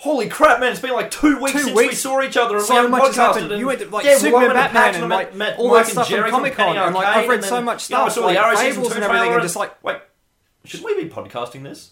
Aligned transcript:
Holy 0.00 0.30
crap, 0.30 0.60
man! 0.60 0.72
It's 0.72 0.80
been 0.80 0.92
like 0.92 1.10
two 1.10 1.38
weeks 1.38 1.52
Two 1.52 1.58
since 1.58 1.76
we 1.76 1.92
saw 1.94 2.22
each 2.22 2.38
other 2.38 2.56
and 2.56 2.64
So 2.64 2.72
we 2.72 2.76
haven't 2.76 2.90
much 2.90 3.02
has 3.08 3.16
happened. 3.16 3.50
And, 3.52 3.60
You 3.60 3.66
went 3.66 3.80
to, 3.80 3.88
like, 3.90 4.06
yeah, 4.06 4.16
Superman, 4.16 4.48
we 4.48 4.54
Batman, 4.54 4.72
PAX 4.72 4.96
and, 4.96 5.08
like, 5.10 5.34
met, 5.34 5.58
all 5.58 5.68
Mike 5.68 5.84
that 5.84 5.92
stuff 5.92 6.08
Jerry 6.08 6.22
from 6.30 6.38
Comic-Con, 6.38 6.66
Penny 6.74 6.78
and, 6.78 6.94
like, 6.94 7.06
I've 7.06 7.28
read 7.28 7.34
and 7.40 7.44
so 7.44 7.54
then, 7.56 7.64
much 7.66 7.90
you 7.90 7.96
know, 7.96 8.04
I 8.04 8.08
saw 8.08 8.26
the 8.26 8.38
Arrow 8.40 8.54
season 8.56 8.72
Fables 8.76 8.94
and 8.94 9.04
everything, 9.04 9.24
trailer 9.24 9.34
and 9.34 9.42
just, 9.42 9.56
like- 9.56 9.84
wait, 9.84 9.98
should 10.64 10.82
we 10.82 11.04
be 11.04 11.10
podcasting 11.10 11.64
this? 11.64 11.90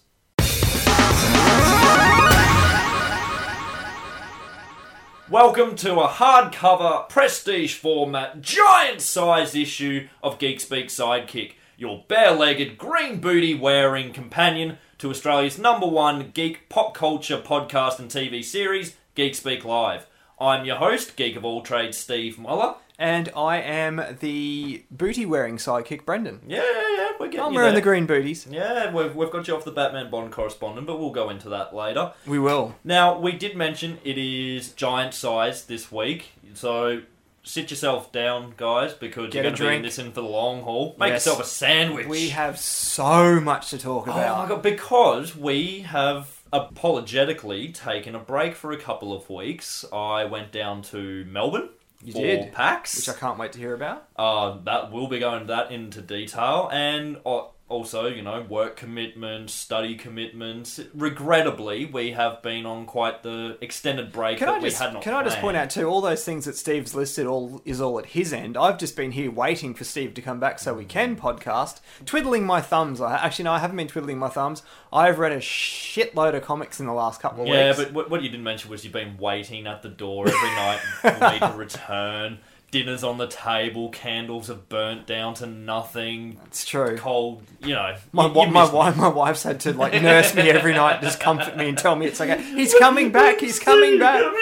Welcome 5.28 5.76
to 5.76 6.00
a 6.00 6.08
hardcover 6.08 7.10
prestige 7.10 7.74
format 7.74 8.40
giant 8.40 9.02
size 9.02 9.54
issue 9.54 10.08
of 10.22 10.38
Geek 10.38 10.60
Speak 10.62 10.86
Sidekick, 10.86 11.52
your 11.76 12.06
bare-legged 12.08 12.78
green 12.78 13.20
booty 13.20 13.54
wearing 13.54 14.14
companion 14.14 14.78
to 14.98 15.10
Australia's 15.10 15.58
number 15.58 15.86
one 15.86 16.30
geek 16.34 16.68
pop 16.68 16.92
culture 16.92 17.38
podcast 17.40 18.00
and 18.00 18.10
TV 18.10 18.44
series, 18.44 18.96
Geek 19.14 19.34
Speak 19.36 19.64
Live. 19.64 20.06
I'm 20.40 20.64
your 20.64 20.76
host, 20.76 21.14
Geek 21.16 21.36
of 21.36 21.44
All 21.44 21.62
Trades, 21.62 21.96
Steve 21.96 22.36
Muller. 22.38 22.74
And 22.98 23.30
I 23.36 23.58
am 23.58 24.02
the 24.18 24.82
booty 24.90 25.24
wearing 25.24 25.56
sidekick, 25.56 26.04
Brendan. 26.04 26.40
Yeah, 26.48 26.64
yeah, 26.64 26.96
yeah, 26.96 27.08
we're 27.20 27.26
getting 27.28 27.40
I'm 27.46 27.52
you 27.52 27.58
wearing 27.58 27.74
there. 27.74 27.80
the 27.80 27.84
green 27.84 28.06
booties. 28.06 28.44
Yeah, 28.50 28.92
we've, 28.92 29.14
we've 29.14 29.30
got 29.30 29.46
you 29.46 29.54
off 29.54 29.64
the 29.64 29.70
Batman 29.70 30.10
Bond 30.10 30.32
correspondent, 30.32 30.88
but 30.88 30.98
we'll 30.98 31.10
go 31.10 31.30
into 31.30 31.48
that 31.50 31.72
later. 31.72 32.12
We 32.26 32.40
will. 32.40 32.74
Now, 32.82 33.16
we 33.20 33.32
did 33.32 33.56
mention 33.56 33.98
it 34.02 34.18
is 34.18 34.72
giant 34.72 35.14
size 35.14 35.66
this 35.66 35.92
week, 35.92 36.32
so 36.54 37.02
sit 37.48 37.70
yourself 37.70 38.12
down, 38.12 38.54
guys, 38.56 38.92
because 38.94 39.30
Get 39.32 39.44
you're 39.44 39.52
a 39.54 39.56
going 39.56 39.56
to 39.56 39.62
be 39.62 39.66
in 39.66 39.70
drink. 39.80 39.84
this 39.84 39.98
in 39.98 40.12
for 40.12 40.20
the 40.20 40.28
long 40.28 40.62
haul. 40.62 40.94
Make 40.98 41.08
Yes. 41.10 41.26
yourself 41.26 41.40
a 41.42 41.48
sandwich. 41.48 42.06
We 42.06 42.28
have 42.28 42.58
so 42.58 43.40
much 43.40 43.70
to 43.70 43.78
talk 43.78 44.06
Oh 44.06 44.12
about. 44.12 44.38
my 44.38 44.48
god, 44.48 44.62
because 44.62 45.34
we 45.36 45.80
have 45.80 46.28
apologetically 46.52 47.68
taken 47.72 48.14
a 48.14 48.18
break 48.18 48.54
for 48.54 48.72
a 48.72 48.76
couple 48.78 49.12
of 49.12 49.28
weeks. 49.30 49.84
I 49.92 50.24
went 50.24 50.52
down 50.52 50.82
to 50.82 51.24
Melbourne 51.26 51.68
You 52.02 52.12
for 52.12 52.20
did. 52.22 52.52
PAX. 52.52 52.96
Which 52.96 53.08
I 53.08 53.18
can't 53.18 53.38
wait 53.38 53.52
to 53.52 53.58
hear 53.58 53.74
about. 53.74 54.08
Uh, 54.16 54.58
that 54.64 54.90
will 54.92 55.08
be 55.08 55.18
going 55.18 55.46
that 55.48 55.70
into 55.70 56.00
detail, 56.00 56.68
and 56.72 57.18
uh, 57.26 57.42
also, 57.68 58.06
you 58.06 58.22
know, 58.22 58.40
work 58.48 58.76
commitments, 58.76 59.52
study 59.52 59.94
commitments. 59.94 60.80
Regrettably, 60.94 61.84
we 61.84 62.12
have 62.12 62.40
been 62.40 62.64
on 62.64 62.86
quite 62.86 63.22
the 63.22 63.58
extended 63.60 64.10
break 64.10 64.38
Can 64.38 64.46
that 64.46 64.54
I 64.54 64.58
we 64.58 64.68
just 64.70 64.80
had 64.80 64.94
not. 64.94 65.02
can 65.02 65.12
I 65.12 65.22
just 65.22 65.38
point 65.38 65.56
out 65.56 65.68
too 65.68 65.86
all 65.86 66.00
those 66.00 66.24
things 66.24 66.46
that 66.46 66.56
Steve's 66.56 66.94
listed 66.94 67.26
all 67.26 67.60
is 67.66 67.80
all 67.80 67.98
at 67.98 68.06
his 68.06 68.32
end. 68.32 68.56
I've 68.56 68.78
just 68.78 68.96
been 68.96 69.12
here 69.12 69.30
waiting 69.30 69.74
for 69.74 69.84
Steve 69.84 70.14
to 70.14 70.22
come 70.22 70.40
back 70.40 70.58
so 70.58 70.72
we 70.72 70.86
can 70.86 71.14
mm. 71.14 71.20
podcast, 71.20 71.80
twiddling 72.06 72.46
my 72.46 72.60
thumbs. 72.62 73.00
I 73.00 73.16
actually 73.16 73.44
no, 73.44 73.52
I 73.52 73.58
haven't 73.58 73.76
been 73.76 73.88
twiddling 73.88 74.18
my 74.18 74.28
thumbs. 74.28 74.62
I've 74.90 75.18
read 75.18 75.32
a 75.32 75.38
shitload 75.38 76.34
of 76.34 76.42
comics 76.42 76.80
in 76.80 76.86
the 76.86 76.94
last 76.94 77.20
couple 77.20 77.42
of 77.42 77.48
Yeah, 77.48 77.68
weeks. 77.68 77.78
Yeah, 77.78 77.84
but 77.84 77.92
what, 77.92 78.10
what 78.10 78.22
you 78.22 78.30
didn't 78.30 78.44
mention 78.44 78.70
was 78.70 78.84
you've 78.84 78.94
been 78.94 79.18
waiting 79.18 79.66
at 79.66 79.82
the 79.82 79.90
door 79.90 80.26
every 80.26 80.50
night 80.50 80.78
for 81.00 81.30
me 81.30 81.38
to 81.38 81.52
return. 81.56 82.38
Dinner's 82.70 83.02
on 83.02 83.16
the 83.16 83.26
table, 83.26 83.88
candles 83.88 84.48
have 84.48 84.68
burnt 84.68 85.06
down 85.06 85.32
to 85.34 85.46
nothing. 85.46 86.38
it's 86.46 86.66
true. 86.66 86.98
Cold, 86.98 87.42
you 87.62 87.74
know. 87.74 87.96
My, 88.12 88.26
you- 88.26 88.40
you 88.42 88.46
my 88.48 88.70
wife, 88.70 88.96
my 88.96 89.08
wife's 89.08 89.42
had 89.42 89.60
to 89.60 89.72
like 89.72 89.94
nurse 90.02 90.34
me 90.34 90.50
every 90.50 90.74
night, 90.74 91.00
just 91.00 91.18
comfort 91.18 91.56
me 91.56 91.70
and 91.70 91.78
tell 91.78 91.96
me 91.96 92.06
it's 92.06 92.20
okay. 92.20 92.42
He's 92.54 92.74
coming 92.74 93.10
back. 93.10 93.40
He's 93.40 93.58
coming 93.58 93.98
back. 93.98 94.22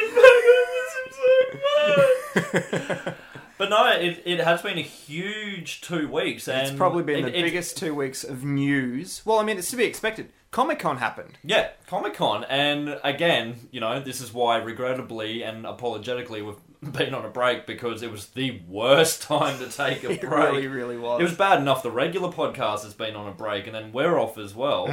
but 3.58 3.70
no, 3.70 3.86
it, 3.92 4.22
it 4.24 4.40
has 4.40 4.62
been 4.62 4.78
a 4.78 4.82
huge 4.82 5.80
two 5.80 6.08
weeks, 6.08 6.48
and 6.48 6.66
It's 6.68 6.76
probably 6.76 7.02
been 7.04 7.20
it- 7.26 7.30
the 7.32 7.38
it- 7.38 7.42
biggest 7.42 7.76
two 7.76 7.94
weeks 7.94 8.24
of 8.24 8.44
news. 8.44 9.22
Well, 9.24 9.38
I 9.38 9.44
mean, 9.44 9.58
it's 9.58 9.70
to 9.70 9.76
be 9.76 9.84
expected. 9.84 10.32
Comic 10.50 10.78
Con 10.78 10.98
happened. 10.98 11.38
Yeah, 11.44 11.68
Comic 11.86 12.14
Con, 12.14 12.44
and 12.44 12.98
again, 13.04 13.56
you 13.72 13.80
know, 13.80 14.00
this 14.00 14.20
is 14.20 14.32
why, 14.32 14.56
regrettably 14.56 15.42
and 15.42 15.66
apologetically, 15.66 16.40
we've 16.40 16.54
been 16.92 17.14
on 17.14 17.24
a 17.24 17.28
break 17.28 17.66
because 17.66 18.02
it 18.02 18.10
was 18.10 18.26
the 18.28 18.60
worst 18.68 19.22
time 19.22 19.58
to 19.58 19.66
take 19.68 20.04
a 20.04 20.10
It 20.12 20.20
break. 20.20 20.30
really, 20.52 20.66
really 20.66 20.98
was. 20.98 21.20
It 21.20 21.24
was 21.24 21.34
bad 21.34 21.60
enough 21.60 21.82
the 21.82 21.90
regular 21.90 22.30
podcast 22.30 22.82
has 22.84 22.94
been 22.94 23.14
on 23.16 23.26
a 23.28 23.32
break, 23.32 23.66
and 23.66 23.74
then 23.74 23.92
we're 23.92 24.18
off 24.18 24.38
as 24.38 24.54
well. 24.54 24.86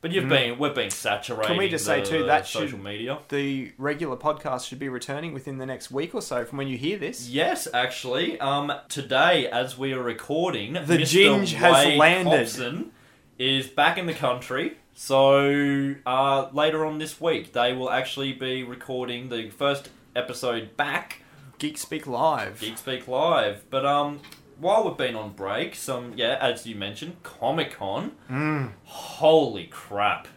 But 0.00 0.12
you've 0.12 0.28
been, 0.28 0.60
we've 0.60 0.74
been 0.76 0.90
saturating. 0.90 1.44
Mm. 1.46 1.48
Can 1.48 1.58
we 1.58 1.68
just 1.68 1.84
say, 1.84 2.04
too, 2.04 2.26
that 2.26 2.46
social 2.46 2.68
should- 2.78 2.84
media? 2.84 3.18
the 3.30 3.72
regular 3.78 4.16
podcast 4.16 4.68
should 4.68 4.78
be 4.78 4.88
returning 4.88 5.32
within 5.34 5.58
the 5.58 5.66
next 5.66 5.90
week 5.90 6.14
or 6.14 6.22
so 6.22 6.44
from 6.44 6.58
when 6.58 6.68
you 6.68 6.78
hear 6.78 6.96
this. 6.98 7.28
Yes, 7.28 7.66
actually. 7.74 8.38
Um, 8.38 8.72
today, 8.88 9.48
as 9.48 9.76
we 9.76 9.92
are 9.94 10.02
recording, 10.02 10.74
The 10.74 10.80
Mr. 10.98 11.00
Ginge 11.40 11.52
has 11.54 11.86
Wade 11.86 11.98
landed. 11.98 12.38
Hobson 12.38 12.92
is 13.40 13.66
back 13.66 13.98
in 13.98 14.06
the 14.06 14.14
country. 14.14 14.76
So 14.94 15.94
uh, 16.06 16.48
later 16.52 16.84
on 16.86 16.98
this 16.98 17.20
week, 17.20 17.52
they 17.52 17.72
will 17.72 17.90
actually 17.90 18.32
be 18.32 18.62
recording 18.62 19.28
the 19.30 19.48
first 19.50 19.90
episode 20.14 20.76
back, 20.76 21.22
Geek 21.58 21.76
Speak 21.76 22.06
Live. 22.06 22.60
Geek 22.60 22.78
Speak 22.78 23.08
Live. 23.08 23.64
But 23.70 23.84
um, 23.84 24.20
while 24.58 24.84
we've 24.86 24.96
been 24.96 25.16
on 25.16 25.32
break, 25.32 25.74
some 25.74 26.12
yeah, 26.16 26.38
as 26.40 26.66
you 26.66 26.76
mentioned, 26.76 27.22
Comic 27.22 27.72
Con. 27.72 28.12
Mm. 28.30 28.72
Holy 28.84 29.64
crap! 29.66 30.28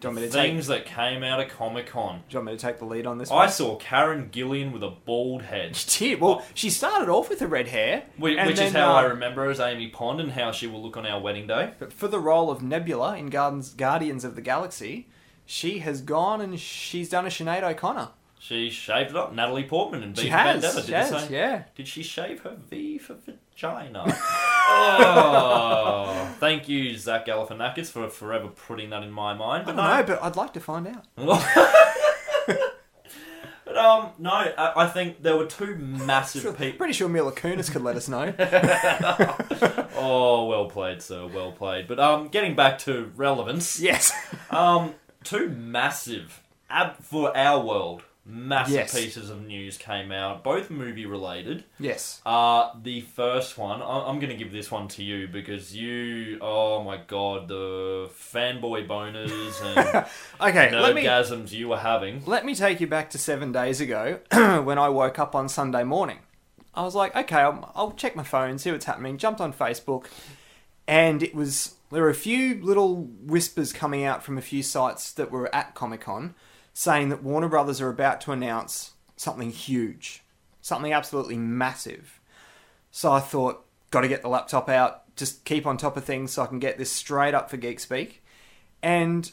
Do 0.00 0.06
you 0.06 0.14
want 0.14 0.22
me 0.22 0.28
to 0.28 0.32
take? 0.32 0.50
Things 0.52 0.68
that 0.68 0.86
came 0.86 1.24
out 1.24 1.40
of 1.40 1.48
Comic 1.48 1.86
Con. 1.86 2.22
Do 2.28 2.34
you 2.34 2.38
want 2.38 2.46
me 2.46 2.56
to 2.56 2.58
take 2.58 2.78
the 2.78 2.84
lead 2.84 3.06
on 3.06 3.18
this 3.18 3.32
I 3.32 3.34
one? 3.34 3.48
saw 3.50 3.76
Karen 3.78 4.28
Gillan 4.30 4.70
with 4.70 4.84
a 4.84 4.90
bald 4.90 5.42
head. 5.42 5.74
She 5.76 6.10
did. 6.10 6.20
Well, 6.20 6.44
she 6.54 6.70
started 6.70 7.08
off 7.08 7.28
with 7.28 7.40
the 7.40 7.48
red 7.48 7.66
hair, 7.68 8.04
Which, 8.16 8.36
which 8.36 8.52
is 8.52 8.72
then, 8.72 8.74
how 8.74 8.92
I 8.92 9.04
uh, 9.06 9.08
remember 9.08 9.44
her 9.44 9.50
as 9.50 9.58
Amy 9.58 9.88
Pond 9.88 10.20
and 10.20 10.30
how 10.32 10.52
she 10.52 10.68
will 10.68 10.80
look 10.80 10.96
on 10.96 11.04
our 11.04 11.20
wedding 11.20 11.48
day. 11.48 11.72
But 11.80 11.92
for 11.92 12.06
the 12.06 12.20
role 12.20 12.50
of 12.52 12.62
Nebula 12.62 13.16
in 13.16 13.30
Guardians 13.30 14.24
of 14.24 14.36
the 14.36 14.40
Galaxy, 14.40 15.08
she 15.44 15.80
has 15.80 16.00
gone 16.02 16.40
and 16.40 16.60
she's 16.60 17.08
done 17.08 17.26
a 17.26 17.30
Sinead 17.30 17.64
O'Connor. 17.64 18.10
She 18.40 18.70
shaved 18.70 19.10
it 19.10 19.16
up. 19.16 19.34
Natalie 19.34 19.64
Portman 19.64 20.02
and 20.02 20.14
V 20.16 20.22
She 20.22 20.28
for 20.30 20.36
has. 20.36 20.62
Vendetta. 20.62 20.76
Did 20.76 20.84
she 20.86 20.90
you 20.92 20.96
has, 20.96 21.08
say? 21.26 21.32
yeah. 21.34 21.62
Did 21.74 21.88
she 21.88 22.02
shave 22.02 22.40
her 22.42 22.56
V 22.70 22.98
for 22.98 23.14
vagina? 23.14 24.04
oh, 24.70 26.34
thank 26.38 26.68
you, 26.68 26.96
Zach 26.96 27.26
Galifianakis, 27.26 27.90
for 27.90 28.08
forever 28.08 28.48
putting 28.48 28.90
that 28.90 29.02
in 29.02 29.10
my 29.10 29.34
mind. 29.34 29.62
I 29.64 29.66
But 29.66 29.76
don't 29.76 29.84
no, 29.84 29.96
know, 29.96 30.02
but 30.04 30.22
I'd 30.22 30.36
like 30.36 30.52
to 30.54 30.60
find 30.60 30.86
out. 30.86 31.04
but 33.64 33.76
um, 33.76 34.10
no. 34.18 34.30
I, 34.30 34.84
I 34.84 34.86
think 34.86 35.22
there 35.22 35.36
were 35.36 35.46
two 35.46 35.74
massive 35.76 36.56
people. 36.56 36.78
Pretty 36.78 36.92
sure 36.94 37.08
Mila 37.08 37.32
Kunis 37.32 37.70
could 37.70 37.82
let 37.82 37.96
us 37.96 38.08
know. 38.08 38.32
Oh, 40.00 40.46
well 40.46 40.66
played, 40.66 41.02
sir. 41.02 41.26
Well 41.26 41.50
played. 41.50 41.88
But 41.88 41.98
um, 41.98 42.28
getting 42.28 42.54
back 42.54 42.78
to 42.80 43.10
relevance. 43.16 43.80
yes. 43.80 44.12
Um, 44.48 44.94
two 45.24 45.48
massive, 45.48 46.40
ab- 46.70 46.98
for 47.02 47.36
our 47.36 47.60
world, 47.64 48.02
massive 48.30 48.74
Yes. 48.74 48.94
pieces 48.94 49.30
of 49.30 49.46
news 49.46 49.78
came 49.78 50.12
out, 50.12 50.44
both 50.44 50.68
movie 50.68 51.06
related. 51.06 51.64
yes. 51.80 52.20
Uh, 52.26 52.70
the 52.82 53.00
first 53.00 53.56
one, 53.56 53.80
I- 53.80 54.06
I'm 54.06 54.18
going 54.20 54.28
to 54.30 54.36
give 54.36 54.52
this 54.52 54.70
one 54.70 54.86
to 54.88 55.02
you 55.02 55.26
because 55.28 55.74
you, 55.74 56.38
oh 56.42 56.84
my 56.84 56.98
god, 57.06 57.48
the 57.48 58.10
fanboy 58.14 58.86
boners 58.86 59.60
and 59.64 60.06
Okay, 60.40 60.70
let 60.78 60.94
me 60.94 61.02
nerdgasms 61.04 61.52
you 61.52 61.68
were 61.68 61.78
having. 61.78 62.22
let 62.26 62.44
me 62.44 62.54
take 62.54 62.80
you 62.80 62.86
back 62.86 63.08
to 63.10 63.18
seven 63.18 63.50
days 63.50 63.80
ago 63.80 64.18
when 64.30 64.78
I 64.78 64.88
woke 64.90 65.18
up 65.18 65.34
on 65.34 65.48
Sunday 65.48 65.82
morning. 65.84 66.18
I 66.74 66.82
was 66.82 66.94
like, 66.94 67.16
okay, 67.16 67.36
I'll, 67.40 67.72
I'll 67.74 67.92
check 67.92 68.14
my 68.14 68.22
phone, 68.22 68.58
see 68.58 68.70
what's 68.70 68.84
happening. 68.84 69.16
Jumped 69.18 69.40
on 69.40 69.52
Facebook, 69.54 70.04
and 70.86 71.22
it 71.22 71.34
was 71.34 71.74
there 71.90 72.02
were 72.02 72.10
a 72.10 72.14
few 72.14 72.62
little 72.62 72.96
whispers 73.24 73.72
coming 73.72 74.04
out 74.04 74.22
from 74.22 74.36
a 74.36 74.42
few 74.42 74.62
sites 74.62 75.12
that 75.14 75.30
were 75.30 75.52
at 75.54 75.74
Comic 75.74 76.02
Con 76.02 76.34
saying 76.78 77.08
that 77.08 77.24
Warner 77.24 77.48
Brothers 77.48 77.80
are 77.80 77.88
about 77.88 78.20
to 78.20 78.30
announce 78.30 78.92
something 79.16 79.50
huge, 79.50 80.22
something 80.60 80.92
absolutely 80.92 81.36
massive. 81.36 82.20
So 82.92 83.10
I 83.10 83.18
thought, 83.18 83.66
got 83.90 84.02
to 84.02 84.08
get 84.08 84.22
the 84.22 84.28
laptop 84.28 84.68
out, 84.68 85.02
just 85.16 85.44
keep 85.44 85.66
on 85.66 85.76
top 85.76 85.96
of 85.96 86.04
things 86.04 86.30
so 86.30 86.42
I 86.42 86.46
can 86.46 86.60
get 86.60 86.78
this 86.78 86.92
straight 86.92 87.34
up 87.34 87.50
for 87.50 87.56
Geek 87.56 87.80
Speak. 87.80 88.22
And 88.80 89.28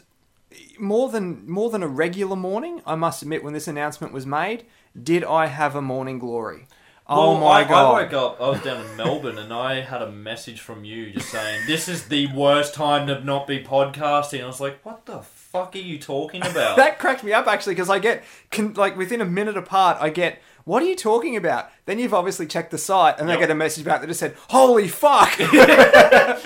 more 0.80 1.10
than 1.10 1.48
more 1.48 1.70
than 1.70 1.84
a 1.84 1.88
regular 1.88 2.36
morning, 2.36 2.82
I 2.84 2.96
must 2.96 3.22
admit, 3.22 3.44
when 3.44 3.54
this 3.54 3.68
announcement 3.68 4.12
was 4.12 4.26
made, 4.26 4.66
did 5.00 5.24
I 5.24 5.46
have 5.46 5.76
a 5.76 5.84
morning 5.84 6.18
glory? 6.18 6.66
Oh 7.08 7.34
Well, 7.34 7.42
my 7.42 7.60
I, 7.60 7.64
god! 7.66 7.86
I 7.86 8.02
woke 8.02 8.14
up, 8.14 8.42
I 8.42 8.50
was 8.50 8.62
down 8.64 8.84
in 8.84 8.98
Melbourne, 8.98 9.38
and 9.38 9.54
I 9.54 9.82
had 9.82 10.02
a 10.02 10.12
message 10.12 10.62
from 10.62 10.84
you 10.84 11.12
just 11.12 11.30
saying, 11.30 11.68
This 11.68 11.88
is 11.88 12.08
the 12.08 12.26
worst 12.34 12.74
time 12.74 13.06
to 13.06 13.24
not 13.24 13.46
be 13.46 13.64
podcasting. 13.64 14.44
I 14.44 14.48
was 14.48 14.60
like, 14.60 14.84
What 14.84 15.06
the 15.06 15.22
fuck 15.56 15.76
are 15.76 15.80
you 15.80 15.98
talking 16.00 16.42
about? 16.46 16.78
that 16.78 17.00
cracked 17.00 17.24
me 17.24 17.34
up 17.34 17.48
actually 17.48 17.74
because 17.76 17.90
I 17.90 18.00
get 18.00 18.24
con- 18.52 18.74
like 18.74 18.96
within 18.98 19.22
a 19.22 19.26
minute 19.26 19.58
apart, 19.58 19.98
I 20.00 20.10
get. 20.10 20.42
What 20.66 20.82
are 20.82 20.88
you 20.88 20.96
talking 20.96 21.36
about? 21.36 21.70
Then 21.86 22.00
you've 22.00 22.14
obviously 22.16 22.48
checked 22.48 22.72
the 22.72 22.80
site, 22.80 23.20
and 23.20 23.30
I 23.30 23.34
Yep. 23.34 23.40
get 23.42 23.52
a 23.52 23.56
message 23.56 23.86
back 23.86 24.02
that 24.02 24.08
just 24.08 24.20
said, 24.20 24.36
"Holy 24.50 24.88
fuck!" 24.88 25.30
I, 25.40 26.42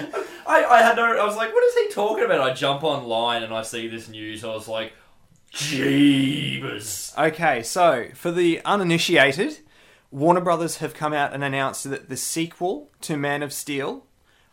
I 0.48 0.82
had 0.82 0.98
no. 0.98 1.06
I 1.18 1.26
was 1.26 1.38
like, 1.38 1.54
"What 1.54 1.64
is 1.64 1.74
he 1.76 1.90
talking 1.94 2.26
about?" 2.26 2.42
I 2.42 2.54
jump 2.54 2.84
online 2.84 3.44
and 3.44 3.54
I 3.54 3.62
see 3.62 3.88
this 3.88 4.10
news. 4.10 4.44
I 4.44 4.50
was 4.50 4.68
like, 4.68 4.92
"Jeebus!" 5.54 7.18
Okay, 7.18 7.64
so 7.64 8.08
for 8.14 8.32
the 8.32 8.62
uninitiated, 8.66 9.60
Warner 10.12 10.42
Brothers 10.42 10.78
have 10.78 10.94
come 10.94 11.14
out 11.14 11.34
and 11.34 11.44
announced 11.44 11.90
that 11.90 12.10
the 12.10 12.18
sequel 12.18 12.90
to 13.02 13.16
Man 13.18 13.42
of 13.44 13.54
Steel 13.54 14.06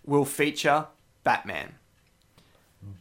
will 0.05 0.25
feature 0.25 0.87
Batman. 1.25 1.75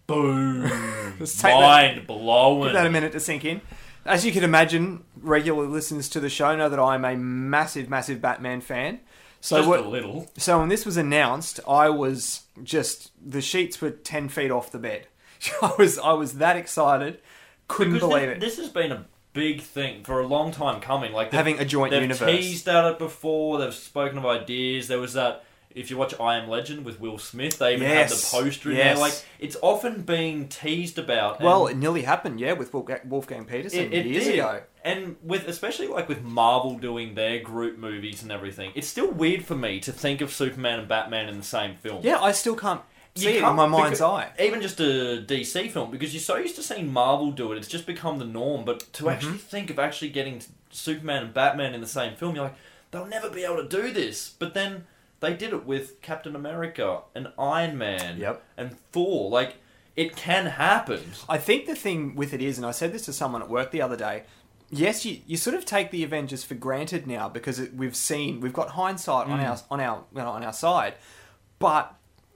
Boom! 0.07 0.61
Let's 1.19 1.33
take 1.33 1.51
that- 1.53 1.59
Mind 1.95 2.07
blowing. 2.07 2.63
Give 2.65 2.73
that 2.73 2.85
a 2.85 2.89
minute 2.91 3.11
to 3.13 3.19
sink 3.19 3.45
in. 3.45 3.61
As 4.05 4.23
you 4.25 4.31
can 4.31 4.43
imagine, 4.43 5.03
regular 5.19 5.65
listeners 5.65 6.07
to 6.09 6.19
the 6.19 6.29
show 6.29 6.55
know 6.55 6.69
that 6.69 6.79
I'm 6.79 7.03
a 7.05 7.15
massive, 7.15 7.89
massive 7.89 8.21
Batman 8.21 8.61
fan. 8.61 8.99
So 9.41 9.57
Just 9.57 9.67
what, 9.69 9.79
a 9.79 9.87
little. 9.89 10.29
So 10.37 10.59
when 10.59 10.69
this 10.69 10.85
was 10.85 10.97
announced, 10.97 11.59
I 11.67 11.89
was 11.89 12.43
just 12.63 13.11
the 13.23 13.41
sheets 13.41 13.81
were 13.81 13.91
ten 13.91 14.29
feet 14.29 14.51
off 14.51 14.71
the 14.71 14.77
bed. 14.79 15.07
I 15.61 15.73
was 15.77 15.97
I 15.99 16.13
was 16.13 16.33
that 16.33 16.55
excited, 16.55 17.19
couldn't 17.67 17.93
Because 17.93 18.09
believe 18.09 18.25
thi- 18.27 18.31
it. 18.35 18.39
This 18.39 18.57
has 18.57 18.69
been 18.69 18.91
a 18.91 19.05
big 19.33 19.61
thing 19.61 20.03
for 20.03 20.19
a 20.21 20.27
long 20.27 20.51
time 20.51 20.81
coming. 20.81 21.11
Like 21.11 21.31
Having 21.31 21.59
a 21.59 21.65
joint 21.65 21.91
they've 21.91 22.01
universe. 22.03 22.29
teased 22.29 22.67
at 22.69 22.85
it 22.85 22.99
before. 22.99 23.57
They've 23.59 23.73
spoken 23.73 24.17
of 24.19 24.25
ideas. 24.25 24.87
There 24.87 24.99
was 24.99 25.13
that. 25.13 25.43
If 25.75 25.91
you 25.91 25.97
watch 25.97 26.19
I 26.19 26.37
Am 26.37 26.49
Legend 26.49 26.85
with 26.85 26.99
Will 26.99 27.17
Smith, 27.17 27.59
they 27.59 27.73
even 27.75 27.87
Yes, 27.87 28.31
had 28.31 28.41
the 28.41 28.45
poster 28.45 28.71
in 28.71 28.77
yes. 28.77 28.95
there. 28.97 29.05
Like 29.07 29.13
it's 29.39 29.57
often 29.61 30.01
being 30.01 30.47
teased 30.47 30.97
about. 30.97 31.41
Well, 31.41 31.67
it 31.67 31.75
nearly 31.77 32.03
happened, 32.03 32.39
yeah, 32.39 32.53
with 32.53 32.73
Wolfgang, 32.73 33.01
Wolfgang 33.05 33.45
Petersen 33.45 33.91
it, 33.91 33.93
it 33.93 34.05
years 34.05 34.23
did. 34.23 34.33
ago. 34.35 34.61
And 34.83 35.17
with 35.21 35.47
especially 35.47 35.87
like 35.87 36.07
with 36.07 36.21
Marvel 36.23 36.77
doing 36.79 37.13
their 37.15 37.39
group 37.39 37.77
movies 37.77 38.23
and 38.23 38.31
everything, 38.31 38.71
it's 38.75 38.87
still 38.87 39.11
weird 39.11 39.43
for 39.43 39.55
me 39.55 39.79
to 39.81 39.91
think 39.91 40.21
of 40.21 40.31
Superman 40.31 40.79
and 40.79 40.87
Batman 40.87 41.27
in 41.27 41.37
the 41.37 41.43
same 41.43 41.75
film. 41.75 42.01
Yeah, 42.03 42.19
I 42.21 42.31
still 42.31 42.55
can't 42.55 42.81
You 43.15 43.23
see 43.23 43.37
it 43.37 43.43
in 43.43 43.55
my 43.55 43.65
mind's 43.65 43.99
eye. 44.01 44.29
Even 44.39 44.61
just 44.61 44.79
a 44.79 45.23
DC 45.27 45.71
film, 45.71 45.91
because 45.91 46.13
you're 46.13 46.21
so 46.21 46.37
used 46.37 46.55
to 46.57 46.63
seeing 46.63 46.93
Marvel 46.93 47.31
do 47.31 47.51
it, 47.51 47.57
it's 47.57 47.67
just 47.67 47.85
become 47.85 48.19
the 48.19 48.25
norm. 48.25 48.63
But 48.63 48.79
Mm-hmm. 48.79 49.03
to 49.05 49.09
actually 49.09 49.37
think 49.39 49.69
of 49.71 49.79
actually 49.79 50.09
getting 50.09 50.41
Superman 50.69 51.23
and 51.23 51.33
Batman 51.33 51.73
in 51.73 51.81
the 51.81 51.87
same 51.87 52.15
film, 52.15 52.35
you're 52.35 52.45
like, 52.45 52.55
they'll 52.91 53.05
never 53.07 53.29
be 53.29 53.43
able 53.43 53.57
to 53.57 53.67
do 53.67 53.91
this. 53.91 54.29
But 54.37 54.53
then 54.53 54.85
they 55.25 55.33
did 55.33 55.53
it 55.53 55.65
with 55.65 56.01
Captain 56.01 56.35
America 56.35 57.01
and 57.13 57.27
Iron 57.37 57.77
Man 57.77 58.17
Yep. 58.19 58.43
and 58.57 58.77
Thor. 58.91 59.29
Like, 59.29 59.55
it 59.95 60.15
can 60.15 60.45
happen. 60.45 61.01
I 61.29 61.37
think 61.37 61.65
the 61.65 61.75
thing 61.75 62.15
with 62.15 62.33
it 62.33 62.41
is, 62.41 62.57
and 62.57 62.65
I 62.65 62.71
said 62.71 62.91
this 62.93 63.05
to 63.05 63.13
someone 63.13 63.41
at 63.41 63.49
work 63.49 63.71
the 63.71 63.81
other 63.81 63.95
day. 63.97 64.23
Yes, 64.69 65.05
you, 65.05 65.19
you 65.27 65.37
sort 65.37 65.55
of 65.55 65.63
take 65.65 65.91
the 65.91 66.03
Avengers 66.03 66.43
for 66.43 66.55
granted 66.55 67.05
now 67.07 67.29
because 67.29 67.59
it, 67.59 67.73
we've 67.75 67.95
seen 67.95 68.41
we've 68.41 68.51
got 68.53 68.69
hindsight 68.71 69.27
on 69.27 69.39
Mm. 69.39 69.49
our 69.49 69.57
on 69.71 69.79
our 69.79 70.03
you 70.11 70.17
know, 70.21 70.29
on 70.31 70.43
our 70.43 70.53
side. 70.53 70.95
But 71.59 71.93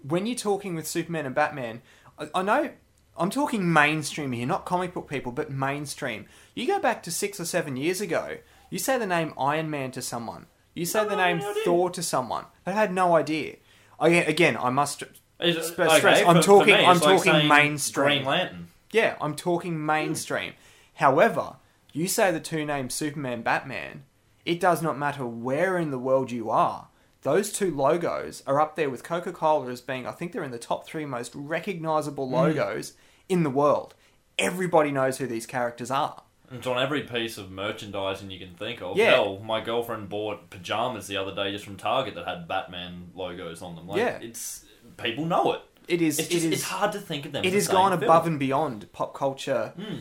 when 0.07 0.25
you're 0.27 0.35
talking 0.37 0.75
with 0.75 0.87
Superman 0.87 1.25
and 1.25 1.33
Batman, 1.35 1.81
I, 2.17 2.27
I 2.35 2.41
know 2.43 2.69
I'm 3.17 3.29
talking 3.31 3.73
mainstream 3.73 4.31
here, 4.31 4.45
not 4.45 4.63
comic 4.65 4.93
book 4.93 5.09
people, 5.09 5.31
but 5.31 5.51
mainstream. 5.51 6.25
You 6.55 6.67
go 6.67 6.79
back 6.79 7.03
to 7.03 7.11
six 7.11 7.39
or 7.39 7.45
seven 7.45 7.75
years 7.75 7.99
ago. 7.99 8.37
You 8.69 8.77
say 8.79 8.97
the 8.99 9.07
name 9.07 9.33
Iron 9.37 9.69
Man 9.69 9.91
to 9.91 10.01
someone. 10.01 10.45
You 10.79 10.85
say 10.85 11.03
the 11.03 11.17
name 11.17 11.41
Thor 11.65 11.89
to 11.89 12.01
someone. 12.01 12.45
They 12.63 12.71
had 12.71 12.93
no 12.93 13.17
idea. 13.17 13.57
Again, 13.99 14.25
again 14.27 14.57
I 14.57 14.69
must 14.69 15.01
It's- 15.01 15.67
Stress- 15.67 15.97
stress. 15.97 16.23
I'm 16.25 16.37
for- 16.37 16.41
for 16.41 16.45
talking- 16.45 16.75
me, 16.75 16.85
I'm 16.85 16.95
it's 16.95 17.05
like 17.05 17.17
talking 17.17 17.33
saying 17.33 17.47
mainstream. 17.49 18.05
Green 18.05 18.25
Lantern. 18.25 18.67
Yeah, 18.91 19.15
I'm 19.19 19.35
talking 19.35 19.85
mainstream. 19.85 20.53
However, 20.95 21.57
you 21.91 22.07
say 22.07 22.31
the 22.31 22.39
two 22.39 22.65
names 22.65 22.93
Superman, 22.93 23.41
Batman, 23.41 24.05
it 24.45 24.61
does 24.61 24.81
not 24.81 24.97
matter 24.97 25.25
where 25.25 25.77
in 25.77 25.91
the 25.91 25.99
world 25.99 26.31
you 26.31 26.49
are. 26.49 26.87
Those 27.23 27.51
two 27.51 27.75
logos 27.75 28.41
are 28.47 28.61
up 28.61 28.77
there 28.77 28.89
with 28.89 29.03
Coca 29.03 29.33
Cola 29.33 29.69
as 29.69 29.81
being, 29.81 30.07
I 30.07 30.11
think 30.11 30.31
they're 30.31 30.43
in 30.43 30.51
the 30.51 30.57
top 30.57 30.87
three 30.87 31.05
most 31.05 31.33
recognizable 31.35 32.27
hmm. 32.27 32.35
logos 32.35 32.93
in 33.27 33.43
the 33.43 33.49
world. 33.49 33.95
Everybody 34.37 34.91
knows 34.91 35.17
who 35.17 35.27
these 35.27 35.45
characters 35.45 35.91
are. 35.91 36.23
It's 36.51 36.67
on 36.67 36.77
every 36.81 37.01
piece 37.03 37.37
of 37.37 37.51
merchandising 37.51 38.29
you 38.31 38.39
can 38.39 38.55
think 38.55 38.81
of. 38.81 38.97
Yeah. 38.97 39.11
Hell, 39.11 39.39
my 39.39 39.61
girlfriend 39.61 40.09
bought 40.09 40.49
pajamas 40.49 41.07
the 41.07 41.17
other 41.17 41.33
day 41.35 41.51
just 41.51 41.63
from 41.65 41.75
Target 41.77 42.15
that 42.15 42.27
had 42.27 42.47
Batman 42.47 43.11
logos 43.15 43.61
on 43.61 43.75
them. 43.75 43.87
Like, 43.87 43.99
Yeah. 43.99 44.17
it's 44.21 44.65
people 44.97 45.25
know 45.25 45.53
it. 45.53 45.61
It 45.87 46.01
is. 46.01 46.19
It's 46.19 46.27
just 46.27 46.45
it 46.45 46.47
is. 46.53 46.59
it's 46.59 46.69
hard 46.69 46.91
to 46.93 46.99
think 46.99 47.25
of 47.25 47.31
them. 47.31 47.43
it 47.43 47.53
has 47.53 47.67
gone 47.67 47.91
film. 47.91 48.03
above 48.03 48.27
and 48.27 48.39
beyond 48.39 48.91
pop 48.93 49.13
culture. 49.15 49.73
Hmm. 49.75 49.95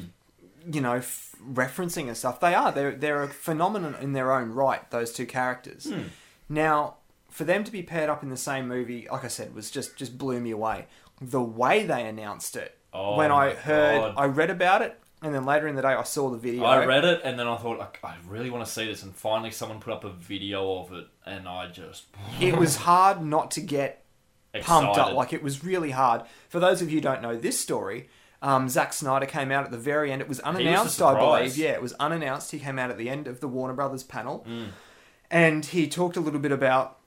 You 0.71 0.81
know, 0.83 0.95
f- 0.97 1.35
referencing 1.43 2.09
and 2.09 2.17
stuff. 2.17 2.41
They 2.41 2.55
are. 2.55 2.73
They're 2.73 2.93
they're 2.95 3.23
a 3.23 3.29
phenomenon 3.29 3.97
in 4.01 4.13
their 4.13 4.33
own 4.33 4.51
right. 4.53 4.89
Those 4.91 5.13
two 5.13 5.25
characters. 5.27 5.85
Hmm. 5.91 6.03
Now, 6.49 6.97
for 7.31 7.45
them 7.45 7.65
to 7.65 7.73
be 7.73 7.83
paired 7.83 8.11
up 8.11 8.23
in 8.23 8.29
the 8.31 8.37
same 8.37 8.69
movie, 8.69 9.07
like 9.11 9.25
I 9.25 9.29
said, 9.29 9.55
was 9.55 9.71
just 9.71 9.97
just 9.97 10.19
blew 10.19 10.41
me 10.41 10.51
away. 10.51 10.87
The 11.21 11.43
way 11.43 11.85
they 11.87 12.07
announced 12.07 12.55
it. 12.57 12.77
Oh 12.93 13.17
when 13.17 13.31
I 13.33 13.55
heard, 13.55 13.99
God. 14.01 14.15
I 14.17 14.25
read 14.27 14.51
about 14.51 14.83
it, 14.83 14.99
and 15.23 15.35
then 15.35 15.45
later 15.45 15.67
in 15.67 15.75
the 15.75 15.83
day, 15.83 15.89
I 15.89 16.03
saw 16.05 16.31
the 16.31 16.39
video. 16.39 16.65
I 16.65 16.85
read 16.87 17.05
it 17.05 17.21
and 17.25 17.39
then 17.39 17.47
I 17.49 17.57
thought, 17.57 17.79
like, 17.79 17.99
I 18.05 18.17
really 18.29 18.51
want 18.51 18.65
to 18.65 18.71
see 18.71 18.87
this. 18.87 19.03
And 19.03 19.15
finally, 19.15 19.51
someone 19.51 19.81
put 19.81 19.93
up 19.93 20.05
a 20.05 20.11
video 20.11 20.79
of 20.81 20.93
it, 20.93 21.07
and 21.27 21.49
I 21.49 21.69
just 21.69 22.07
it 22.41 22.57
was 22.57 22.77
hard 22.77 23.23
not 23.23 23.51
to 23.53 23.61
get 23.61 24.05
pumped 24.63 24.97
up. 24.99 25.13
Like 25.15 25.33
it 25.33 25.43
was 25.43 25.65
really 25.65 25.91
hard. 25.91 26.23
For 26.49 26.61
those 26.61 26.83
of 26.83 26.89
you 26.91 26.97
who 26.97 27.01
don't 27.03 27.23
know 27.23 27.37
this 27.37 27.59
story, 27.59 28.09
um, 28.43 28.69
Zack 28.69 28.93
Snyder 28.93 29.27
came 29.27 29.51
out 29.51 29.65
at 29.65 29.71
the 29.71 29.79
very 29.79 30.13
end. 30.13 30.23
It 30.23 30.29
was 30.29 30.41
unannounced, 30.41 31.03
I 31.03 31.15
believe. 31.19 31.57
Yeah, 31.57 31.71
it 31.71 31.83
was 31.83 31.93
unannounced. 31.95 32.53
He 32.53 32.59
came 32.59 32.79
out 32.79 32.91
at 32.91 32.99
the 32.99 33.09
end 33.11 33.27
of 33.27 33.41
the 33.41 33.49
Warner 33.49 33.75
Brothers 33.75 34.05
panel, 34.05 34.47
Mm. 34.49 34.69
and 35.31 35.65
he 35.67 35.89
talked 35.89 36.17
a 36.17 36.21
little 36.21 36.41
bit 36.41 36.53
about 36.53 36.99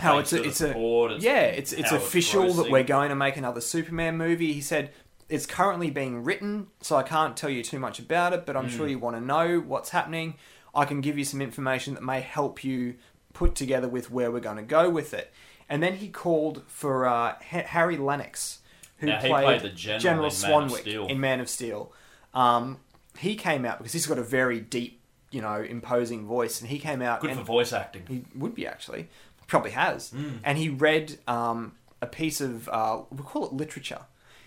how 0.00 0.14
Thanks 0.16 0.32
it's 0.32 0.60
a, 0.60 0.68
it's 0.68 0.74
a 0.74 1.16
yeah, 1.20 1.42
it's 1.42 1.72
it's 1.72 1.90
how 1.90 1.96
it's 1.96 2.04
official 2.04 2.52
that 2.54 2.70
we're 2.70 2.82
going 2.82 3.10
to 3.10 3.14
make 3.14 3.36
another 3.36 3.60
Superman 3.60 4.16
movie. 4.16 4.52
He 4.52 4.60
said 4.60 4.90
it's 5.28 5.46
currently 5.46 5.90
being 5.90 6.24
written, 6.24 6.68
so 6.80 6.96
I 6.96 7.02
can't 7.02 7.36
tell 7.36 7.50
you 7.50 7.62
too 7.62 7.78
much 7.78 7.98
about 7.98 8.32
it, 8.32 8.44
but 8.46 8.56
I'm 8.56 8.66
Mm. 8.68 8.76
sure 8.76 8.86
you 8.88 8.98
want 8.98 9.16
to 9.16 9.20
know 9.22 9.60
what's 9.60 9.90
happening. 9.90 10.34
I 10.74 10.84
can 10.84 11.00
give 11.00 11.16
you 11.16 11.24
some 11.24 11.40
information 11.40 11.94
that 11.94 12.02
may 12.02 12.20
help 12.20 12.62
you 12.64 12.96
put 13.32 13.54
together 13.54 13.88
with 13.88 14.10
where 14.10 14.30
we're 14.30 14.40
going 14.40 14.56
to 14.56 14.62
go 14.62 14.90
with 14.90 15.14
it. 15.14 15.32
And 15.68 15.82
then 15.82 15.96
he 15.96 16.08
called 16.08 16.62
for 16.66 17.06
uh, 17.06 17.36
Ha- 17.50 17.64
Harry 17.66 17.96
Lennix, 17.96 18.58
who 18.98 19.06
Now, 19.06 19.20
played, 19.20 19.74
general 19.76 20.26
in 20.26 20.32
Man 20.40 20.50
Swanwick 20.68 20.80
Steel. 20.80 21.06
in 21.06 21.20
Man 21.20 21.40
of 21.40 21.48
Steel. 21.48 21.92
Um, 22.34 22.78
he 23.18 23.34
came 23.36 23.64
out 23.64 23.78
because 23.78 23.92
he's 23.92 24.06
got 24.06 24.18
a 24.18 24.22
very 24.22 24.60
deep, 24.60 25.00
you 25.30 25.40
know, 25.40 25.62
imposing 25.62 26.26
voice, 26.26 26.60
and 26.60 26.68
he 26.70 26.78
came 26.78 27.00
out 27.02 27.20
good 27.20 27.32
for 27.34 27.42
voice 27.42 27.72
acting. 27.72 28.02
he 28.08 28.24
would 28.34 28.54
be 28.54 28.66
actually, 28.66 29.08
probably 29.46 29.70
has. 29.70 30.10
Mm. 30.10 30.38
And 30.44 30.58
he 30.58 30.68
read 30.68 31.18
um, 31.26 31.72
a 32.02 32.06
piece 32.06 32.40
of 32.40 32.68
uh, 32.68 33.02
we 33.10 33.18
call 33.22 33.46
it 33.46 33.52
literature. 33.52 34.02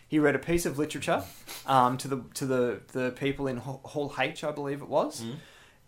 He 0.07 0.19
read 0.19 0.35
a 0.35 0.39
piece 0.39 0.65
of 0.65 0.77
literature 0.79 1.23
um, 1.65 1.97
to 1.97 2.07
the 2.07 2.21
to 2.35 2.45
the 2.45 2.79
the 2.93 3.11
people 3.11 3.47
in 3.47 3.57
Hall 3.57 4.13
H, 4.19 4.43
I 4.43 4.51
believe 4.51 4.81
it 4.81 4.87
was, 4.87 5.21
Mm. 5.21 5.35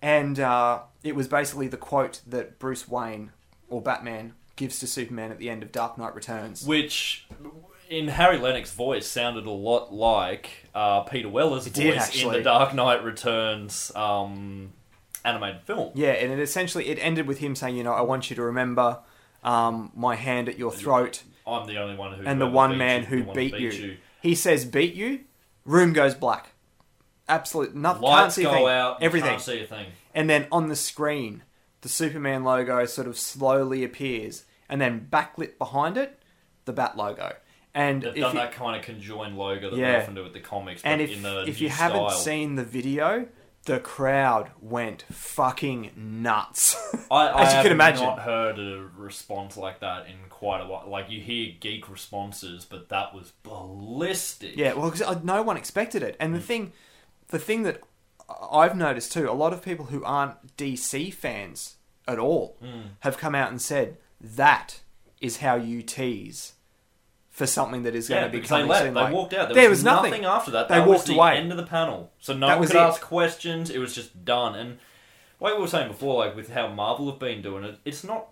and 0.02 0.40
uh, 0.40 0.80
it 1.04 1.16
was 1.16 1.28
basically 1.28 1.68
the 1.68 1.78
quote 1.78 2.22
that 2.28 2.60
Bruce 2.60 2.88
Wayne 2.88 3.32
or 3.70 3.82
Batman 3.82 4.34
gives 4.56 4.80
to 4.80 4.88
Superman 4.88 5.32
at 5.32 5.38
the 5.38 5.50
end 5.50 5.64
of 5.64 5.72
Dark 5.72 5.98
Knight 5.98 6.14
Returns. 6.16 6.66
which 6.66 7.28
in 7.90 8.10
Harry 8.10 8.38
Lennix's 8.38 8.74
voice 8.74 9.08
sounded 9.08 9.46
a 9.46 9.50
lot 9.52 9.94
like 9.94 10.50
uh, 10.76 11.02
Peter 11.02 11.30
Weller's 11.30 11.66
It 11.66 11.76
voice 11.76 12.12
did, 12.12 12.24
in 12.26 12.32
the 12.34 12.42
Dark 12.42 12.74
Knight 12.76 13.04
Returns 13.04 13.92
um, 13.96 14.74
animated 15.24 15.62
film. 15.64 15.92
Yeah, 15.96 16.12
and 16.12 16.32
it 16.32 16.40
essentially 16.40 16.88
it 16.90 17.00
ended 17.02 17.26
with 17.26 17.38
him 17.40 17.56
saying, 17.56 17.78
you 17.78 17.84
know, 17.86 17.94
I 17.94 18.02
want 18.02 18.30
you 18.30 18.36
to 18.36 18.44
remember 18.44 19.00
um, 19.46 19.92
my 19.96 20.16
hand 20.16 20.50
at 20.50 20.60
your 20.60 20.72
throat. 20.72 21.24
I'm 21.48 21.66
the 21.66 21.78
only 21.78 21.96
one 21.96 22.14
who 22.14 22.26
and 22.28 22.40
the 22.40 22.46
one 22.48 22.78
man 22.78 23.04
who 23.06 23.24
beat 23.24 23.56
you. 23.56 23.98
He 24.22 24.36
says 24.36 24.66
beat 24.66 24.94
you, 24.94 25.22
room 25.66 25.94
goes 25.94 26.14
black. 26.16 26.50
Absolute 27.28 27.76
nothing. 27.76 28.02
can't 28.02 28.12
Lights 28.12 28.36
see 28.36 28.42
a 28.42 28.46
go 28.46 28.54
thing. 28.54 28.68
out. 28.68 28.98
you 29.02 29.06
Everything. 29.06 29.30
Can't 29.30 29.42
see 29.42 29.62
a 29.62 29.68
thing. 29.68 29.88
And 30.16 30.30
then 30.30 30.48
on 30.52 30.68
the 30.68 30.76
screen, 30.76 31.44
the 31.82 31.90
Superman 31.90 32.44
logo 32.44 32.86
sort 32.86 33.08
of 33.08 33.18
slowly 33.18 33.84
appears, 33.84 34.46
and 34.68 34.82
then 34.82 35.08
backlit 35.12 35.58
behind 35.58 35.96
it, 35.98 36.20
the 36.66 36.74
Bat 36.74 36.98
logo. 36.98 37.36
And 37.76 38.02
They've 38.02 38.16
if 38.16 38.22
done 38.22 38.34
you, 38.34 38.40
that 38.42 38.52
kind 38.54 38.76
of 38.76 38.82
conjoined 38.84 39.38
logo 39.38 39.70
that 39.70 39.78
Yeah. 39.78 39.92
they 39.94 39.98
often 40.02 40.16
do 40.16 40.24
with 40.24 40.34
the 40.34 40.40
comics, 40.40 40.82
but 40.82 40.90
and 40.90 41.02
if 41.02 41.12
in 41.12 41.22
the 41.22 41.42
if 41.48 41.60
new 41.60 41.66
you 41.66 41.70
haven't 41.70 42.10
style. 42.10 42.20
seen 42.20 42.56
the 42.56 42.64
video, 42.64 43.28
the 43.70 43.80
crowd 43.80 44.50
went 44.60 45.04
fucking 45.12 45.92
nuts. 45.96 46.76
I, 47.12 47.28
I 47.28 47.42
as 47.46 47.54
you 47.54 47.62
can 47.62 47.72
imagine. 47.72 48.04
I've 48.04 48.18
not 48.18 48.26
heard 48.26 48.58
a 48.58 48.90
response 48.98 49.56
like 49.58 49.80
that 49.82 50.08
in 50.08 50.16
quite 50.30 50.62
a 50.62 50.66
while. 50.66 50.90
Like 50.90 51.10
you 51.12 51.22
hear 51.22 51.54
geek 51.60 51.88
responses, 51.88 52.66
but 52.66 52.90
that 52.90 53.14
was 53.14 53.32
ballistic. 53.44 54.56
Yeah, 54.58 54.74
well, 54.74 54.90
'cause, 54.90 55.04
uh, 55.04 55.20
no 55.24 55.44
one 55.44 55.56
expected 55.56 56.02
it, 56.02 56.14
Mm. 56.16 56.26
and 56.26 56.36
the 56.36 56.40
thing, 56.40 56.74
the 57.28 57.38
thing 57.38 57.62
that 57.64 57.82
I've 58.52 58.76
noticed 58.76 59.12
too, 59.12 59.30
a 59.30 59.34
lot 59.34 59.54
of 59.54 59.62
people 59.64 59.86
who 59.86 60.04
aren't 60.04 60.58
DC 60.58 61.12
fans 61.12 61.76
at 62.08 62.18
all 62.18 62.58
Mm. 62.64 62.84
have 63.02 63.18
come 63.18 63.36
out 63.36 63.52
and 63.52 63.62
said 63.62 63.98
that 64.20 64.80
is 65.22 65.38
how 65.38 65.56
you 65.56 65.84
tease 65.84 66.54
for 67.40 67.48
something 67.48 67.84
that 67.84 67.96
is 67.96 68.10
going 68.10 68.24
to 68.24 68.30
be 68.30 68.38
because 68.38 68.50
they 68.50 68.56
coming 68.58 68.68
left. 68.70 68.84
soon. 68.84 68.94
They 68.94 69.02
like- 69.02 69.14
walked 69.14 69.34
out. 69.34 69.48
There, 69.48 69.56
there 69.56 69.70
was, 69.70 69.80
was 69.80 69.84
nothing. 69.86 70.12
nothing. 70.12 70.26
after 70.26 70.52
that. 70.52 70.68
They 70.68 70.76
That 70.76 70.88
was 70.88 70.96
walked 70.98 71.08
the 71.08 71.16
away. 71.16 71.38
end 71.38 71.52
of 71.52 71.58
the 71.58 71.66
panel. 71.66 72.12
So 72.20 72.34
no 72.34 72.48
That 72.48 72.54
one 72.56 72.62
was 72.62 72.70
could 72.72 72.78
it. 72.78 72.82
ask 72.84 73.02
questions. 73.02 73.70
It 73.70 73.80
was 73.80 73.96
just 73.96 74.26
done. 74.26 74.56
And 74.56 74.78
like 75.40 75.56
we 75.56 75.62
were 75.62 75.68
saying 75.68 75.88
before, 75.88 76.24
like 76.26 76.36
with 76.36 76.50
how 76.54 76.68
Marvel 76.68 77.10
have 77.10 77.18
been 77.20 77.42
doing 77.42 77.64
it, 77.64 77.80
it's 77.86 78.04
not. 78.04 78.28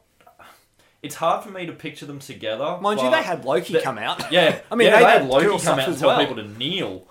It's 1.04 1.16
hard 1.16 1.44
for 1.44 1.52
me 1.52 1.66
to 1.68 1.74
picture 1.74 2.06
them 2.06 2.20
together. 2.20 2.80
Mind 2.82 3.00
you, 3.00 3.10
they 3.12 3.22
had 3.24 3.46
Loki 3.46 3.80
come 3.82 3.98
out. 4.00 4.32
Yeah, 4.32 4.60
I 4.72 4.76
mean, 4.76 4.88
yeah, 4.88 4.96
they 5.00 5.04
they, 5.06 5.12
had 5.12 5.28
Loki 5.28 5.64
come 5.64 5.80
out 5.80 5.88
and 5.88 5.98
tell 5.98 6.10
well. 6.10 6.20
people 6.20 6.36
to 6.36 6.48
kneel. 6.58 7.08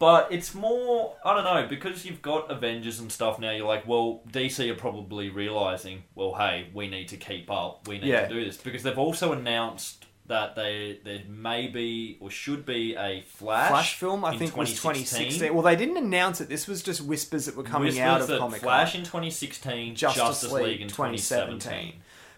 But 0.00 0.28
it's 0.32 0.54
more, 0.54 1.14
I 1.24 1.34
don't 1.34 1.44
know, 1.44 1.66
because 1.68 2.04
you've 2.06 2.22
got 2.22 2.50
Avengers 2.50 3.00
and 3.00 3.10
stuff 3.12 3.38
now. 3.38 3.50
You're 3.52 3.66
like, 3.68 3.86
well, 3.86 4.22
DC 4.30 4.68
are 4.70 4.74
probably 4.74 5.28
realizing, 5.28 6.04
well, 6.14 6.34
hey, 6.34 6.68
we 6.74 6.88
need 6.88 7.08
to 7.08 7.16
keep 7.18 7.50
up. 7.50 7.86
We 7.86 7.98
need 7.98 8.06
Yeah. 8.08 8.26
to 8.26 8.34
do 8.34 8.44
this 8.44 8.56
because 8.56 8.82
they've 8.82 8.98
also 8.98 9.32
announced 9.32 10.06
that 10.30 10.54
they 10.54 11.00
there 11.04 11.22
may 11.28 11.66
be 11.66 12.16
or 12.20 12.30
should 12.30 12.64
be 12.64 12.94
a 12.94 13.22
Flash 13.22 13.68
Flash 13.68 13.94
film, 13.96 14.24
I 14.24 14.32
in 14.32 14.38
think, 14.38 14.56
was 14.56 14.70
2016. 14.70 15.18
2016. 15.18 15.54
Well, 15.54 15.64
they 15.64 15.76
didn't 15.76 15.96
announce 15.96 16.40
it. 16.40 16.48
This 16.48 16.66
was 16.66 16.82
just 16.82 17.00
whispers 17.02 17.46
that 17.46 17.56
were 17.56 17.64
coming 17.64 17.88
Whispers 17.88 18.00
out 18.00 18.20
of 18.22 18.38
Comic 18.38 18.62
Flash 18.62 18.94
in 18.94 19.02
2016, 19.02 19.96
Justice 19.96 20.22
Justice, 20.22 20.52
League 20.52 20.64
League 20.64 20.80
in 20.82 20.88
2017. 20.88 21.94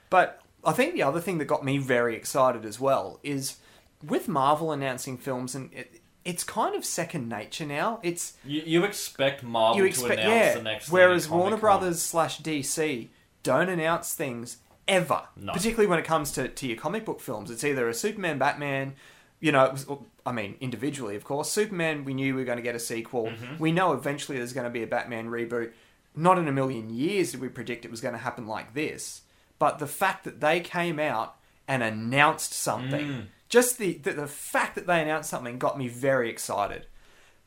But 0.09 0.41
I 0.65 0.73
think 0.73 0.95
the 0.95 1.03
other 1.03 1.21
thing 1.21 1.37
that 1.39 1.45
got 1.45 1.65
me 1.65 1.77
very 1.79 2.17
excited 2.17 2.65
as 2.65 2.81
well 2.81 3.21
is 3.23 3.57
with 4.03 4.27
Marvel 4.27 4.73
announcing 4.73 5.19
films, 5.19 5.55
and 5.55 5.71
it, 5.75 6.01
it's 6.25 6.45
kind 6.45 6.75
of 6.75 6.87
second 6.87 7.29
nature 7.29 7.67
now. 7.67 8.01
It's 8.03 8.39
You, 8.45 8.63
you 8.65 8.85
expect 8.85 9.43
Marvel 9.43 9.85
you 9.85 9.93
to 9.93 10.07
announce 10.07 10.19
yeah. 10.19 10.55
the 10.55 10.63
next. 10.63 10.91
Whereas 10.91 11.29
Warner. 11.29 11.59
Brothers 11.59 12.01
slash 12.01 12.41
DC 12.41 13.09
don't 13.43 13.69
announce 13.69 14.15
things 14.15 14.59
ever, 14.89 15.23
No. 15.37 15.53
particularly 15.53 15.87
when 15.89 15.99
it 15.99 16.05
comes 16.05 16.33
to, 16.33 16.49
to 16.49 16.67
your 16.67 16.77
comic 16.77 17.05
book 17.05 17.21
films. 17.21 17.51
It's 17.51 17.65
either 17.65 17.89
a 17.89 17.95
Superman, 17.95 18.39
Batman. 18.39 18.95
You 19.41 19.53
know, 19.53 19.65
it 19.65 19.73
was, 19.73 19.87
I 20.25 20.33
mean, 20.33 20.57
individually, 20.61 21.17
of 21.17 21.25
course. 21.25 21.51
Superman, 21.51 22.05
we 22.05 22.15
knew 22.15 22.35
we 22.35 22.41
were 22.43 22.47
going 22.47 22.59
to 22.59 22.63
get 22.63 22.75
a 22.75 22.81
sequel. 22.81 23.27
Mm-hmm. 23.27 23.59
We 23.59 23.73
know 23.73 23.93
eventually 23.93 24.39
there's 24.39 24.53
going 24.53 24.65
to 24.65 24.71
be 24.71 24.83
a 24.83 24.87
Batman 24.87 25.29
reboot. 25.29 25.73
Not 26.15 26.39
in 26.39 26.47
a 26.47 26.53
million 26.53 26.91
years 26.91 27.33
did 27.33 27.41
we 27.41 27.49
predict 27.49 27.85
it 27.85 27.91
was 27.91 28.01
going 28.01 28.13
to 28.15 28.21
happen 28.21 28.47
like 28.47 28.75
this. 28.75 29.23
But 29.59 29.79
the 29.79 29.87
fact 29.87 30.25
that 30.25 30.41
they 30.41 30.61
came 30.61 30.99
out 30.99 31.37
and 31.67 31.83
announced 31.83 32.53
something, 32.53 33.07
Mm. 33.07 33.27
just 33.49 33.79
the, 33.79 33.95
the 33.99 34.13
the 34.13 34.27
fact 34.27 34.75
that 34.75 34.87
they 34.87 35.01
announced 35.01 35.31
something 35.31 35.59
got 35.59 35.79
me 35.79 35.89
very 35.89 36.29
excited. 36.29 36.87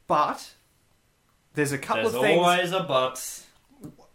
But 0.08 0.54
there's 1.54 1.72
a 1.72 1.78
couple 1.78 2.04
There's 2.04 2.16
of 2.16 2.22
things 2.22 2.46
There's 2.46 2.72
always 2.72 2.72
a 2.72 2.84
but, 2.84 3.44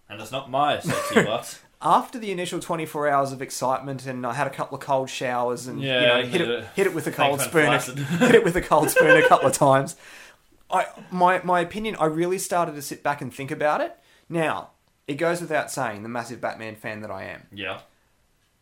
and 0.09 0.21
it's 0.21 0.33
not 0.33 0.50
my 0.50 0.81
sexy 0.81 1.15
but. 1.25 1.61
After 1.83 2.19
the 2.19 2.31
initial 2.31 2.61
24 2.61 3.09
hours 3.09 3.33
of 3.33 3.41
excitement 3.41 4.05
and 4.07 4.27
I 4.27 4.35
had 4.35 4.47
a 4.47 4.51
couple 4.51 4.77
of 4.77 4.83
cold 4.83 5.09
showers 5.09 5.67
and 5.67 5.81
Yeah, 5.81 6.01
you 6.19 6.23
know 6.25 6.29
hit 6.29 6.41
it, 6.43 6.49
it. 6.51 6.65
hit 6.77 6.87
it 6.87 6.95
with 6.95 7.07
a 7.07 7.11
cold 7.11 7.41
spoon 7.41 7.73
hit 8.19 8.35
it 8.35 8.45
with 8.45 8.57
a 8.57 8.61
cold 8.61 8.91
spoon 8.91 9.17
a 9.23 9.27
couple 9.29 9.47
of 9.49 9.55
times 9.55 9.97
I 10.71 10.87
my 11.11 11.41
my 11.43 11.61
opinion 11.61 11.97
I 11.99 12.05
really 12.07 12.39
started 12.39 12.75
to 12.75 12.83
sit 12.83 13.03
back 13.03 13.21
and 13.23 13.33
think 13.33 13.51
about 13.51 13.81
it 13.81 13.97
now 14.29 14.71
it 15.09 15.15
goes 15.15 15.41
without 15.41 15.71
saying 15.71 16.03
the 16.03 16.09
massive 16.09 16.41
Batman 16.41 16.77
fan 16.77 17.01
that 17.01 17.11
I 17.11 17.25
am 17.25 17.47
Yeah. 17.53 17.81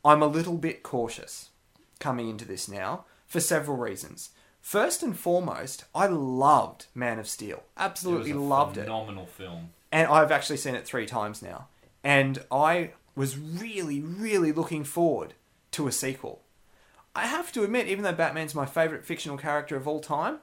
I'm 0.04 0.22
a 0.22 0.26
little 0.28 0.56
bit 0.56 0.82
cautious 0.82 1.50
coming 1.98 2.28
into 2.28 2.44
this 2.44 2.68
now 2.68 3.04
for 3.26 3.40
several 3.40 3.76
reasons 3.76 4.30
first 4.60 5.02
and 5.02 5.18
foremost 5.18 5.84
I 5.94 6.06
loved 6.06 6.86
Man 6.94 7.18
of 7.18 7.26
Steel 7.28 7.64
absolutely 7.76 8.30
it 8.30 8.36
loved 8.36 8.76
it 8.78 8.82
phenomenal 8.84 9.26
film. 9.26 9.70
and 9.90 10.06
I've 10.08 10.30
actually 10.30 10.58
seen 10.58 10.74
it 10.76 10.86
three 10.86 11.06
times 11.06 11.42
now. 11.42 11.66
And 12.04 12.38
I 12.52 12.92
was 13.18 13.36
really, 13.36 14.00
really 14.00 14.52
looking 14.52 14.84
forward 14.84 15.34
to 15.72 15.86
a 15.88 15.92
sequel. 15.92 16.42
I 17.14 17.26
have 17.26 17.50
to 17.52 17.64
admit, 17.64 17.88
even 17.88 18.04
though 18.04 18.12
Batman's 18.12 18.54
my 18.54 18.64
favourite 18.64 19.04
fictional 19.04 19.36
character 19.36 19.76
of 19.76 19.88
all 19.88 20.00
time, 20.00 20.38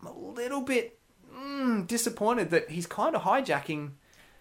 I'm 0.00 0.06
a 0.06 0.18
little 0.18 0.62
bit 0.62 0.98
mm, 1.32 1.86
disappointed 1.86 2.50
that 2.50 2.70
he's 2.70 2.86
kind 2.86 3.14
of 3.14 3.22
hijacking 3.22 3.90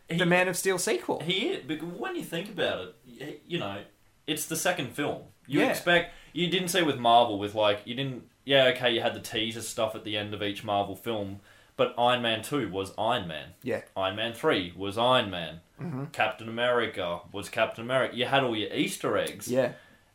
He- 0.10 0.18
the 0.18 0.26
Man 0.26 0.48
of 0.48 0.56
Steel 0.58 0.78
sequel. 0.80 1.20
He 1.20 1.50
is, 1.50 1.64
because 1.66 1.90
when 1.90 2.16
you 2.16 2.24
think 2.24 2.50
about 2.50 2.96
it, 3.06 3.44
you 3.48 3.60
know, 3.60 3.82
it's 4.26 4.46
the 4.46 4.56
second 4.56 4.94
film. 4.94 5.24
You 5.46 5.60
Yeah. 5.62 5.70
expect 5.70 6.14
you 6.34 6.48
didn't 6.48 6.70
see 6.70 6.82
with 6.84 6.98
Marvel 6.98 7.38
with 7.38 7.54
like 7.56 7.82
you 7.86 7.96
didn't. 7.96 8.30
Yeah, 8.46 8.66
okay, 8.76 8.92
you 8.94 9.02
had 9.02 9.14
the 9.14 9.20
teaser 9.20 9.62
stuff 9.62 9.94
at 9.96 10.06
the 10.06 10.16
end 10.16 10.34
of 10.34 10.42
each 10.42 10.64
Marvel 10.64 10.96
film, 10.96 11.42
but 11.78 11.94
Iron 11.98 12.22
Man 12.22 12.42
two 12.42 12.70
was 12.70 12.92
Iron 12.98 13.28
Man. 13.28 13.50
yeah, 13.64 13.82
Iron 13.96 14.16
Man 14.18 14.34
three 14.34 14.74
was 14.76 14.98
Iron 14.98 15.30
Man. 15.30 15.62
Mm-hmm. 15.82 16.06
Captain 16.06 16.50
America 16.50 17.22
was 17.32 17.50
Captain 17.50 17.84
America. 17.84 18.16
You 18.18 18.26
had 18.26 18.44
all 18.44 18.56
your 18.56 18.74
Easter 18.74 19.16
eggs, 19.16 19.48
yeah. 19.48 19.74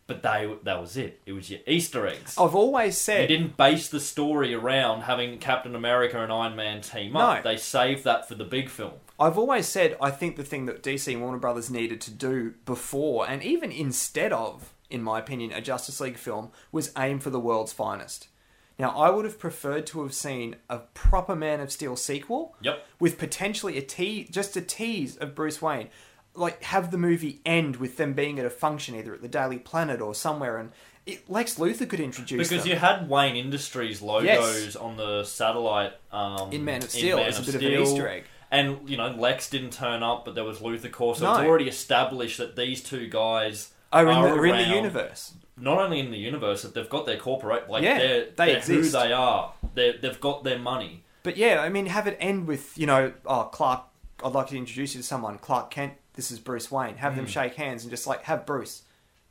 but 0.09 0.23
they 0.23 0.53
that 0.65 0.81
was 0.81 0.97
it. 0.97 1.21
It 1.25 1.33
was 1.33 1.51
your 1.51 1.61
Easter 1.67 2.07
eggs. 2.07 2.37
I've 2.37 2.57
always 2.57 2.99
said 2.99 3.31
You 3.31 3.39
didn't 3.39 3.57
base 3.57 3.89
the 3.89 4.01
story 4.01 4.53
around 4.55 5.03
having 5.03 5.39
Captain 5.39 5.77
America 5.77 6.21
and 6.21 6.33
Iron 6.33 6.57
Man 6.57 6.81
team 6.81 7.17
up. 7.17 7.45
No. 7.45 7.51
They 7.51 7.57
saved 7.57 8.03
that 8.05 8.27
for 8.29 8.35
the 8.35 8.45
big 8.45 8.69
film. 8.69 8.95
I've 9.21 9.39
always 9.39 9.69
said 9.69 9.97
I 10.01 10.11
think 10.11 10.35
the 10.37 10.43
thing 10.43 10.67
that 10.67 10.83
DC 10.83 11.13
and 11.13 11.23
Warner 11.23 11.39
Brothers 11.39 11.71
needed 11.71 12.01
to 12.03 12.11
do 12.11 12.55
before, 12.65 13.29
and 13.29 13.41
even 13.45 13.71
instead 13.71 14.33
of, 14.33 14.73
in 14.91 15.01
my 15.01 15.21
opinion, 15.21 15.53
a 15.53 15.61
Justice 15.61 16.01
League 16.01 16.19
film, 16.19 16.51
was 16.73 16.91
aim 16.99 17.21
for 17.21 17.31
the 17.31 17.39
world's 17.39 17.73
finest. 17.73 18.27
Now, 18.83 18.91
I 18.91 19.11
would 19.11 19.25
have 19.25 19.39
preferred 19.39 19.87
to 19.87 20.03
have 20.03 20.13
seen 20.13 20.57
a 20.69 20.79
proper 20.93 21.37
Man 21.37 21.61
of 21.61 21.71
Steel 21.71 21.95
sequel 21.95 22.57
Yep. 22.63 22.85
with 22.99 23.17
potentially 23.17 23.79
a 23.79 23.81
te- 23.81 24.25
just 24.29 24.57
a 24.57 24.61
tease 24.61 25.17
of 25.17 25.37
Bruce 25.37 25.63
Wayne. 25.63 25.89
Like, 26.35 26.65
have 26.65 26.91
the 26.91 26.99
movie 26.99 27.41
end 27.47 27.77
with 27.77 27.97
them 27.97 28.13
being 28.13 28.41
at 28.41 28.45
a 28.45 28.51
function 28.51 28.97
either 28.97 29.15
at 29.15 29.23
the 29.23 29.29
Daily 29.29 29.59
Planet 29.59 30.01
or 30.01 30.17
somewhere, 30.17 30.59
and 30.59 30.73
it, 31.07 31.31
Lex 31.31 31.61
Luthor 31.61 31.89
could 31.89 32.01
introduce 32.01 32.49
Because 32.49 32.65
them. 32.65 32.73
you 32.73 32.77
had 32.79 33.09
Wayne 33.09 33.37
Industries 33.37 34.03
logos 34.03 34.25
Yes. 34.65 34.75
on 34.77 34.97
the 34.97 35.23
satellite 35.23 35.93
um, 36.11 36.51
In 36.51 36.65
Man 36.65 36.83
of 36.83 36.91
Steel, 36.91 37.19
Man 37.19 37.29
it's 37.29 37.39
a 37.39 37.43
bit 37.43 37.55
of 37.55 37.63
an 37.63 37.69
Steel. 37.69 37.83
Easter 37.83 38.09
egg. 38.09 38.25
And 38.51 38.89
you 38.91 38.97
know, 38.97 39.11
Lex 39.11 39.49
didn't 39.49 39.73
turn 39.75 40.03
up, 40.03 40.25
but 40.25 40.35
there 40.35 40.43
was 40.45 40.59
Luthor 40.59 40.91
Core, 40.91 41.15
so 41.15 41.25
No. 41.27 41.35
it's 41.39 41.47
already 41.49 41.69
established 41.69 42.39
that 42.39 42.57
these 42.57 42.83
two 42.83 43.07
guys 43.09 43.71
Are 43.93 44.03
in, 44.03 44.09
the, 44.09 44.13
are 44.29 44.39
are 44.41 44.47
in 44.47 44.57
the 44.57 44.63
around. 44.65 44.75
universe. 44.75 45.35
Not 45.57 45.79
only 45.79 46.01
in 46.01 46.11
the 46.11 46.19
universe, 46.19 46.63
that 46.63 46.75
they've 46.75 46.89
got 46.89 47.05
their 47.07 47.19
corporate, 47.19 47.69
like 47.69 47.83
Yeah, 47.83 47.99
they're, 47.99 48.25
they 48.25 48.33
they're 48.53 48.61
who 48.61 48.79
exist. 48.79 48.93
they 48.93 49.13
are. 49.13 49.53
They're, 49.75 49.95
they've 49.99 50.21
got 50.21 50.45
their 50.45 50.59
money. 50.59 51.05
But 51.23 51.37
yeah, 51.37 51.61
I 51.61 51.69
mean, 51.69 51.87
have 51.87 52.07
it 52.07 52.17
end 52.21 52.47
with 52.49 52.77
you 52.77 52.87
know, 52.87 53.13
oh 53.27 53.45
Clark, 53.53 53.85
I'd 54.25 54.33
like 54.33 54.49
to 54.49 54.57
introduce 54.57 54.95
you 54.95 55.01
to 55.03 55.07
someone, 55.07 55.39
Clark 55.39 55.71
Kent. 55.71 55.95
This 56.15 56.31
is 56.31 56.39
Bruce 56.39 56.71
Wayne. 56.71 56.97
Have 56.97 57.13
Hmm. 57.13 57.19
them 57.21 57.27
shake 57.27 57.55
hands 57.55 57.85
and 57.85 57.91
just 57.91 58.07
like 58.07 58.23
have 58.25 58.45
Bruce. 58.47 58.83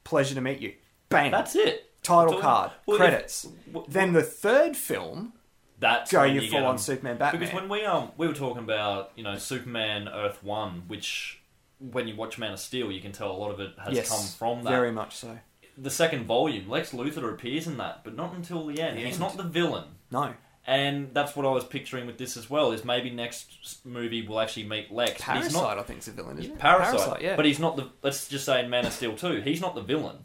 Pleasure 0.03 0.35
to 0.35 0.41
meet 0.41 0.59
you. 0.59 0.73
Bang. 1.09 1.31
That's 1.31 1.55
it. 1.55 1.89
Title 2.01 2.33
So- 2.33 2.39
card. 2.41 2.71
well, 2.85 2.95
if- 2.97 3.01
credits. 3.09 3.47
w- 3.71 3.85
then 3.89 4.13
the 4.13 4.23
third 4.23 4.75
film, 4.77 5.33
That's 5.79 6.11
go 6.11 6.21
when 6.21 6.33
you 6.35 6.41
full 6.41 6.49
get 6.51 6.63
on 6.63 6.71
'em. 6.75 6.77
Superman 6.77 7.17
Batman. 7.17 7.39
Because 7.41 7.53
when 7.55 7.67
we 7.69 7.83
um 7.85 8.11
we 8.17 8.27
were 8.27 8.33
talking 8.33 8.63
about 8.63 9.11
you 9.15 9.23
know 9.23 9.37
Superman 9.37 10.07
Earth 10.07 10.41
One, 10.43 10.83
which 10.87 11.41
when 11.79 12.07
you 12.07 12.15
watch 12.15 12.37
Man 12.37 12.53
of 12.53 12.59
Steel, 12.59 12.91
you 12.91 13.01
can 13.01 13.11
tell 13.11 13.31
a 13.31 13.33
lot 13.37 13.51
of 13.51 13.59
it 13.59 13.73
has 13.83 13.93
yes, 13.95 14.09
come 14.09 14.25
from 14.55 14.63
that. 14.63 14.69
very 14.69 14.91
much 14.91 15.15
so. 15.15 15.39
The 15.77 15.89
second 15.89 16.25
volume, 16.25 16.69
Lex 16.69 16.91
Luthor 16.91 17.31
appears 17.33 17.67
in 17.67 17.77
that, 17.77 18.03
but 18.03 18.15
not 18.15 18.33
until 18.35 18.65
the 18.67 18.81
end. 18.81 18.97
The 18.97 19.03
He's 19.03 19.13
end. 19.13 19.19
not 19.21 19.37
the 19.37 19.43
villain, 19.43 19.85
No, 20.11 20.33
and 20.67 21.09
that's 21.13 21.35
what 21.35 21.45
I 21.45 21.49
was 21.49 21.63
picturing 21.63 22.05
with 22.05 22.17
this 22.17 22.37
as 22.37 22.49
well. 22.49 22.71
Is 22.71 22.83
maybe 22.85 23.09
next 23.09 23.79
movie 23.85 24.25
we'll 24.27 24.39
actually 24.39 24.65
meet 24.67 24.91
Lex. 24.91 25.21
Parasite. 25.21 25.43
he's 25.45 25.53
not 25.53 25.79
I 25.79 25.83
think 25.83 25.99
is 25.99 26.07
a 26.07 26.11
villain, 26.11 26.37
isn't 26.39 26.51
it? 26.53 26.59
Parasite, 26.59 27.21
yeah. 27.21 27.35
but 27.35 27.45
he's 27.45 27.59
not 27.59 27.77
the. 27.77 27.89
Let's 28.03 28.27
just 28.27 28.45
say 28.45 28.63
in 28.63 28.69
Man 28.69 28.85
of 28.85 28.93
Steel 28.93 29.15
too, 29.15 29.41
he's 29.41 29.61
not 29.61 29.73
the 29.75 29.81
villain, 29.81 30.17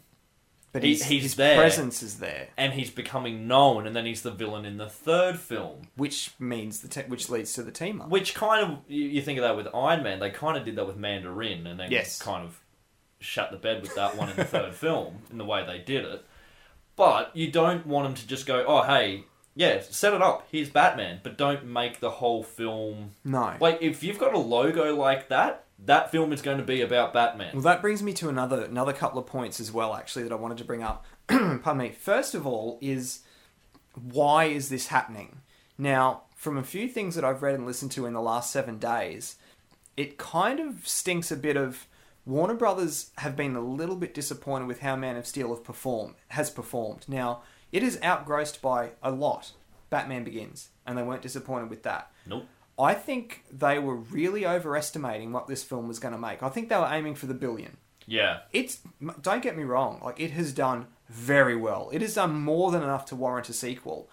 but 0.73 0.83
he- 0.83 0.91
he's, 0.91 1.05
he's 1.05 1.23
his 1.23 1.35
there. 1.37 1.57
presence 1.57 2.03
is 2.03 2.19
there, 2.19 2.49
and 2.59 2.75
he's 2.75 2.91
becoming 2.91 3.47
known, 3.49 3.87
and 3.87 3.97
then 3.97 4.05
he's 4.05 4.23
the 4.23 4.31
villain 4.33 4.65
in 4.67 4.77
the 4.77 4.89
third 4.91 5.39
film. 5.39 5.83
which 5.97 6.33
means 6.39 6.81
the 6.81 6.89
te- 6.89 7.09
which 7.09 7.31
leads 7.31 7.53
to 7.55 7.63
the 7.63 7.71
team 7.73 8.03
up. 8.03 8.09
Which 8.11 8.35
kind 8.35 8.63
of 8.63 8.79
you, 8.89 9.05
you 9.05 9.23
think 9.23 9.39
of 9.39 9.43
that 9.45 9.57
with 9.57 9.69
Iron 9.75 10.03
Man? 10.03 10.19
They 10.19 10.31
kind 10.31 10.59
of 10.59 10.65
did 10.67 10.77
that 10.77 10.87
with 10.87 10.97
Mandarin, 10.97 11.67
and 11.67 11.81
then 11.81 11.91
Yes. 11.91 12.21
kind 12.21 12.45
of 12.45 12.61
shut 13.27 13.51
the 13.51 13.57
bed 13.57 13.83
with 13.83 13.95
that 13.95 14.17
one 14.17 14.31
in 14.31 14.37
the 14.37 14.45
third 14.45 14.75
film 14.85 15.19
in 15.31 15.39
the 15.39 15.45
way 15.45 15.65
they 15.67 15.79
did 15.79 16.05
it. 16.05 16.25
But 16.97 17.37
you 17.37 17.51
don't 17.51 17.87
want 17.87 18.07
them 18.07 18.15
to 18.15 18.27
just 18.27 18.47
go, 18.47 18.65
"Oh, 18.67 18.83
hey, 18.83 19.25
yeah, 19.55 19.81
set 19.83 20.15
it 20.15 20.23
up. 20.23 20.47
Here's 20.51 20.71
Batman," 20.71 21.21
but 21.23 21.37
don't 21.37 21.67
make 21.67 22.01
the 22.01 22.11
whole 22.11 22.43
film 22.43 23.11
No. 23.25 23.55
like 23.61 23.79
if 23.83 24.03
you've 24.03 24.19
got 24.19 24.35
a 24.35 24.39
logo 24.39 24.95
like 24.97 25.29
that. 25.29 25.65
That 25.85 26.11
film 26.11 26.33
is 26.33 26.41
going 26.41 26.57
to 26.57 26.65
be 26.65 26.81
about 26.81 27.13
Batman. 27.13 27.51
Well, 27.53 27.61
that 27.65 27.83
brings 27.83 28.03
me 28.03 28.15
to 28.15 28.31
another 28.31 28.65
another 28.65 28.95
couple 28.95 29.19
of 29.19 29.27
points 29.27 29.61
as 29.61 29.71
well, 29.71 29.95
actually, 29.95 30.23
that 30.23 30.33
I 30.33 30.37
wanted 30.37 30.57
to 30.57 30.65
bring 30.65 30.83
up. 30.83 31.05
Pardon 31.29 31.77
me. 31.77 31.91
First 31.91 32.35
of 32.35 32.47
all, 32.47 32.79
is 32.81 33.19
why 33.95 34.45
is 34.47 34.71
this 34.71 34.87
happening? 34.87 35.41
Now, 35.77 36.23
from 36.35 36.57
a 36.57 36.63
few 36.63 36.89
things 36.89 37.15
that 37.15 37.25
I've 37.25 37.43
read 37.43 37.57
and 37.57 37.67
listened 37.67 37.93
to 37.93 38.07
in 38.07 38.15
the 38.15 38.23
last 38.23 38.51
seven 38.51 38.79
days, 38.79 39.37
it 39.99 40.17
kind 40.17 40.61
of 40.61 40.89
stinks 40.89 41.31
a 41.31 41.37
bit 41.37 41.59
of 41.59 41.87
Warner 42.27 42.55
Brothers 42.55 43.13
have 43.19 43.37
been 43.37 43.55
a 43.55 43.61
little 43.61 43.95
bit 43.95 44.13
disappointed 44.13 44.67
with 44.67 44.81
how 44.81 44.97
Man 44.97 45.17
of 45.17 45.27
Steel 45.27 45.51
have 45.51 45.63
performed 45.63 46.17
has 46.29 46.51
performed. 46.51 47.05
Now, 47.07 47.43
it 47.71 47.85
is 47.85 48.01
outgrossed 48.03 48.61
by 48.61 48.91
a 49.03 49.13
lot. 49.13 49.53
Batman 49.91 50.25
Begins, 50.25 50.71
and 50.85 50.99
they 50.99 51.05
weren't 51.05 51.23
disappointed 51.23 51.71
with 51.71 51.85
that. 51.85 52.11
Nope. 52.27 52.47
I 52.77 52.95
think 52.95 53.45
they 53.51 53.79
were 53.79 53.95
really 53.95 54.45
overestimating 54.45 55.33
what 55.33 55.47
this 55.47 55.63
film 55.63 55.87
was 55.87 56.01
going 56.01 56.13
to 56.13 56.19
make. 56.19 56.43
I 56.43 56.49
think 56.49 56.69
they 56.69 56.77
were 56.77 56.91
aiming 56.91 57.15
for 57.15 57.27
the 57.27 57.35
billion. 57.35 57.77
Yeah. 58.07 58.41
It's 58.53 58.81
don't 59.21 59.43
get 59.43 59.57
me 59.57 59.63
wrong, 59.63 60.01
like 60.05 60.21
it 60.21 60.33
has 60.33 60.53
done 60.53 60.87
very 61.09 61.57
well. 61.57 61.91
It 61.93 62.03
has 62.03 62.15
done 62.15 62.35
more 62.35 62.73
than 62.73 62.83
enough 62.83 63.07
to 63.07 63.17
warrant 63.17 63.49
a 63.49 63.53
sequel. 63.53 64.11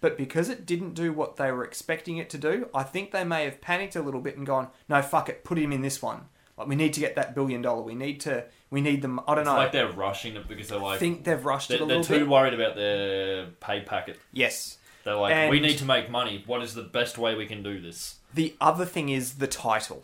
But 0.00 0.16
because 0.16 0.48
it 0.48 0.66
didn't 0.66 0.94
do 0.94 1.12
what 1.12 1.36
they 1.36 1.50
were 1.50 1.64
expecting 1.64 2.18
it 2.18 2.30
to 2.30 2.38
do, 2.38 2.68
I 2.72 2.84
think 2.84 3.10
they 3.10 3.24
may 3.24 3.44
have 3.44 3.60
panicked 3.60 3.96
a 3.96 4.02
little 4.02 4.20
bit 4.20 4.36
and 4.36 4.46
gone, 4.46 4.68
"No, 4.88 5.02
fuck 5.02 5.28
it, 5.28 5.42
put 5.42 5.58
him 5.58 5.72
in 5.72 5.82
this 5.82 6.00
one. 6.00 6.28
Like 6.58 6.68
we 6.68 6.76
need 6.76 6.94
to 6.94 7.00
get 7.00 7.16
that 7.16 7.34
billion 7.34 7.62
dollar. 7.62 7.82
We 7.82 7.94
need 7.94 8.20
to. 8.22 8.44
We 8.70 8.80
need 8.80 9.02
them. 9.02 9.20
I 9.28 9.34
don't 9.34 9.38
It's 9.42 9.46
know. 9.46 9.56
like 9.56 9.72
they're 9.72 9.92
rushing 9.92 10.36
it 10.36 10.48
because 10.48 10.68
they're 10.68 10.78
like. 10.78 10.96
I 10.96 10.98
think 10.98 11.24
they've 11.24 11.44
rushed 11.44 11.70
it 11.70 11.78
they're, 11.78 11.84
a 11.84 11.88
they're 11.88 12.02
too 12.02 12.20
bit. 12.20 12.28
worried 12.28 12.54
about 12.54 12.74
their 12.76 13.46
pay 13.60 13.80
packet. 13.82 14.18
Yes. 14.32 14.78
They're 15.04 15.14
like, 15.14 15.34
And- 15.34 15.50
we 15.50 15.60
need 15.60 15.78
to 15.78 15.84
make 15.84 16.10
money. 16.10 16.42
What 16.46 16.62
is 16.62 16.74
the 16.74 16.82
best 16.82 17.16
way 17.18 17.34
we 17.36 17.46
can 17.46 17.62
do 17.62 17.80
this? 17.80 18.16
The 18.34 18.54
other 18.60 18.84
thing 18.84 19.08
is 19.08 19.34
the 19.34 19.46
title. 19.46 20.02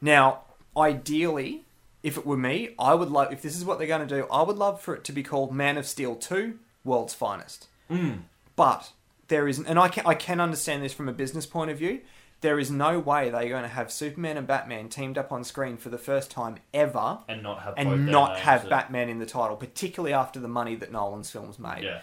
Now, 0.00 0.42
ideally, 0.76 1.64
if 2.02 2.16
it 2.16 2.24
were 2.24 2.36
me, 2.36 2.70
I 2.78 2.94
would 2.94 3.10
love 3.10 3.32
if 3.32 3.42
this 3.42 3.56
is 3.56 3.64
what 3.64 3.78
they're 3.78 3.88
going 3.88 4.06
to 4.06 4.14
do. 4.22 4.26
I 4.30 4.42
would 4.42 4.56
love 4.56 4.80
for 4.80 4.94
it 4.94 5.02
to 5.04 5.12
be 5.12 5.22
called 5.24 5.52
Man 5.52 5.76
of 5.76 5.86
Steel 5.86 6.14
Two: 6.14 6.58
world's 6.84 7.14
finest. 7.14 7.66
Mm. 7.90 8.20
But 8.54 8.92
there 9.26 9.48
isn't, 9.48 9.66
and 9.66 9.78
I 9.78 9.88
can 9.88 10.06
I 10.06 10.14
can 10.14 10.40
understand 10.40 10.82
this 10.84 10.92
from 10.92 11.08
a 11.08 11.12
business 11.12 11.46
point 11.46 11.70
of 11.70 11.78
view. 11.78 12.00
There 12.40 12.58
is 12.60 12.70
no 12.70 12.98
way 13.00 13.30
they're 13.30 13.48
going 13.48 13.62
to 13.62 13.68
have 13.68 13.90
Superman 13.90 14.36
and 14.36 14.46
Batman 14.46 14.88
teamed 14.88 15.18
up 15.18 15.32
on 15.32 15.42
screen 15.42 15.76
for 15.76 15.88
the 15.88 15.98
first 15.98 16.30
time 16.30 16.58
ever, 16.72 17.18
And 17.28 17.42
not 17.42 17.62
have 17.62 17.74
both 17.74 17.84
and 17.84 17.90
their 18.06 18.12
not 18.12 18.28
names 18.34 18.40
have 18.42 18.68
Batman 18.68 19.08
in 19.08 19.18
the 19.18 19.26
title, 19.26 19.56
particularly 19.56 20.12
after 20.14 20.38
the 20.38 20.46
money 20.48 20.76
that 20.76 20.92
Nolan's 20.92 21.30
films 21.30 21.58
made. 21.58 21.82
Yeah. 21.82 22.00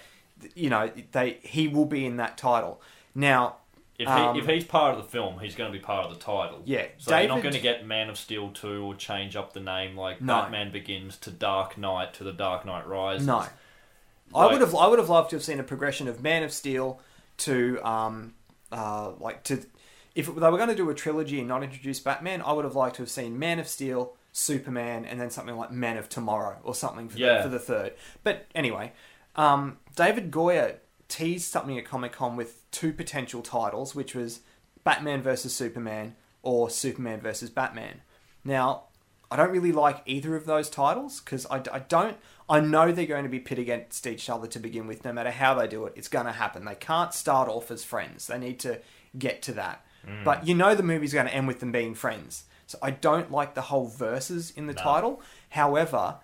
You 0.54 0.70
know, 0.70 0.92
they 1.14 1.40
he 1.42 1.68
will 1.70 1.86
be 1.86 2.06
in 2.06 2.18
that 2.18 2.38
title. 2.38 2.82
Now, 3.14 3.58
If, 3.98 4.10
Um, 4.10 4.38
if 4.38 4.46
he's 4.46 4.66
part 4.66 4.98
of 4.98 5.02
the 5.02 5.10
film, 5.10 5.40
he's 5.40 5.56
going 5.56 5.72
to 5.72 5.78
be 5.80 5.82
part 5.82 6.06
of 6.06 6.14
the 6.14 6.20
title. 6.20 6.62
Yeah, 6.66 6.88
So 6.98 7.12
you're 7.18 7.30
not 7.30 7.36
David- 7.36 7.44
going 7.44 7.56
to 7.56 7.62
get 7.62 7.86
Man 7.86 8.10
of 8.10 8.18
Steel 8.18 8.50
2 8.50 8.84
or 8.84 8.94
change 8.96 9.38
up 9.38 9.54
the 9.54 9.62
name 9.62 9.96
like 9.96 10.20
No. 10.20 10.34
Batman 10.42 10.70
Begins 10.74 11.16
to 11.20 11.32
Dark 11.32 11.78
Knight 11.78 12.14
to 12.16 12.26
the 12.26 12.34
Dark 12.34 12.66
Knight 12.66 12.86
Rises. 12.86 13.26
no, 13.26 13.38
I 13.38 13.48
Like- 14.34 14.52
would 14.52 14.60
have 14.60 14.76
I 14.76 14.88
would 14.88 15.00
have 15.00 15.08
loved 15.10 15.30
to 15.30 15.38
have 15.38 15.44
seen 15.46 15.62
a 15.62 15.64
progression 15.64 16.10
of 16.10 16.22
Man 16.22 16.44
of 16.44 16.52
Steel 16.52 17.00
to 17.38 17.80
um 17.88 18.34
uh 18.70 19.12
like 19.18 19.44
to 19.46 19.66
if 20.16 20.28
they 20.28 20.32
were 20.50 20.58
going 20.58 20.70
to 20.70 20.76
do 20.76 20.90
a 20.90 20.94
trilogy 20.96 21.40
and 21.40 21.48
not 21.48 21.62
introduce 21.64 22.00
Batman, 22.00 22.42
I 22.42 22.54
would 22.54 22.66
have 22.66 22.76
liked 22.76 22.96
to 22.98 23.02
have 23.02 23.10
seen 23.12 23.38
Man 23.38 23.60
of 23.60 23.68
Steel, 23.68 24.16
Superman, 24.32 25.06
and 25.06 25.20
then 25.20 25.30
something 25.30 25.56
like 25.56 25.72
Man 25.72 25.98
of 25.98 26.10
Tomorrow 26.10 26.58
or 26.64 26.74
something 26.74 27.10
for, 27.10 27.18
Yeah. 27.18 27.38
the, 27.38 27.44
for 27.44 27.50
the 27.50 27.60
third. 27.60 27.94
But 28.24 28.46
anyway, 28.56 28.94
um, 29.36 29.78
David 29.96 30.32
Goyer 30.32 30.78
teased 31.10 31.52
something 31.52 31.78
at 31.78 31.86
Comic 31.86 32.14
Con 32.14 32.36
with 32.36 32.70
two 32.72 32.94
potential 32.94 33.42
titles, 33.42 33.94
which 33.94 34.16
was 34.16 34.40
Batman 34.84 35.22
versus 35.22 35.54
Superman 35.56 36.16
or 36.42 36.70
Superman 36.70 37.20
versus 37.22 37.50
Batman. 37.50 38.02
Now, 38.44 38.84
I 39.32 39.36
don't 39.38 39.52
really 39.52 39.72
like 39.72 40.02
either 40.06 40.36
of 40.36 40.46
those 40.46 40.70
titles 40.70 41.20
because 41.20 41.46
I, 41.48 41.62
I 41.74 41.80
don't. 41.80 42.18
I 42.48 42.60
know 42.60 42.92
they're 42.92 43.08
going 43.08 43.24
to 43.24 43.30
be 43.30 43.40
pit 43.40 43.58
against 43.58 44.06
each 44.06 44.30
other 44.30 44.46
to 44.48 44.60
begin 44.60 44.86
with. 44.86 45.04
No 45.04 45.12
matter 45.12 45.32
how 45.32 45.56
they 45.56 45.68
do 45.68 45.86
it, 45.86 45.94
it's 45.96 46.08
going 46.08 46.28
to 46.28 46.32
happen. 46.32 46.64
They 46.64 46.76
can't 46.76 47.12
start 47.14 47.50
off 47.50 47.72
as 47.72 47.84
friends. 47.84 48.28
They 48.28 48.38
need 48.38 48.60
to 48.60 48.80
get 49.18 49.42
to 49.44 49.52
that. 49.54 49.84
But 50.24 50.48
you 50.48 50.56
know 50.56 50.76
the 50.76 50.84
movie's 50.84 51.14
going 51.14 51.26
to 51.28 51.34
end 51.34 51.48
with 51.48 51.60
them 51.60 51.72
being 51.72 51.96
friends. 51.96 52.46
So 52.68 52.78
I 52.82 52.92
don't 52.92 53.32
like 53.32 53.54
the 53.54 53.62
whole 53.64 53.88
verses 53.88 54.52
in 54.56 54.68
the 54.68 54.74
No. 54.74 54.82
title. 54.82 55.22
However, 55.50 56.18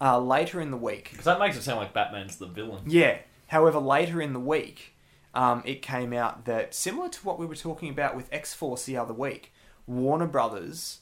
uh, 0.00 0.18
later 0.20 0.60
in 0.60 0.70
the 0.70 0.76
week, 0.76 1.08
Because 1.10 1.24
that 1.24 1.38
makes 1.38 1.56
it 1.56 1.62
sound 1.62 1.78
like 1.78 1.92
Batman's 1.94 2.36
the 2.36 2.46
villain. 2.46 2.82
yeah. 2.86 3.18
However, 3.48 3.78
later 3.78 4.20
in 4.20 4.32
the 4.32 4.40
week, 4.40 4.94
um, 5.34 5.62
it 5.64 5.80
came 5.82 6.12
out 6.12 6.44
that 6.46 6.74
similar 6.74 7.08
to 7.08 7.20
what 7.26 7.38
we 7.38 7.46
were 7.46 7.54
talking 7.56 7.88
about 7.90 8.14
with 8.16 8.28
X 8.32 8.52
Force 8.54 8.84
the 8.84 8.96
other 8.96 9.14
week, 9.14 9.52
Warner 9.86 10.26
Brothers 10.26 11.00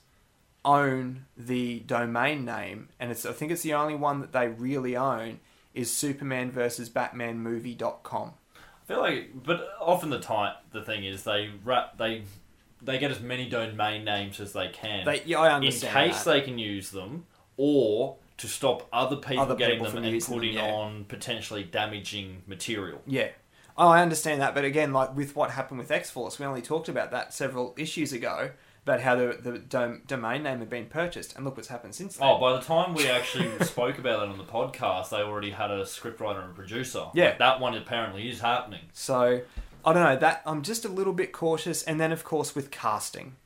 own 0.65 1.27
the 1.37 1.81
domain 1.81 2.45
name, 2.45 2.89
and 2.99 3.11
it's 3.11 3.27
I 3.27 3.33
think 3.33 3.53
it's 3.53 3.63
the 3.63 3.75
only 3.75 3.95
one 3.95 4.21
that 4.21 4.33
they 4.33 4.49
really 4.49 4.97
own 4.97 5.41
is 5.75 5.93
Superman 5.93 6.51
versus 6.51 6.89
Batman 6.89 7.39
movie.com. 7.41 8.33
I 8.85 8.87
feel 8.87 9.01
like, 9.01 9.31
but 9.35 9.69
often 9.81 10.11
the 10.11 10.21
time 10.21 10.55
the 10.73 10.83
thing 10.83 11.05
is 11.05 11.25
they 11.25 11.51
wrap 11.65 11.97
they 11.97 12.25
they 12.83 12.99
get 12.99 13.11
as 13.11 13.21
many 13.21 13.49
domain 13.49 14.05
names 14.05 14.41
as 14.41 14.53
they 14.53 14.69
can 14.69 15.07
They, 15.07 15.23
yeah, 15.25 15.41
I 15.41 15.55
understand. 15.55 15.97
in 15.97 16.11
case 16.13 16.25
that. 16.25 16.33
they 16.33 16.41
can 16.43 16.59
use 16.59 16.91
them, 16.91 17.25
or 17.57 18.17
to 18.37 18.47
stop 18.47 18.87
other 18.93 19.17
people 19.17 19.45
Other 19.45 19.55
getting 19.55 19.79
people 19.79 19.91
them 19.93 20.05
and 20.05 20.13
using 20.13 20.33
them, 20.33 20.41
putting 20.41 20.55
yeah. 20.55 20.71
on 20.71 21.05
potentially 21.05 21.63
damaging 21.65 22.43
material. 22.47 23.01
Yeah. 23.07 23.29
Oh, 23.77 23.89
I 23.89 24.03
understand 24.03 24.41
that, 24.41 24.55
but 24.55 24.65
again, 24.65 24.93
like 24.93 25.17
with 25.17 25.35
what 25.35 25.51
happened 25.51 25.79
with 25.81 25.91
X 25.91 26.11
Force, 26.11 26.39
we 26.39 26.47
only 26.47 26.63
talked 26.63 26.89
about 26.89 27.11
that 27.11 27.33
several 27.33 27.75
issues 27.77 28.13
ago 28.13 28.51
about 28.85 29.01
how 29.01 29.17
the 29.17 29.39
the 29.41 29.59
dom- 29.59 30.03
domain 30.07 30.43
name 30.43 30.59
had 30.59 30.69
been 30.69 30.87
purchased, 30.87 31.35
and 31.37 31.45
look 31.45 31.57
what's 31.57 31.69
happened 31.69 31.95
since 31.95 32.17
then. 32.17 32.29
Oh, 32.29 32.39
by 32.39 32.53
the 32.53 32.61
time 32.61 32.95
we 32.95 33.09
actually 33.09 33.51
spoke 33.65 33.99
about 33.99 34.23
it 34.23 34.29
on 34.29 34.37
the 34.39 34.45
podcast, 34.45 35.09
they 35.09 35.17
already 35.23 35.51
had 35.51 35.71
a 35.71 35.83
scriptwriter 35.85 36.45
and 36.45 36.55
producer. 36.55 37.07
Yeah. 37.15 37.31
Like, 37.31 37.39
that 37.39 37.61
one 37.61 37.75
apparently 37.75 38.29
is 38.29 38.41
happening. 38.41 38.83
So 38.93 39.41
I 39.85 39.93
don't 39.93 40.03
know 40.03 40.17
that 40.17 40.43
I'm 40.45 40.63
just 40.63 40.85
a 40.85 40.89
little 40.89 41.15
bit 41.15 41.33
cautious, 41.33 41.83
and 41.83 41.99
then 41.99 42.13
of 42.13 42.25
course 42.25 42.55
with 42.55 42.71
casting, 42.71 43.37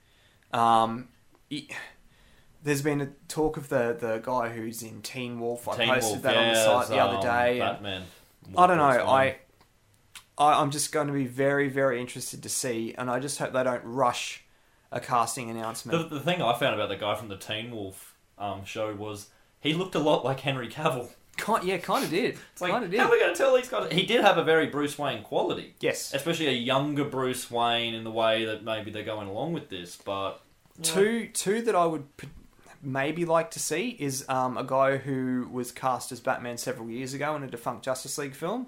um, 0.53 1.09
y- 1.51 1.69
there's 2.65 2.83
been 2.83 3.01
a 3.01 3.11
talk 3.29 3.57
of 3.57 3.69
the 3.69 3.97
the 3.99 4.19
guy 4.19 4.49
who's 4.49 4.83
in 4.83 5.03
Teen 5.03 5.39
Wolf. 5.39 5.69
I 5.69 5.77
Teen 5.77 5.89
posted 5.89 6.11
Wolf, 6.11 6.23
that 6.23 6.37
on 6.37 6.49
the 6.49 6.65
site 6.65 6.89
the 6.89 6.95
there's, 6.95 7.07
other 7.07 7.17
um, 7.17 7.23
day. 7.23 7.59
Batman. 7.61 8.03
I 8.57 8.67
don't 8.67 8.79
know. 8.79 8.85
I, 8.85 9.37
I 10.37 10.61
I'm 10.61 10.73
just 10.73 10.91
going 10.91 11.07
to 11.07 11.13
be 11.13 11.27
very 11.27 11.69
very 11.69 12.01
interested 12.01 12.43
to 12.43 12.49
see, 12.49 12.93
and 12.99 13.09
I 13.09 13.21
just 13.21 13.39
hope 13.39 13.53
they 13.53 13.63
don't 13.63 13.85
rush 13.85 14.45
a 14.93 15.01
casting 15.01 15.51
announcement. 15.51 16.09
The, 16.11 16.17
the 16.17 16.21
thing 16.21 16.41
I 16.43 16.59
found 16.59 16.75
about 16.75 16.89
the 16.89 16.97
guy 16.97 17.15
from 17.15 17.29
the 17.29 17.37
Teen 17.37 17.71
Wolf 17.71 18.15
um, 18.39 18.65
show 18.65 18.95
was 18.95 19.29
he 19.61 19.75
looked 19.75 19.95
a 19.95 19.99
lot 20.01 20.25
like 20.25 20.41
Henry 20.41 20.69
Cavill. 20.69 21.11
Kind, 21.37 21.63
yeah, 21.65 21.77
kind 21.79 22.05
of 22.05 22.11
did. 22.11 22.37
It's 22.53 22.61
like, 22.61 22.73
kind 22.73 22.85
of 22.85 22.91
did. 22.91 22.99
how 22.99 23.07
are 23.07 23.13
we 23.13 23.21
going 23.21 23.33
to 23.33 23.39
tell 23.39 23.55
these 23.55 23.69
guys? 23.69 23.93
He 23.93 24.05
did 24.07 24.23
have 24.23 24.39
a 24.39 24.43
very 24.45 24.67
Bruce 24.67 24.99
Wayne 24.99 25.23
quality, 25.23 25.75
Yes. 25.81 26.13
especially 26.13 26.49
a 26.49 26.53
younger 26.53 27.05
Bruce 27.05 27.49
Wayne 27.49 27.95
in 27.95 28.03
the 28.03 28.11
way 28.11 28.45
that 28.47 28.65
maybe 28.65 28.91
they're 28.91 29.05
going 29.05 29.29
along 29.29 29.53
with 29.53 29.69
this. 29.69 29.95
But 29.97 30.41
Two 30.83 31.29
two 31.29 31.63
that 31.63 31.75
I 31.77 31.87
would 31.87 32.17
p- 32.17 32.29
maybe 32.83 33.25
like 33.25 33.51
to 33.53 33.61
see 33.61 33.91
is 34.01 34.25
um, 34.29 34.57
a 34.57 34.65
guy 34.65 34.97
who 34.97 35.49
was 35.53 35.71
cast 35.71 36.11
as 36.13 36.19
Batman 36.21 36.57
several 36.59 36.89
years 36.91 37.15
ago 37.15 37.37
in 37.37 37.43
a 37.45 37.47
defunct 37.49 37.85
Justice 37.85 38.19
League 38.19 38.35
film. 38.35 38.67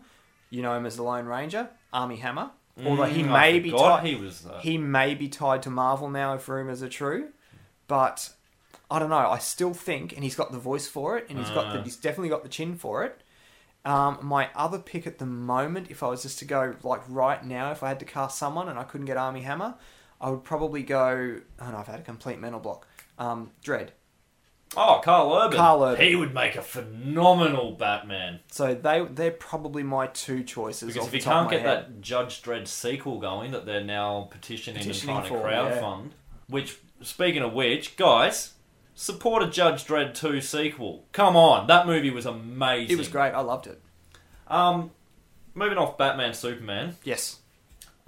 You 0.50 0.62
know 0.62 0.76
him 0.76 0.86
as 0.86 0.96
the 0.96 1.02
Lone 1.02 1.26
Ranger, 1.26 1.70
Armie 1.92 2.16
Hammer. 2.16 2.50
Although 2.84 3.04
he 3.04 3.22
Mm, 3.22 3.32
may 3.32 3.58
be 3.58 3.72
tied, 3.72 4.04
he 4.06 4.14
was. 4.14 4.46
Uh, 4.46 4.58
he 4.60 4.78
may 4.78 5.14
be 5.14 5.28
tied 5.28 5.62
to 5.62 5.70
Marvel 5.70 6.08
now 6.08 6.34
if 6.34 6.48
rumors 6.48 6.82
are 6.82 6.88
true, 6.88 7.28
but 7.88 8.30
I 8.90 8.98
don't 8.98 9.10
know. 9.10 9.16
I 9.30 9.38
still 9.38 9.74
think, 9.74 10.12
and 10.14 10.24
he's 10.24 10.36
got 10.36 10.52
the 10.52 10.58
voice 10.58 10.86
for 10.88 11.16
it, 11.18 11.26
and 11.28 11.38
he's 11.38 11.50
got 11.50 11.70
the, 11.72 11.78
Uh. 11.78 11.82
he's 11.82 11.96
definitely 11.96 12.28
got 12.30 12.42
the 12.42 12.48
chin 12.48 12.76
for 12.76 13.04
it. 13.04 13.22
Um, 13.84 14.18
my 14.22 14.50
other 14.54 14.78
pick 14.78 15.06
at 15.06 15.18
the 15.18 15.26
moment, 15.26 15.90
if 15.90 16.02
I 16.02 16.08
was 16.08 16.22
just 16.22 16.38
to 16.40 16.44
go 16.44 16.76
like 16.82 17.02
right 17.08 17.44
now, 17.44 17.72
if 17.72 17.82
I 17.82 17.88
had 17.88 17.98
to 18.00 18.04
cast 18.04 18.38
someone 18.38 18.68
and 18.68 18.78
I 18.78 18.84
couldn't 18.84 19.06
get 19.06 19.16
Armie 19.16 19.42
Hammer, 19.42 19.74
I 20.20 20.30
would 20.30 20.44
probably 20.44 20.82
go. 20.82 21.40
Oh 21.60 21.70
no, 21.70 21.76
I've 21.78 21.86
had 21.86 22.00
a 22.00 22.02
complete 22.02 22.38
mental 22.38 22.60
block. 22.60 22.86
Um, 23.18 23.52
Dredd. 23.64 23.90
Oh, 24.76 25.00
Karl 25.02 25.34
Urban. 25.34 25.56
Karl 25.56 25.82
Urban. 25.82 26.04
He 26.06 26.14
would 26.14 26.32
make 26.32 26.54
a 26.54 26.62
phenomenal 26.62 27.72
Batman. 27.72 28.38
So 28.52 28.72
they 28.74 29.04
they're 29.10 29.32
probably 29.32 29.82
my 29.82 30.06
two 30.08 30.44
choices. 30.44 30.86
Because 30.88 31.00
off 31.02 31.06
if 31.06 31.10
the 31.12 31.16
you 31.18 31.22
top 31.24 31.32
can't 31.32 31.50
get 31.50 31.60
head. 31.62 31.68
that 31.86 32.00
Judge 32.00 32.40
Dredd 32.42 32.68
sequel 32.68 33.18
going 33.18 33.50
that 33.50 33.66
they're 33.66 33.82
now 33.82 34.28
petitioning, 34.30 34.80
Petitioning 34.82 35.16
and 35.16 35.26
trying 35.26 35.40
for, 35.42 35.48
to 35.48 35.52
yeah. 35.54 35.80
crowdfund, 35.80 36.10
which, 36.48 36.78
speaking 37.02 37.42
of 37.42 37.52
which, 37.52 37.96
guys, 37.96 38.52
support 38.94 39.42
a 39.42 39.48
Judge 39.48 39.84
Dredd 39.86 40.14
2 40.14 40.40
sequel. 40.40 41.04
Come 41.10 41.34
on, 41.34 41.66
that 41.66 41.86
movie 41.86 42.10
was 42.10 42.24
amazing. 42.26 42.94
it 42.94 42.98
was 42.98 43.08
great. 43.08 43.32
I 43.32 43.40
loved 43.40 43.66
it. 43.66 43.80
Um, 44.46 44.92
moving 45.54 45.78
off 45.78 45.98
Batman, 45.98 46.32
Superman, 46.32 46.96
Yes. 47.02 47.39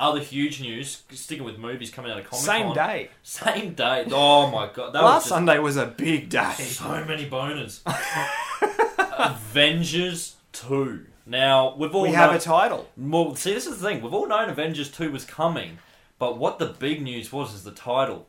Other 0.02 0.20
huge 0.20 0.60
news, 0.60 1.04
sticking 1.12 1.44
with 1.44 1.58
movies 1.58 1.90
coming 1.90 2.10
out 2.10 2.18
of 2.18 2.26
Comic 2.28 2.44
Same 2.44 2.74
day. 2.74 3.08
Same 3.22 3.72
day. 3.74 4.04
Oh 4.10 4.50
my 4.50 4.66
god, 4.66 4.92
that 4.92 5.02
Last 5.02 5.14
was 5.14 5.22
just 5.22 5.28
Sunday 5.28 5.58
was 5.60 5.76
a 5.76 5.86
big 5.86 6.28
day. 6.28 6.52
so 6.58 7.04
many 7.04 7.30
boners. 7.30 7.80
Avengers 9.18 10.36
2. 10.52 11.06
Now, 11.24 11.74
we've 11.76 11.94
all 11.94 12.02
We 12.02 12.10
have 12.10 12.30
known- 12.30 12.36
a 12.36 12.40
title. 12.40 12.88
Well, 12.96 13.34
see, 13.36 13.54
this 13.54 13.66
is 13.66 13.78
the 13.78 13.88
thing. 13.88 14.02
We've 14.02 14.12
all 14.12 14.26
known 14.26 14.50
Avengers 14.50 14.90
2 14.90 15.12
was 15.12 15.24
coming, 15.24 15.78
but 16.18 16.36
what 16.36 16.58
the 16.58 16.66
big 16.66 17.00
news 17.02 17.32
was 17.32 17.54
is 17.54 17.62
the 17.62 17.70
title 17.70 18.26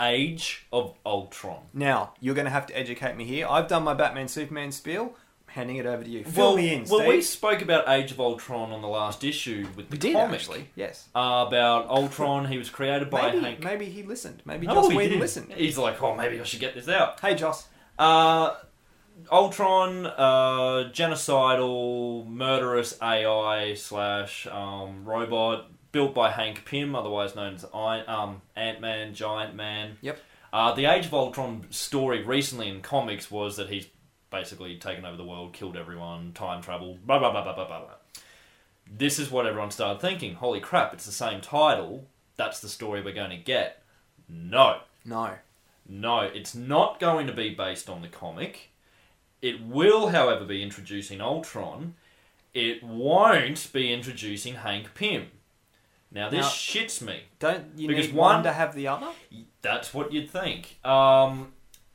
Age 0.00 0.66
of 0.72 0.94
Ultron. 1.04 1.62
Now, 1.74 2.12
you're 2.20 2.36
going 2.36 2.44
to 2.44 2.50
have 2.52 2.66
to 2.66 2.78
educate 2.78 3.16
me 3.16 3.24
here. 3.24 3.48
I've 3.50 3.66
done 3.66 3.82
my 3.82 3.94
Batman 3.94 4.28
Superman 4.28 4.70
spiel. 4.70 5.14
Handing 5.48 5.76
it 5.76 5.86
over 5.86 6.04
to 6.04 6.08
you. 6.10 6.24
Fill 6.24 6.48
well, 6.48 6.56
me 6.56 6.72
in, 6.74 6.84
well, 6.84 7.00
Steve. 7.00 7.08
we 7.08 7.22
spoke 7.22 7.62
about 7.62 7.88
Age 7.88 8.12
of 8.12 8.20
Ultron 8.20 8.70
on 8.70 8.82
the 8.82 8.88
last 8.88 9.24
issue 9.24 9.66
with 9.76 9.88
the 9.88 9.94
We 9.94 9.98
did, 9.98 10.12
comic. 10.14 10.34
actually. 10.34 10.68
Yes. 10.76 11.08
Uh, 11.14 11.44
about 11.48 11.88
Ultron, 11.88 12.46
he 12.46 12.58
was 12.58 12.68
created 12.70 13.08
by 13.10 13.30
Maybe, 13.32 13.40
Hank. 13.40 13.64
maybe 13.64 13.86
he 13.86 14.02
listened. 14.02 14.42
Maybe 14.44 14.66
Joss 14.66 14.88
he 14.90 14.96
Whedon 14.96 15.12
did. 15.14 15.20
listened. 15.20 15.52
He's 15.54 15.78
like, 15.78 16.00
oh, 16.02 16.14
maybe 16.14 16.38
I 16.40 16.44
should 16.44 16.60
get 16.60 16.74
this 16.74 16.88
out. 16.88 17.18
Hey, 17.20 17.34
Joss. 17.34 17.66
Uh, 17.98 18.54
Ultron, 19.32 20.06
uh, 20.06 20.90
genocidal, 20.92 22.26
murderous 22.28 22.96
AI 23.02 23.74
slash 23.74 24.46
um, 24.46 25.04
robot, 25.04 25.70
built 25.92 26.14
by 26.14 26.30
Hank 26.30 26.64
Pym, 26.64 26.94
otherwise 26.94 27.34
known 27.34 27.54
as 27.54 27.64
I, 27.74 28.00
um, 28.00 28.42
Ant 28.54 28.80
Man, 28.80 29.14
Giant 29.14 29.54
Man. 29.54 29.96
Yep. 30.02 30.18
Uh, 30.52 30.74
the 30.74 30.86
Age 30.86 31.06
of 31.06 31.14
Ultron 31.14 31.66
story 31.70 32.22
recently 32.22 32.68
in 32.68 32.80
comics 32.80 33.30
was 33.30 33.56
that 33.56 33.68
he's 33.68 33.86
basically 34.30 34.76
taken 34.76 35.04
over 35.04 35.16
the 35.16 35.24
world, 35.24 35.52
killed 35.52 35.76
everyone, 35.76 36.32
time 36.32 36.62
travel, 36.62 36.98
blah 37.04 37.18
blah 37.18 37.30
blah 37.32 37.42
blah 37.42 37.54
blah 37.54 37.66
blah. 37.66 37.80
blah. 37.80 37.94
This 38.90 39.18
is 39.18 39.30
what 39.30 39.46
everyone 39.46 39.70
started 39.70 40.00
thinking. 40.00 40.34
Holy 40.36 40.60
crap! 40.60 40.94
It's 40.94 41.06
the 41.06 41.12
same 41.12 41.40
title. 41.40 42.06
That's 42.36 42.60
the 42.60 42.68
story 42.68 43.02
we're 43.02 43.12
going 43.14 43.30
to 43.30 43.36
get. 43.36 43.82
No. 44.28 44.80
No. 45.04 45.32
No, 45.88 46.20
it's 46.20 46.54
not 46.54 47.00
going 47.00 47.26
to 47.26 47.32
be 47.32 47.54
based 47.54 47.88
on 47.88 48.02
the 48.02 48.08
comic. 48.08 48.70
It 49.40 49.62
will, 49.64 50.08
however, 50.08 50.44
be 50.44 50.62
introducing 50.62 51.20
Ultron. 51.20 51.94
It 52.54 52.82
won't 52.82 53.72
be 53.72 53.92
introducing 53.92 54.56
Hank 54.56 54.92
Pym. 54.94 55.28
Now, 56.10 56.28
this 56.28 56.40
Now- 56.40 56.48
shits 56.48 57.00
me. 57.02 57.22
Don't 57.38 57.76
you 57.78 57.88
Because 57.88 58.06
need 58.08 58.14
one- 58.14 58.34
one 58.36 58.44
to 58.44 58.52
have 58.52 58.74
the 58.74 58.88
other? 58.88 59.08
That's 59.62 59.92
what 59.94 60.12
you'd 60.12 60.30
think. 60.30 60.78
Um, 60.84 61.52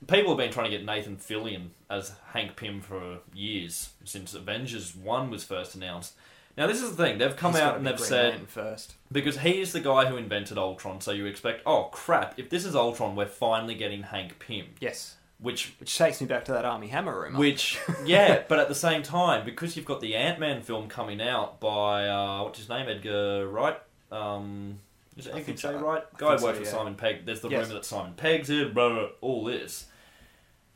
people 0.07 0.29
have 0.31 0.37
been 0.37 0.51
trying 0.51 0.69
to 0.71 0.77
get 0.77 0.85
Nathan 0.85 1.17
Fillion 1.17 1.69
as 1.89 2.13
Hank 2.33 2.55
Pym 2.55 2.81
for 2.81 3.19
years 3.33 3.91
since 4.03 4.33
Avengers 4.33 4.95
One 4.95 5.29
was 5.29 5.43
first 5.43 5.75
announced. 5.75 6.13
Now 6.57 6.67
this 6.67 6.81
is 6.81 6.95
the 6.95 7.03
thing 7.03 7.17
they've 7.17 7.35
come 7.35 7.53
He's 7.53 7.61
out 7.61 7.77
and 7.77 7.85
they've 7.85 7.95
Green 7.97 8.07
said 8.07 8.47
first. 8.47 8.93
because 9.11 9.39
he 9.39 9.59
is 9.59 9.73
the 9.73 9.79
guy 9.79 10.05
who 10.05 10.17
invented 10.17 10.57
Ultron, 10.57 11.01
so 11.01 11.11
you 11.11 11.25
expect 11.25 11.63
oh 11.65 11.85
crap 11.85 12.37
if 12.37 12.49
this 12.49 12.63
is 12.65 12.75
Ultron 12.75 13.15
we're 13.15 13.25
finally 13.25 13.73
getting 13.75 14.03
Hank 14.03 14.37
Pym, 14.39 14.67
Yes, 14.79 15.15
which 15.39 15.73
which 15.79 15.97
takes 15.97 16.21
me 16.21 16.27
back 16.27 16.45
to 16.45 16.51
that 16.51 16.63
Armie 16.63 16.87
Hammer 16.89 17.19
rumor. 17.19 17.39
which 17.39 17.79
yeah, 18.05 18.43
but 18.47 18.59
at 18.59 18.67
the 18.67 18.75
same 18.75 19.01
time 19.01 19.45
because 19.45 19.75
you've 19.75 19.85
got 19.85 19.99
the 19.99 20.15
Ant 20.15 20.39
Man 20.39 20.61
film 20.61 20.87
coming 20.87 21.21
out 21.21 21.59
by 21.59 22.07
uh, 22.07 22.43
what's 22.43 22.59
his 22.59 22.69
name 22.69 22.87
Edgar 22.87 23.47
Wright. 23.47 23.79
Um, 24.11 24.77
is 25.17 25.25
it 25.27 25.33
Edgar 25.35 25.53
J. 25.53 25.73
Wright? 25.75 26.03
Guy 26.17 26.37
so, 26.37 26.43
worked 26.43 26.59
for 26.59 26.63
yeah. 26.65 26.69
Simon 26.69 26.93
Pegg. 26.95 27.25
There's 27.25 27.41
the 27.41 27.49
Yes. 27.49 27.63
rumor 27.63 27.73
that 27.75 27.85
Simon 27.85 28.13
Pegg's 28.13 28.49
it, 28.51 28.73
blah, 28.75 28.89
blah, 28.89 29.07
all 29.21 29.43
this. 29.43 29.85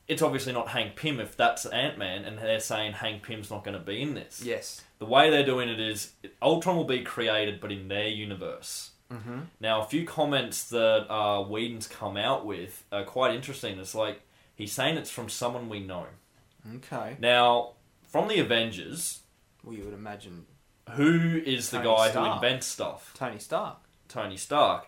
It's 0.08 0.22
obviously 0.22 0.54
not 0.54 0.70
Hank 0.70 0.96
Pym 0.96 1.20
if 1.20 1.36
that's 1.36 1.66
Ant 1.66 1.98
Man, 1.98 2.24
and 2.26 2.38
they're 2.38 2.60
saying 2.62 2.94
Hank 2.94 3.24
Pym's 3.24 3.50
not 3.52 3.64
going 3.64 3.78
to 3.78 3.84
be 3.84 4.02
in 4.02 4.14
this. 4.14 4.42
yes, 4.42 4.82
The 5.00 5.06
way 5.06 5.30
they're 5.30 5.46
doing 5.46 5.68
it 5.70 5.80
is 5.80 6.14
Ultron 6.42 6.78
will 6.78 6.86
be 6.86 7.02
created, 7.02 7.60
but 7.60 7.72
in 7.72 7.88
their 7.90 8.08
universe. 8.08 8.92
mm-hmm. 9.12 9.40
Now, 9.60 9.82
a 9.82 9.86
few 9.86 10.06
comments 10.06 10.64
that 10.70 11.12
uh, 11.12 11.44
Whedon's 11.44 11.88
come 11.88 12.16
out 12.18 12.46
with 12.46 12.84
are 12.92 13.04
quite 13.04 13.36
interesting. 13.36 13.78
It's 13.80 13.94
like 13.96 14.22
he's 14.56 14.72
saying 14.72 14.96
it's 14.98 15.10
from 15.12 15.28
someone 15.30 15.68
we 15.68 15.82
know. 15.82 16.06
okay. 16.78 17.18
Now, 17.20 17.74
from 18.08 18.30
the 18.30 18.40
Avengers, 18.40 19.22
Well, 19.64 19.76
you 19.76 19.84
would 19.84 19.94
imagine 19.94 20.46
who 20.92 21.42
is 21.46 21.70
the 21.70 21.80
Tony 21.80 21.90
guy 21.90 22.06
who 22.06 22.12
Stark. 22.12 22.36
invents 22.36 22.68
stuff? 22.68 23.14
Tony 23.14 23.40
Stark. 23.40 23.78
Tony 24.08 24.38
Stark. 24.38 24.88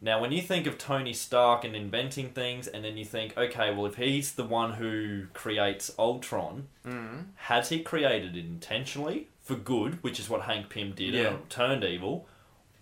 Now, 0.00 0.20
when 0.20 0.30
you 0.30 0.42
think 0.42 0.66
of 0.66 0.76
Tony 0.76 1.14
Stark 1.14 1.64
and 1.64 1.74
inventing 1.74 2.30
things, 2.30 2.66
and 2.66 2.84
then 2.84 2.96
you 2.98 3.04
think, 3.04 3.36
okay, 3.36 3.72
well, 3.74 3.86
if 3.86 3.96
he's 3.96 4.32
the 4.34 4.44
one 4.44 4.74
who 4.74 5.26
creates 5.32 5.90
Ultron, 5.98 6.68
Mm. 6.84 7.28
has 7.36 7.70
he 7.70 7.80
created 7.82 8.36
it 8.36 8.44
intentionally 8.44 9.28
for 9.40 9.54
good, 9.54 10.02
which 10.02 10.20
is 10.20 10.28
what 10.28 10.42
Hank 10.42 10.68
Pym 10.68 10.92
did 10.92 11.14
Yeah. 11.14 11.28
and 11.28 11.50
turned 11.50 11.82
evil, 11.82 12.28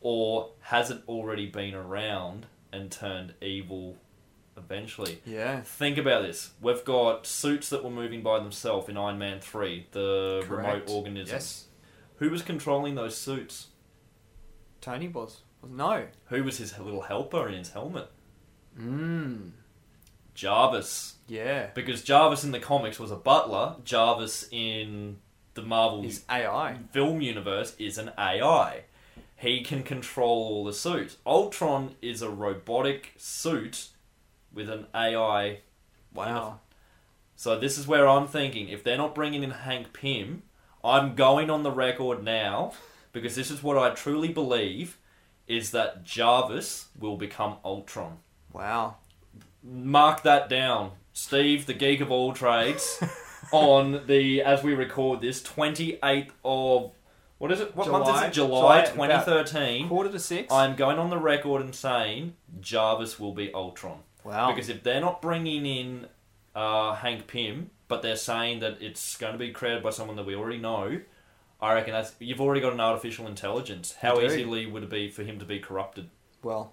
or 0.00 0.50
has 0.62 0.90
it 0.90 1.03
already 1.09 1.46
been 1.46 1.74
around 1.74 2.46
and 2.72 2.90
turned 2.90 3.35
evil 3.40 3.96
eventually? 4.57 5.20
Yeah, 5.24 5.61
Think 5.61 5.98
about 5.98 6.22
this. 6.22 6.50
We've 6.61 6.85
got 6.85 7.27
suits 7.27 7.68
that 7.70 7.85
were 7.85 7.90
moving 7.90 8.22
by 8.22 8.40
themselves 8.40 8.88
in 8.88 8.96
Iron 8.96 9.18
Man 9.18 9.40
3, 9.40 9.87
the 9.92 10.42
correct. 10.46 10.50
remote 10.88 10.90
organism. 10.90 11.37
Yes, 11.37 11.68
Who 12.16 12.29
was 12.31 12.42
controlling 12.42 12.96
those 12.96 13.16
suits? 13.16 13.68
Tony 14.81 15.09
was. 15.09 15.42
No. 15.70 16.07
Who 16.27 16.44
was 16.44 16.59
his 16.59 16.79
little 16.79 17.03
helper 17.03 17.48
in 17.48 17.55
his 17.55 17.70
helmet? 17.70 18.11
Mm. 18.79 19.53
Jarvis. 20.35 21.16
Yeah. 21.29 21.68
Because 21.74 22.03
Jarvis 22.03 22.44
in 22.44 22.50
the 22.50 22.59
comics 22.61 22.98
was 22.98 23.11
a 23.11 23.16
butler, 23.16 23.77
Jarvis 23.85 24.48
in 24.50 25.18
the 25.55 25.62
Marvel 25.62 26.03
He's 26.03 26.24
AI. 26.29 26.79
film 26.90 27.20
universe 27.20 27.74
is 27.79 27.98
an 27.98 28.11
AI. 28.18 28.83
He 29.37 29.62
can 29.62 29.83
control 29.83 30.48
all 30.48 30.64
the 30.64 30.72
suits. 30.72 31.16
Ultron 31.27 31.94
is 32.03 32.22
a 32.22 32.31
robotic 32.31 33.12
suit 33.16 33.88
with 34.53 34.68
an 34.68 34.87
AI. 34.94 35.59
Wow. 36.12 36.61
So 37.37 37.59
this 37.59 37.79
is 37.79 37.87
where 37.87 38.09
I'm 38.09 38.27
thinking 38.27 38.68
if 38.68 38.85
they're 38.85 38.96
not 38.96 39.14
bringing 39.14 39.42
in 39.42 39.50
Hank 39.50 39.92
Pym, 39.92 40.42
I'm 40.83 41.14
going 41.14 41.50
on 41.50 41.62
the 41.62 41.70
record 41.70 42.22
now 42.22 42.72
because 43.12 43.35
this 43.35 43.50
is 43.50 43.62
what 43.62 43.79
I 43.79 43.90
truly 43.90 44.29
believe 44.29 44.98
is 45.46 45.70
that 45.72 46.04
Jarvis 46.04 46.88
will 46.98 47.16
become 47.16 47.57
Ultron. 47.64 48.18
Wow. 48.52 48.96
Mark 49.62 50.22
that 50.22 50.48
down. 50.48 50.92
Steve, 51.12 51.66
the 51.66 51.74
geek 51.74 52.00
of 52.00 52.11
all 52.11 52.33
trades, 52.33 53.02
on 53.52 54.07
the 54.07 54.42
as 54.42 54.62
we 54.62 54.74
record 54.74 55.20
this 55.20 55.42
28th 55.42 56.30
of 56.44 56.92
what 57.38 57.52
is 57.52 57.61
it? 57.61 57.76
What 57.76 57.88
month 57.88 58.09
is 58.09 58.22
it? 58.22 58.33
July 58.33 58.85
July, 58.85 58.85
about 58.85 58.94
2013. 58.94 59.88
Quarter 59.88 60.12
to 60.12 60.18
six. 60.18 60.52
I'm 60.52 60.76
going 60.76 60.98
on 60.98 61.11
the 61.11 61.18
record 61.18 61.62
and 61.62 61.74
saying 61.74 62.35
Jarvis 62.61 63.18
will 63.18 63.33
be 63.33 63.52
Ultron. 63.52 63.98
wow. 64.22 64.50
Because 64.52 64.68
if 64.68 64.83
they're 64.83 65.00
not 65.00 65.20
bringing 65.20 65.66
in 65.66 66.07
uh, 66.54 66.94
Hank 66.94 67.26
Pym, 67.26 67.70
but 67.88 68.02
they're 68.02 68.16
saying 68.16 68.61
that 68.61 68.80
it's 68.80 69.16
going 69.16 69.33
to 69.33 69.38
be 69.38 69.50
created 69.50 69.83
by 69.83 69.90
someone 69.90 70.16
that 70.16 70.26
we 70.26 70.35
already 70.35 70.59
know, 70.59 71.00
I 71.64 71.74
reckon 71.74 71.92
that's 71.92 72.14
you've 72.18 72.40
already 72.40 72.61
got 72.61 72.72
an 72.72 72.81
artificial 72.81 73.27
intelligence. 73.27 73.94
How 74.00 74.20
easily 74.20 74.66
would 74.66 74.83
it 74.85 74.90
be 74.90 75.09
for 75.11 75.22
him 75.22 75.38
to 75.38 75.44
be 75.44 75.59
corrupted? 75.59 76.11
well. 76.42 76.72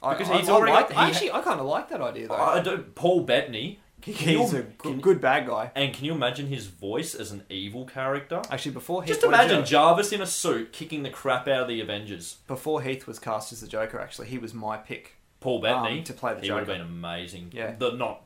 Because 0.00 0.28
I, 0.28 0.36
he's 0.38 0.50
I 0.50 0.52
already 0.52 0.72
like- 0.72 0.90
got- 0.90 0.98
he- 1.06 1.10
actually, 1.12 1.32
I 1.32 1.40
kind 1.40 1.58
of 1.60 1.64
like 1.66 1.88
that 1.88 2.02
idea 2.02 2.28
though. 2.28 2.34
I 2.34 2.60
don't. 2.60 2.94
Paul 2.94 3.22
Bettany. 3.22 3.80
You- 4.04 4.12
He's 4.12 4.52
a 4.52 4.62
can- 4.64 4.74
good, 4.76 5.00
good 5.02 5.20
bad 5.22 5.46
guy. 5.46 5.70
And 5.74 5.94
can 5.94 6.04
you 6.04 6.12
imagine 6.12 6.48
his 6.48 6.66
voice 6.66 7.14
as 7.14 7.30
an 7.30 7.42
evil 7.48 7.86
character? 7.86 8.42
Actually, 8.50 8.72
before 8.72 9.02
Heath, 9.02 9.14
Just 9.14 9.24
imagine 9.24 9.64
Jarvis 9.64 10.12
in 10.12 10.20
a 10.20 10.26
suit 10.26 10.74
kicking 10.74 11.04
the 11.04 11.08
crap 11.08 11.48
out 11.48 11.62
of 11.62 11.68
the 11.68 11.80
Avengers. 11.80 12.36
before 12.46 12.82
Heath 12.82 13.06
was 13.06 13.18
cast 13.18 13.50
as 13.54 13.62
the 13.62 13.66
Joker. 13.66 13.98
Actually, 13.98 14.28
he 14.28 14.36
was 14.36 14.52
my 14.52 14.76
pick. 14.76 15.16
Paul 15.40 15.60
Bettany 15.62 15.98
Um, 16.00 16.04
to 16.04 16.12
play 16.12 16.34
the 16.34 16.42
he 16.42 16.50
would 16.50 16.58
have 16.58 16.66
been 16.66 16.82
amazing. 16.82 17.48
Yeah. 17.54 17.76
The, 17.78 17.92
not 17.92 18.20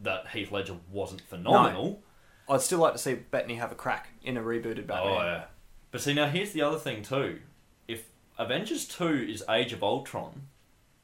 that 0.00 0.28
Heath 0.28 0.52
Ledger 0.52 0.76
wasn't 0.88 1.22
phenomenal. 1.22 2.00
I'd 2.48 2.62
still 2.62 2.78
like 2.78 2.92
to 2.94 2.98
see 2.98 3.14
Bettany 3.14 3.56
have 3.56 3.72
a 3.72 3.74
crack 3.74 4.08
in 4.22 4.36
a 4.36 4.42
rebooted 4.42 4.86
Batman. 4.86 5.12
Oh 5.12 5.22
yeah. 5.22 5.44
But 5.90 6.00
see 6.00 6.14
now 6.14 6.28
here's 6.28 6.52
the 6.52 6.62
other 6.62 6.78
thing 6.78 7.02
too. 7.02 7.40
If 7.86 8.06
Avengers 8.38 8.86
two 8.86 9.26
is 9.28 9.44
Age 9.48 9.72
of 9.72 9.82
Ultron, 9.82 10.48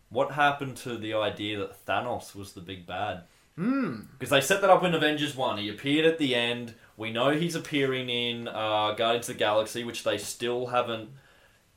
what 0.09 0.33
happened 0.33 0.77
to 0.79 0.97
the 0.97 1.15
idea 1.15 1.59
that 1.59 1.87
Thanos 1.87 2.35
was 2.35 2.53
the 2.53 2.61
big 2.61 2.87
bad? 2.87 3.25
Hmm. 3.57 4.03
Because 4.19 4.31
they 4.31 4.41
set 4.41 4.61
that 4.63 4.71
up 4.71 4.83
in 4.83 4.95
Avengers 4.95 5.37
1. 5.37 5.59
He 5.59 5.69
appeared 5.69 6.07
at 6.07 6.19
the 6.19 6.35
end. 6.35 6.75
We 6.97 7.13
know 7.13 7.31
he's 7.31 7.55
appearing 7.55 8.09
in 8.09 8.49
uh, 8.49 8.95
Guardians 8.97 9.29
of 9.29 9.37
the 9.37 9.39
Galaxy, 9.39 9.85
which 9.85 10.03
they 10.03 10.19
still 10.19 10.67
haven't 10.67 11.11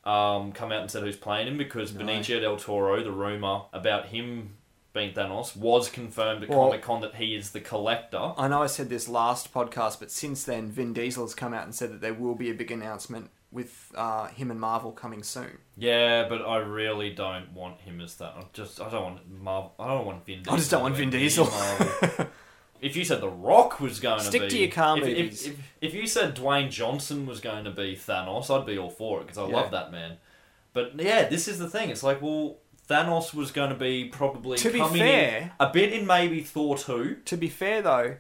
um, 0.04 0.52
come 0.54 0.72
out 0.72 0.82
and 0.82 0.90
said 0.90 1.04
who's 1.04 1.16
playing 1.16 1.48
him 1.48 1.58
because. 1.58 1.92
Benicio 1.92 2.42
del 2.42 2.58
Toro, 2.58 3.04
the 3.04 3.12
rumour 3.12 3.64
about 3.74 4.08
him 4.08 4.57
being 4.98 5.14
Thanos, 5.14 5.56
was 5.56 5.90
confirmed 5.90 6.44
at 6.44 6.50
Well- 6.50 6.66
Comic 6.66 6.82
Con 6.82 7.02
that 7.02 7.16
he 7.16 7.36
is 7.36 7.52
the 7.52 7.62
collector. 7.62 8.34
I 8.38 8.48
know 8.48 8.62
I 8.64 8.68
said 8.68 8.90
this 8.90 9.08
last 9.08 9.54
podcast, 9.54 10.00
but 10.00 10.12
since 10.12 10.44
then, 10.44 10.70
Vin 10.72 10.94
Diesel 10.94 11.24
has 11.24 11.34
come 11.36 11.54
out 11.54 11.64
and 11.64 11.74
said 11.74 11.92
that 11.92 12.02
there 12.02 12.14
will 12.14 12.36
be 12.36 12.50
a 12.50 12.54
big 12.54 12.72
announcement 12.72 13.30
with 13.52 13.92
uh, 13.96 14.28
him 14.28 14.52
and 14.52 14.60
Marvel 14.60 14.92
coming 14.92 15.24
soon. 15.24 15.60
Yeah, 15.78 16.28
but 16.28 16.42
I 16.42 16.58
really 16.58 17.12
don't 17.12 17.54
want 17.54 17.80
him 17.82 18.02
as 18.02 18.16
that. 18.16 18.34
I 18.38 18.44
just 18.54 18.82
I 18.82 18.90
don't 18.90 19.04
want 19.04 19.42
Marvel. 19.42 19.74
I 19.80 19.88
don't 19.88 20.06
want 20.06 20.26
Vin. 20.26 20.40
Diesel. 20.40 20.54
I 20.54 20.58
just 20.58 20.72
don't 20.72 20.82
want 20.82 20.96
Vin 20.96 21.14
anywhere 21.14 21.20
near 21.20 21.30
Diesel. 21.30 21.46
Marvel. 21.46 22.28
if 22.82 22.96
you 22.98 23.06
said 23.06 23.22
The 23.22 23.30
Rock 23.30 23.80
was 23.80 24.00
going 24.02 24.20
to 24.20 24.26
Stick 24.26 24.42
be, 24.44 24.50
to 24.50 24.58
your 24.60 24.72
car 24.72 24.98
if, 24.98 25.04
if- 25.06 25.18
movies. 25.18 25.48
If, 25.48 25.56
if, 25.82 25.94
you 25.94 26.08
said 26.08 26.36
Dwayne 26.36 26.70
Johnson 26.70 27.26
was 27.26 27.40
going 27.40 27.64
to 27.64 27.72
be 27.72 27.96
Thanos, 27.96 28.50
I'd 28.50 28.66
be 28.66 28.78
all 28.78 28.90
for 28.90 29.20
it 29.22 29.28
because 29.28 29.38
I 29.38 29.48
Yeah. 29.48 29.56
love 29.56 29.72
that 29.72 29.92
man. 29.92 30.18
But 30.74 31.00
yeah, 31.00 31.28
this 31.30 31.48
is 31.48 31.58
the 31.58 31.70
thing. 31.70 31.90
It's 31.90 32.04
like, 32.04 32.22
well, 32.22 32.58
Thanos 32.90 33.34
was 33.34 33.52
going 33.52 33.70
to 33.70 33.76
be 33.76 34.06
probably 34.06 34.58
To 34.60 34.70
be 34.72 34.80
coming 34.80 35.00
fair- 35.00 35.40
in 35.42 35.52
a 35.60 35.70
bit 35.72 35.92
in 35.94 36.06
maybe 36.08 36.42
Thor 36.42 36.78
two. 36.78 37.18
To 37.26 37.38
be 37.38 37.50
fair, 37.50 37.82
though, 37.82 38.16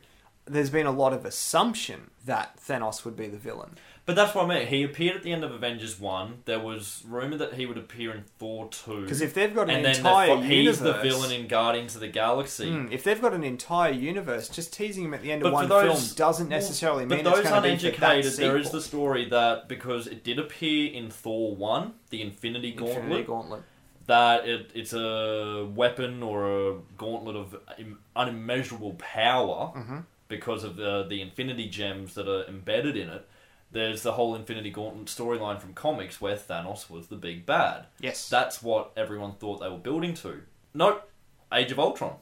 there's 0.45 0.69
been 0.69 0.85
a 0.85 0.91
lot 0.91 1.13
of 1.13 1.25
assumption 1.25 2.11
that 2.25 2.57
Thanos 2.59 3.05
would 3.05 3.15
be 3.15 3.27
the 3.27 3.37
villain. 3.37 3.77
But 4.05 4.15
that's 4.15 4.33
what 4.33 4.45
I 4.45 4.47
meant. 4.47 4.69
He 4.69 4.83
appeared 4.83 5.17
at 5.17 5.23
the 5.23 5.33
end 5.33 5.43
of 5.43 5.51
Avengers 5.51 5.99
one. 5.99 6.35
There 6.45 6.59
was 6.61 7.03
rumor 7.05 7.35
that 7.37 7.55
he 7.55 7.65
would 7.65 7.77
appear 7.77 8.11
in 8.13 8.23
Thor 8.39 8.69
two. 8.69 9.01
Because 9.01 9.19
if 9.21 9.33
they've 9.33 9.53
got 9.53 9.69
an 9.69 9.75
and 9.77 9.85
then 9.85 9.97
entire 9.97 10.27
the, 10.37 10.45
universe, 10.47 10.77
he's 10.77 10.79
the 10.79 10.93
villain 10.93 11.31
in 11.33 11.47
Guardians 11.47 11.93
of 11.95 11.99
the 11.99 12.07
Galaxy. 12.07 12.69
Hmm, 12.71 12.87
if 12.89 13.03
they've 13.03 13.21
got 13.21 13.33
an 13.33 13.43
entire 13.43 13.91
universe, 13.91 14.47
just 14.47 14.71
teasing 14.73 15.03
him 15.03 15.13
at 15.13 15.21
the 15.21 15.31
end 15.33 15.41
But 15.41 15.47
of 15.47 15.51
for 15.53 15.55
one 15.55 15.67
those- 15.69 16.07
film 16.07 16.15
doesn't 16.15 16.47
necessarily 16.47 17.05
But 17.05 17.15
mean 17.15 17.23
those 17.25 17.39
it's 17.39 17.49
going 17.49 17.61
to 17.63 17.69
be 17.69 17.75
for 17.75 17.99
that 17.99 18.11
uneducated, 18.13 18.33
there 18.39 18.55
is 18.57 18.67
sequel. 18.67 18.79
the 18.79 18.85
story 18.85 19.25
that 19.29 19.67
because 19.67 20.07
it 20.07 20.23
did 20.23 20.39
appear 20.39 20.93
in 20.93 21.09
Thor 21.09 21.53
one, 21.55 21.95
the 22.09 22.21
Infinity 22.21 22.71
Gauntlet, 22.71 22.97
Infinity 22.97 23.23
Gauntlet. 23.23 23.63
That 24.07 24.47
it, 24.47 24.71
it's 24.73 24.93
a 24.93 25.65
weapon 25.75 26.23
or 26.23 26.69
a 26.71 26.75
gauntlet 26.97 27.35
of 27.35 27.55
im- 27.77 27.99
unimmeasurable 28.15 28.97
power 28.97 29.71
Mhm. 29.75 30.05
because 30.27 30.63
of 30.63 30.75
the 30.77 31.03
the 31.03 31.21
Infinity 31.21 31.69
gems 31.69 32.15
that 32.15 32.27
are 32.27 32.45
embedded 32.45 32.97
in 32.97 33.09
it. 33.09 33.27
There's 33.69 34.01
the 34.03 34.13
whole 34.13 34.33
Infinity 34.33 34.71
Gauntlet 34.71 35.07
storyline 35.07 35.59
from 35.59 35.73
comics 35.73 36.21
where 36.21 36.37
Thanos 36.37 36.89
was 36.89 37.07
the 37.07 37.17
big 37.17 37.45
bad. 37.45 37.87
Yes. 37.99 38.29
That's 38.29 38.63
what 38.63 38.91
everyone 38.95 39.33
thought 39.33 39.59
they 39.59 39.67
were 39.69 39.77
building 39.77 40.13
to. 40.15 40.41
Nope, 40.73 41.09
Age 41.51 41.71
of 41.73 41.79
Ultron. 41.79 42.15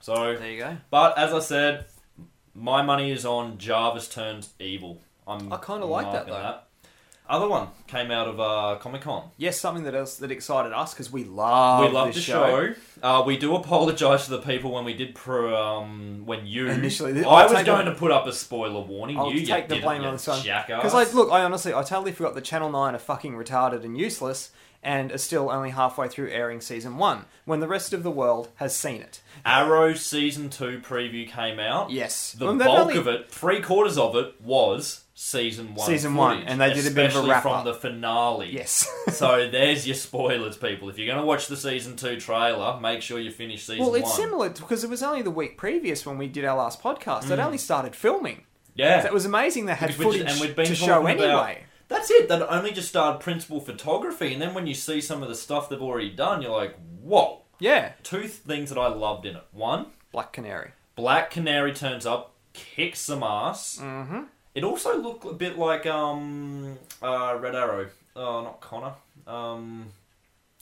So 0.00 0.14
there 0.36 0.50
you 0.50 0.58
go. 0.58 0.76
but 0.90 1.18
as 1.18 1.32
I 1.32 1.40
said, 1.40 1.86
my 2.54 2.82
money 2.82 3.10
is 3.10 3.24
on 3.26 3.58
Jarvis 3.58 4.08
turns 4.08 4.50
evil. 4.60 5.00
I'm 5.26 5.52
I 5.52 5.56
kinda 5.58 5.84
like 5.86 6.12
that, 6.12 6.26
though. 6.26 6.58
Other 7.32 7.48
one 7.48 7.68
came 7.86 8.10
out 8.10 8.28
of 8.28 8.38
uh, 8.38 8.78
Comic 8.78 9.00
Con. 9.00 9.30
Yes, 9.38 9.58
something 9.58 9.84
that 9.84 9.94
else 9.94 10.16
that 10.18 10.30
excited 10.30 10.74
us 10.74 10.92
because 10.92 11.10
we 11.10 11.24
love 11.24 11.80
we 11.80 11.90
love 11.90 12.08
this 12.08 12.16
the 12.16 12.20
show. 12.20 12.74
Uh, 13.02 13.22
we 13.24 13.38
do 13.38 13.56
apologise 13.56 14.26
to 14.26 14.32
the 14.32 14.42
people 14.42 14.70
when 14.70 14.84
we 14.84 14.92
did 14.92 15.14
pro, 15.14 15.56
um, 15.56 16.26
when 16.26 16.46
you 16.46 16.68
Initially, 16.68 17.24
I 17.24 17.46
was 17.46 17.64
going 17.64 17.86
the- 17.86 17.92
to 17.92 17.98
put 17.98 18.10
up 18.10 18.26
a 18.26 18.34
spoiler 18.34 18.82
warning. 18.82 19.18
I'll 19.18 19.32
you, 19.32 19.40
you 19.40 19.46
take 19.46 19.68
the 19.68 19.80
blame 19.80 20.04
on 20.04 20.12
this 20.12 20.26
one. 20.26 20.42
Because 20.42 20.92
like, 20.92 21.14
look, 21.14 21.32
I 21.32 21.42
honestly, 21.42 21.72
I 21.72 21.82
totally 21.82 22.12
forgot 22.12 22.34
that 22.34 22.44
Channel 22.44 22.70
Nine 22.70 22.94
are 22.94 22.98
fucking 22.98 23.32
retarded 23.32 23.82
and 23.82 23.96
useless, 23.96 24.50
and 24.82 25.12
are 25.12 25.18
still 25.18 25.50
only 25.50 25.70
halfway 25.70 26.08
through 26.08 26.28
airing 26.30 26.60
season 26.60 26.96
one, 26.98 27.24
when 27.44 27.60
the 27.60 27.68
rest 27.68 27.92
of 27.92 28.02
the 28.02 28.10
world 28.10 28.48
has 28.56 28.74
seen 28.74 29.00
it. 29.00 29.20
Arrow 29.44 29.94
season 29.94 30.50
two 30.50 30.80
preview 30.80 31.28
came 31.28 31.58
out. 31.60 31.90
Yes. 31.90 32.32
The 32.32 32.44
Well, 32.46 32.56
they've 32.56 32.66
bulk 32.66 32.80
only- 32.80 32.96
of 32.98 33.06
it, 33.06 33.30
three 33.30 33.60
quarters 33.60 33.96
of 33.98 34.16
it, 34.16 34.40
was 34.40 35.04
season 35.14 35.74
one. 35.74 35.86
Season 35.86 36.14
one, 36.16 36.36
footage, 36.38 36.50
and 36.50 36.60
they 36.60 36.72
did 36.72 36.86
a 36.86 36.90
bit 36.90 37.06
of 37.06 37.16
a 37.16 37.18
especially 37.18 37.30
wrap 37.30 37.42
from 37.42 37.52
up. 37.52 37.64
the 37.64 37.74
finale. 37.74 38.50
Yes. 38.52 38.88
so 39.12 39.48
there's 39.48 39.86
your 39.86 39.94
spoilers, 39.94 40.56
people. 40.56 40.88
If 40.88 40.98
you're 40.98 41.06
going 41.06 41.18
to 41.20 41.24
watch 41.26 41.46
the 41.46 41.56
season 41.56 41.94
two 41.96 42.18
trailer, 42.18 42.80
make 42.80 43.02
sure 43.02 43.18
you 43.20 43.30
finish 43.30 43.62
season 43.64 43.78
one. 43.84 43.92
well, 43.92 44.00
it's 44.00 44.08
one. 44.10 44.16
similar 44.16 44.48
because 44.50 44.82
it 44.82 44.90
was 44.90 45.02
only 45.02 45.22
the 45.22 45.30
week 45.30 45.56
previous 45.56 46.04
when 46.04 46.18
we 46.18 46.26
did 46.26 46.44
our 46.44 46.56
last 46.56 46.82
podcast. 46.82 47.24
They'd 47.28 47.38
only 47.38 47.58
started 47.58 47.94
filming. 47.94 48.42
Yeah, 48.74 49.04
it 49.06 49.12
was 49.12 49.24
amazing 49.26 49.66
they 49.66 49.74
had 49.74 49.90
Mm. 49.90 50.02
Footage 50.02 50.30
and 50.30 50.40
we'd 50.40 50.56
been 50.56 50.64
to 50.66 50.74
talking 50.74 50.86
show 50.88 51.00
about- 51.00 51.10
anyway. 51.20 51.64
That's 51.92 52.10
it. 52.10 52.28
That 52.28 52.50
only 52.50 52.72
just 52.72 52.88
started 52.88 53.20
principal 53.20 53.60
photography, 53.60 54.32
and 54.32 54.40
then 54.40 54.54
when 54.54 54.66
you 54.66 54.74
see 54.74 55.00
some 55.00 55.22
of 55.22 55.28
the 55.28 55.34
stuff 55.34 55.68
they've 55.68 55.80
already 55.80 56.10
done, 56.10 56.42
you're 56.42 56.50
like, 56.50 56.76
whoa. 57.02 57.42
Yeah. 57.58 57.92
Two 58.02 58.26
things 58.26 58.70
that 58.70 58.78
I 58.78 58.88
loved 58.88 59.26
in 59.26 59.36
it. 59.36 59.44
One, 59.52 59.86
Black 60.10 60.32
Canary. 60.32 60.70
Black 60.96 61.30
Canary 61.30 61.72
turns 61.72 62.06
up, 62.06 62.34
kicks 62.54 62.98
some 62.98 63.22
ass. 63.22 63.78
Mm-hmm. 63.80 64.22
It 64.54 64.64
also 64.64 65.00
looked 65.00 65.24
a 65.24 65.32
bit 65.32 65.58
like 65.58 65.86
um 65.86 66.78
uh, 67.02 67.38
Red 67.40 67.54
Arrow. 67.54 67.88
Oh, 68.16 68.42
not 68.42 68.60
Connor. 68.60 68.94
Um, 69.26 69.92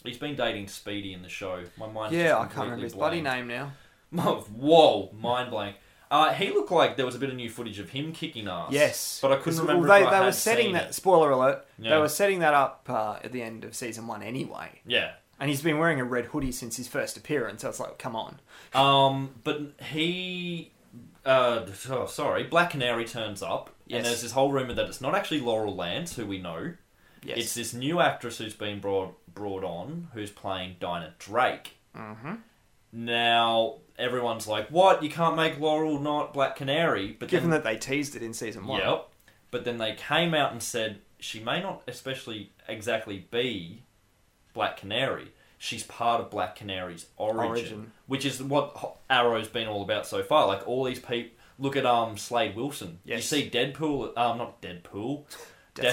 he's 0.04 0.18
been 0.18 0.36
dating 0.36 0.68
Speedy 0.68 1.12
in 1.12 1.22
the 1.22 1.28
show. 1.28 1.64
My 1.78 1.88
mind. 1.88 2.14
Yeah, 2.14 2.38
I 2.38 2.46
can't 2.46 2.64
remember 2.64 2.84
his 2.84 2.94
bloody 2.94 3.20
name 3.20 3.48
now. 3.48 3.72
Whoa, 4.10 5.10
mind 5.18 5.50
blank. 5.50 5.76
Uh, 6.10 6.32
he 6.32 6.50
looked 6.50 6.72
like 6.72 6.96
there 6.96 7.06
was 7.06 7.14
a 7.14 7.18
bit 7.18 7.28
of 7.30 7.36
new 7.36 7.48
footage 7.48 7.78
of 7.78 7.90
him 7.90 8.12
kicking 8.12 8.48
ass. 8.48 8.72
Yes, 8.72 9.18
but 9.22 9.30
I 9.32 9.36
couldn't 9.36 9.58
Well, 9.58 9.68
remember. 9.76 9.86
They, 9.88 9.94
I 10.06 10.10
they 10.10 10.16
had 10.16 10.24
were 10.24 10.32
setting 10.32 10.72
that. 10.72 10.88
It. 10.88 10.94
Spoiler 10.94 11.30
alert! 11.30 11.64
Yeah. 11.78 11.90
They 11.90 11.98
were 12.00 12.08
setting 12.08 12.40
that 12.40 12.52
up 12.54 12.84
uh, 12.88 13.18
at 13.22 13.30
the 13.32 13.42
end 13.42 13.62
of 13.64 13.74
season 13.76 14.06
one 14.08 14.22
anyway. 14.22 14.80
Yeah. 14.86 15.12
And 15.38 15.48
he's 15.48 15.62
been 15.62 15.78
wearing 15.78 16.00
a 16.00 16.04
red 16.04 16.26
hoodie 16.26 16.52
since 16.52 16.76
his 16.76 16.88
first 16.88 17.16
appearance. 17.16 17.62
So 17.62 17.68
it's 17.70 17.80
like, 17.80 17.96
come 17.98 18.14
on. 18.16 18.40
Um, 18.74 19.30
but 19.44 19.72
he, 19.90 20.72
uh, 21.24 21.64
oh, 21.88 22.06
sorry, 22.06 22.42
Black 22.44 22.70
Canary 22.70 23.04
turns 23.06 23.42
up, 23.42 23.70
Yes. 23.86 23.98
and 23.98 24.06
there's 24.06 24.20
this 24.22 24.32
whole 24.32 24.52
rumor 24.52 24.74
that 24.74 24.86
it's 24.86 25.00
not 25.00 25.14
actually 25.14 25.40
Laurel 25.40 25.74
Lance, 25.74 26.16
who 26.16 26.26
we 26.26 26.38
know. 26.38 26.74
Yes. 27.22 27.38
It's 27.38 27.54
this 27.54 27.72
new 27.72 28.00
actress 28.00 28.38
who's 28.38 28.54
been 28.54 28.80
brought 28.80 29.16
brought 29.32 29.62
on, 29.64 30.08
who's 30.12 30.30
playing 30.30 30.76
Dinah 30.80 31.14
Drake. 31.18 31.76
hmm 31.94 32.34
Now 32.92 33.76
everyone's 34.00 34.46
like, 34.46 34.68
"What? 34.68 35.02
You 35.02 35.10
can't 35.10 35.36
make 35.36 35.58
Laurel 35.60 35.98
not 36.00 36.32
Black 36.32 36.56
Canary?" 36.56 37.16
But 37.18 37.28
Given 37.28 37.50
then, 37.50 37.62
that 37.62 37.64
they 37.68 37.76
teased 37.76 38.16
it 38.16 38.22
in 38.22 38.32
season 38.32 38.66
one. 38.66 38.80
yep. 38.80 39.08
But 39.50 39.64
then 39.64 39.78
they 39.78 39.94
came 39.94 40.34
out 40.34 40.52
and 40.52 40.62
said 40.62 41.00
she 41.18 41.40
may 41.40 41.60
not, 41.60 41.82
especially 41.88 42.50
exactly 42.68 43.26
be 43.30 43.82
Black 44.54 44.76
Canary. 44.78 45.32
She's 45.58 45.82
part 45.82 46.20
of 46.22 46.30
Black 46.30 46.56
Canary's 46.56 47.06
origin, 47.16 47.46
Origin. 47.48 47.92
which 48.06 48.24
is 48.24 48.42
what 48.42 48.96
Arrow's 49.10 49.48
been 49.48 49.68
all 49.68 49.82
about 49.82 50.06
so 50.06 50.22
far. 50.22 50.46
Like 50.46 50.66
all 50.66 50.84
these 50.84 51.00
people, 51.00 51.32
look 51.58 51.76
at 51.76 51.84
um 51.84 52.16
Slade 52.16 52.56
Wilson. 52.56 52.98
Yes. 53.04 53.30
You 53.30 53.42
see 53.42 53.50
Deadpool, 53.50 54.16
um 54.16 54.38
not 54.38 54.62
Deadpool, 54.62 55.24
Deathstroke. 55.74 55.84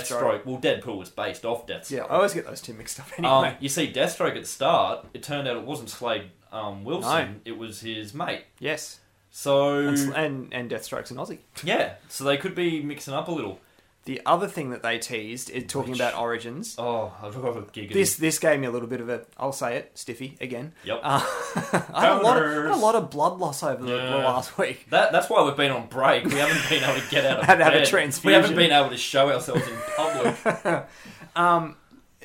Deathstroke. 0.44 0.46
Well, 0.46 0.58
Deadpool 0.62 0.98
was 0.98 1.10
based 1.10 1.44
off 1.46 1.68
Deathstroke. 1.68 1.92
Yeah, 1.92 2.04
I 2.06 2.16
always 2.16 2.34
get 2.34 2.46
those 2.46 2.62
two 2.62 2.74
mixed 2.74 3.00
up 3.00 3.08
Um, 3.20 3.26
anyway. 3.26 3.58
you 3.60 3.68
see 3.70 3.92
Deathstroke 3.92 4.36
at 4.36 4.42
the 4.44 4.48
start. 4.48 5.06
It 5.14 5.22
turned 5.24 5.48
out 5.48 5.58
it 5.58 5.64
wasn't 5.64 5.90
Slade 5.90 6.32
um, 6.52 6.84
Wilson. 6.84 7.42
It 7.46 7.58
was 7.58 7.82
his 7.82 8.14
mate. 8.14 8.44
yes. 8.60 9.00
So 9.30 9.80
And, 9.80 10.14
and, 10.16 10.54
and 10.54 10.72
Deathstroke's 10.72 11.12
an 11.12 11.18
Aussie. 11.18 11.40
yeah, 11.64 11.96
so 12.08 12.24
they 12.24 12.38
could 12.38 12.56
be 12.56 12.82
mixing 12.82 13.14
up 13.14 13.28
a 13.28 13.32
little. 13.32 13.60
The 14.06 14.22
other 14.26 14.48
thing 14.48 14.70
that 14.70 14.82
they 14.84 14.98
teased 15.00 15.50
is 15.50 15.66
talking 15.68 15.92
Which- 15.92 16.00
about 16.00 16.16
origins. 16.16 16.76
Oh, 16.80 17.14
I've 17.22 17.36
got 17.36 17.58
a 17.58 17.62
giggity. 17.64 17.92
This 17.92 18.16
this 18.16 18.40
gave 18.40 18.58
me 18.60 18.66
a 18.66 18.72
little 18.72 18.88
bit 18.88 19.02
of 19.02 19.10
a 19.10 19.26
I'll 19.38 19.52
say 19.52 19.76
it 19.76 19.92
stiffy 19.96 20.38
again. 20.40 20.72
Yep. 20.86 21.02
Uh, 21.04 21.20
I, 21.94 22.06
had 22.06 22.12
a 22.14 22.22
lot 22.24 22.42
of, 22.42 22.50
had 22.52 22.72
a 22.72 22.76
lot 22.78 22.96
of 22.96 23.10
blood 23.12 23.38
loss 23.38 23.62
over 23.64 23.84
the, 23.84 23.92
the 23.92 23.98
Yeah. 23.98 24.16
last 24.16 24.58
week. 24.58 24.88
That, 24.92 25.12
that's 25.12 25.30
why 25.30 25.44
we've 25.44 25.58
been 25.58 25.72
on 25.72 25.88
break. 25.88 26.24
We 26.24 26.36
haven't 26.36 26.70
been 26.70 26.84
able 26.90 27.02
to 27.02 27.10
get 27.12 27.26
out 27.26 27.40
of 27.42 27.46
Had 27.48 27.58
to 27.58 27.64
have 27.66 27.74
a 27.74 27.80
bed. 27.80 27.88
transfusion. 27.88 28.28
We 28.30 28.34
haven't 28.42 28.56
been 28.56 28.72
able 28.72 28.90
to 28.92 28.98
show 28.98 29.30
ourselves 29.30 29.68
in 29.68 29.76
public. 29.98 30.86
Um, 31.36 31.76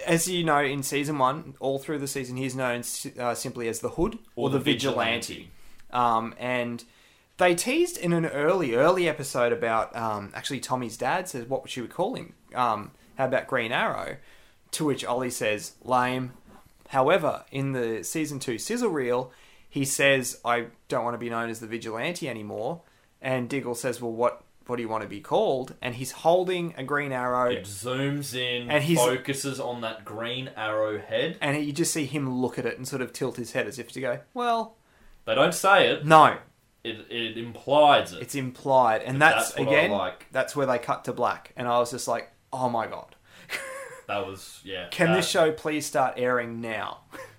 as 0.07 0.29
you 0.29 0.45
know, 0.45 0.61
in 0.61 0.83
season 0.83 1.19
one, 1.19 1.55
all 1.61 1.79
through 1.79 1.99
the 1.99 2.09
season, 2.09 2.37
he's 2.37 2.55
known 2.55 2.83
uh, 3.19 3.35
simply 3.35 3.69
as 3.69 3.81
the 3.81 3.91
Hood 3.91 4.19
or, 4.37 4.51
the, 4.51 4.59
Vigilante. 4.59 5.51
Um, 5.93 6.35
and 6.39 6.85
they 7.39 7.55
teased 7.55 7.97
in 7.99 8.13
an 8.13 8.27
early, 8.27 8.75
early 8.75 9.09
episode 9.09 9.53
about 9.53 9.95
um, 9.97 10.31
actually 10.35 10.61
Tommy's 10.61 10.97
dad 10.97 11.29
says, 11.29 11.47
"What 11.49 11.69
should 11.69 11.83
we 11.83 11.89
call 11.89 12.15
him? 12.15 12.35
Um, 12.55 12.93
how 13.17 13.27
about 13.27 13.47
Green 13.47 13.73
Arrow?" 13.73 14.17
To 14.73 14.85
which 14.85 15.05
Ollie 15.05 15.31
says, 15.31 15.73
"Lame." 15.83 16.33
However, 16.89 17.45
in 17.51 17.73
the 17.73 18.05
season 18.05 18.39
two 18.39 18.59
sizzle 18.59 18.91
reel, 18.91 19.33
he 19.69 19.85
says, 19.85 20.41
"I 20.45 20.67
don't 20.89 21.05
want 21.05 21.15
to 21.15 21.19
be 21.19 21.31
known 21.31 21.51
as 21.51 21.61
the 21.61 21.67
Vigilante 21.67 22.29
anymore." 22.29 22.83
And 23.21 23.49
Diggle 23.49 23.75
says, 23.75 24.01
"Well, 24.01 24.13
what 24.13 24.42
what 24.67 24.77
do 24.77 24.83
you 24.83 24.89
want 24.89 25.03
to 25.03 25.09
be 25.09 25.21
called?" 25.21 25.75
And 25.83 25.95
he's 25.95 26.13
holding 26.13 26.75
a 26.77 26.85
Green 26.85 27.13
Arrow, 27.13 27.51
It 27.51 27.65
zooms 27.65 28.35
in, 28.35 28.71
And 28.71 28.83
he's- 28.85 29.05
focuses 29.05 29.59
on 29.61 29.81
that 29.83 30.05
green 30.05 30.51
arrow 30.57 30.99
head. 30.99 31.39
and 31.41 31.63
you 31.65 31.73
just 31.73 31.93
see 31.93 32.07
him 32.07 32.41
look 32.41 32.59
at 32.59 32.67
it 32.67 32.77
and 32.77 32.87
sort 32.87 33.03
of 33.03 33.13
tilt 33.13 33.37
his 33.37 33.53
head 33.53 33.67
as 33.67 33.79
if 33.79 33.93
to 33.93 34.01
go, 34.01 34.21
"Well, 34.35 34.77
They 35.25 35.35
don't 35.35 35.55
say 35.55 35.89
it. 35.89 36.05
no." 36.07 36.37
It, 36.85 37.07
it 37.11 37.39
implies 37.39 38.13
it. 38.13 38.23
It's 38.23 38.35
implied, 38.35 39.03
and 39.03 39.23
that's, 39.23 39.51
That's 39.53 39.61
again, 39.61 39.93
like. 39.93 40.27
that's 40.33 40.57
where 40.57 40.67
they 40.67 40.79
cut 40.81 41.05
to 41.05 41.13
black, 41.13 41.53
and 41.57 41.69
I 41.69 41.79
was 41.79 41.93
just 41.93 42.09
like, 42.09 42.33
"Oh 42.53 42.69
my 42.69 42.89
god, 42.89 43.15
That 44.09 44.27
was 44.27 44.61
yeah. 44.65 44.89
can 44.91 45.09
that- 45.11 45.17
this 45.17 45.29
show 45.29 45.53
please 45.53 45.87
start 45.87 46.15
airing 46.17 46.61
now?" 46.61 47.03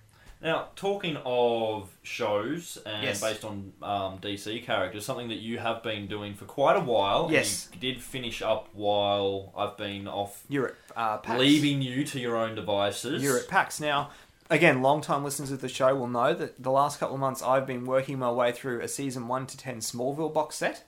Now, 0.43 0.67
talking 0.75 1.17
of 1.25 1.89
shows 2.03 2.77
and 2.85 3.03
Yes. 3.03 3.21
based 3.21 3.45
on 3.45 3.71
um, 3.81 4.19
DC 4.19 4.63
characters, 4.65 5.05
something 5.05 5.29
that 5.29 5.39
you 5.39 5.57
have 5.59 5.81
been 5.81 6.05
doing 6.07 6.33
for 6.33 6.43
quite 6.45 6.75
a 6.75 6.81
while. 6.81 7.23
and 7.25 7.33
Yes. 7.33 7.69
you 7.73 7.79
did 7.79 8.01
finish 8.01 8.41
up 8.41 8.67
while 8.73 9.53
I've 9.57 9.77
been 9.77 10.07
off, 10.07 10.43
You're 10.49 10.67
at 10.67 10.75
uh, 10.97 11.17
PAX. 11.19 11.39
leaving 11.39 11.81
you 11.81 12.03
to 12.03 12.19
your 12.19 12.35
own 12.35 12.55
devices. 12.55 13.23
You're 13.23 13.39
at 13.39 13.47
PAX 13.47 13.79
now. 13.79 14.09
Again, 14.49 14.81
long-time 14.81 15.23
listeners 15.23 15.49
of 15.51 15.61
the 15.61 15.69
show 15.69 15.95
will 15.95 16.09
know 16.09 16.33
that 16.33 16.61
the 16.61 16.71
last 16.71 16.99
couple 16.99 17.15
of 17.15 17.21
months 17.21 17.41
I've 17.41 17.65
been 17.65 17.85
working 17.85 18.19
my 18.19 18.29
way 18.29 18.51
through 18.51 18.81
a 18.81 18.87
season 18.89 19.29
one 19.29 19.47
to 19.47 19.55
ten 19.57 19.77
Smallville 19.77 20.33
box 20.33 20.57
set. 20.57 20.83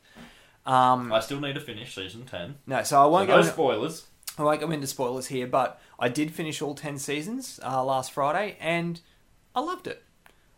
Um, 0.65 1.13
I 1.13 1.21
still 1.21 1.39
need 1.39 1.53
to 1.55 1.61
finish 1.61 1.95
season 1.95 2.25
ten. 2.25 2.55
no, 2.67 2.83
so 2.83 3.01
I 3.01 3.05
won't 3.05 3.29
no 3.29 3.35
go. 3.35 3.41
in- 3.41 3.53
spoilers. 3.53 4.07
I 4.37 4.43
won't 4.43 4.59
go 4.59 4.69
into 4.69 4.85
spoilers 4.87 5.27
here, 5.27 5.47
but 5.47 5.79
I 5.97 6.09
did 6.09 6.33
finish 6.33 6.61
all 6.61 6.75
ten 6.75 6.97
seasons 6.99 7.59
uh, 7.63 7.81
last 7.83 8.11
Friday, 8.11 8.57
and 8.59 8.99
I 9.55 9.61
loved 9.61 9.87
it. 9.87 10.03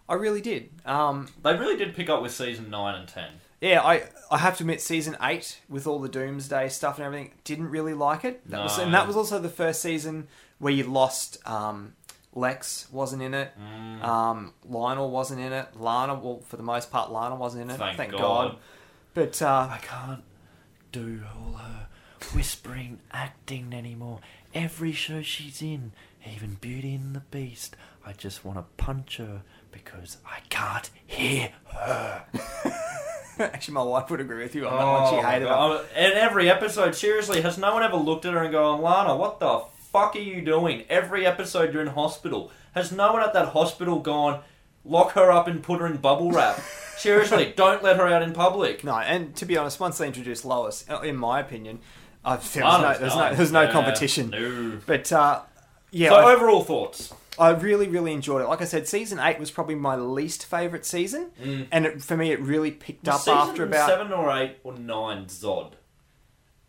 I 0.10 0.14
really 0.16 0.42
did. 0.42 0.70
Um, 0.86 1.28
They 1.44 1.56
really 1.56 1.76
did 1.78 1.94
pick 1.96 2.10
up 2.10 2.22
with 2.22 2.32
season 2.34 2.70
nine 2.70 2.96
and 2.96 3.08
ten. 3.08 3.30
Yeah, 3.62 3.82
I 3.82 4.04
I 4.32 4.38
have 4.38 4.58
to 4.58 4.64
admit, 4.64 4.82
season 4.82 5.18
eight 5.22 5.60
with 5.68 5.86
all 5.88 6.00
the 6.00 6.10
Doomsday 6.10 6.70
stuff 6.70 6.98
and 6.98 7.06
everything, 7.06 7.32
didn't 7.44 7.70
really 7.70 7.94
like 7.94 8.24
it. 8.24 8.48
That 8.50 8.64
was, 8.64 8.78
No. 8.78 8.84
and 8.86 8.94
that 8.94 9.08
was 9.08 9.16
also 9.16 9.40
the 9.40 9.50
first 9.50 9.82
season 9.82 10.28
where 10.60 10.74
you 10.74 10.84
lost. 10.84 11.38
Um, 11.48 11.94
Lex 12.34 12.88
wasn't 12.92 13.24
in 13.24 13.34
it. 13.34 13.52
Mm. 13.60 14.04
Um, 14.04 14.54
Lionel 14.64 15.10
wasn't 15.10 15.42
in 15.42 15.52
it. 15.54 15.70
Lana, 15.76 16.14
well, 16.14 16.42
for 16.46 16.56
the 16.56 16.62
most 16.64 16.92
part, 16.92 17.12
Lana 17.12 17.36
wasn't 17.36 17.64
in 17.64 17.70
it. 17.72 17.78
Thank 17.98 18.12
God. 18.12 18.20
God. 18.52 18.58
But 19.16 19.42
uh, 19.42 19.70
I 19.72 19.80
can't 19.82 20.24
do 20.92 21.22
all 21.36 21.54
her 21.54 21.88
whispering 22.36 23.00
acting 23.12 23.74
anymore. 23.74 24.20
Every 24.54 24.92
show 24.92 25.24
she's 25.24 25.64
in, 25.64 25.94
even 26.32 26.56
Beauty 26.62 26.94
and 26.94 27.16
the 27.16 27.22
Beast, 27.22 27.76
I 28.08 28.14
just 28.14 28.46
want 28.46 28.58
to 28.58 28.64
punch 28.84 29.18
her 29.18 29.42
because 29.72 30.18
I 30.26 30.40
can't 30.50 30.90
hear 31.06 31.50
her. 31.74 32.24
actually, 33.40 33.74
my 33.74 33.84
wife 33.84 34.10
would 34.10 34.22
agree 34.22 34.44
with 34.44 34.56
you 34.56 34.66
on 34.68 34.78
that 34.78 34.86
one. 34.86 35.10
She 35.12 35.16
Oh 35.20 35.22
my 35.24 35.32
hated 35.32 35.46
it. 35.46 35.50
God. 35.50 35.86
In 35.96 36.12
every 36.14 36.50
episode, 36.50 36.96
seriously, 36.96 37.42
has 37.42 37.58
no 37.58 37.74
one 37.74 37.84
ever 37.84 37.98
looked 37.98 38.26
at 38.26 38.34
her 38.34 38.44
and 38.44 38.52
gone, 38.54 38.82
Lana, 38.82 39.16
what 39.16 39.40
the 39.42 39.62
fuck 39.92 40.16
are 40.16 40.20
you 40.20 40.42
doing? 40.42 40.86
Every 40.90 41.26
episode 41.26 41.74
you're 41.74 41.82
in 41.82 41.90
hospital. 41.90 42.50
Has 42.76 42.92
no 42.94 43.12
one 43.12 43.24
at 43.24 43.34
that 43.34 43.50
hospital 43.50 44.00
gone, 44.00 44.42
lock 44.86 45.12
her 45.12 45.30
up 45.30 45.48
and 45.48 45.62
put 45.62 45.82
her 45.82 45.88
in 45.88 45.98
bubble 45.98 46.32
wrap? 46.32 46.60
seriously, 46.98 47.54
don't 47.58 47.84
let 47.84 47.98
her 47.98 48.08
out 48.08 48.22
in 48.22 48.32
public. 48.32 48.86
No, 48.86 48.98
and 48.98 49.36
to 49.36 49.46
be 49.46 49.58
honest, 49.58 49.82
once 49.82 49.98
they 49.98 50.08
introduced 50.08 50.46
Lois, 50.46 50.86
uh, 50.90 51.02
in 51.02 51.18
my 51.18 51.42
opinion, 51.42 51.80
I, 52.24 52.38
there's, 52.38 52.56
no, 52.56 52.82
there's, 52.98 53.02
no, 53.16 53.20
done. 53.22 53.36
there's 53.36 53.52
no 53.52 53.62
Yeah, 53.64 53.72
competition. 53.72 54.30
No. 54.30 54.80
But 54.86 55.12
uh, 55.12 55.42
yeah, 55.92 56.10
so, 56.10 56.16
I- 56.16 56.34
overall 56.34 56.64
thoughts. 56.64 57.14
I 57.40 57.50
really, 57.52 57.88
really 57.88 58.14
enjoyed 58.14 58.42
it. 58.42 58.48
Like 58.48 58.62
I 58.62 58.66
said, 58.66 58.88
season 58.88 59.20
eight 59.20 59.40
was 59.40 59.52
probably 59.52 59.76
my 59.76 59.96
least 59.96 60.46
favorite 60.46 60.86
season, 60.86 61.32
and 61.72 61.86
it, 61.86 62.02
for 62.02 62.18
me, 62.18 62.32
it 62.32 62.40
really 62.42 62.72
picked 62.72 63.08
up 63.08 63.16
Was 63.16 63.26
season 63.26 63.38
after 63.40 63.64
about. 63.64 63.90
seven 63.90 64.12
or 64.12 64.32
eight 64.36 64.58
or 64.64 64.74
nine 64.74 65.26
Zod. 65.26 65.74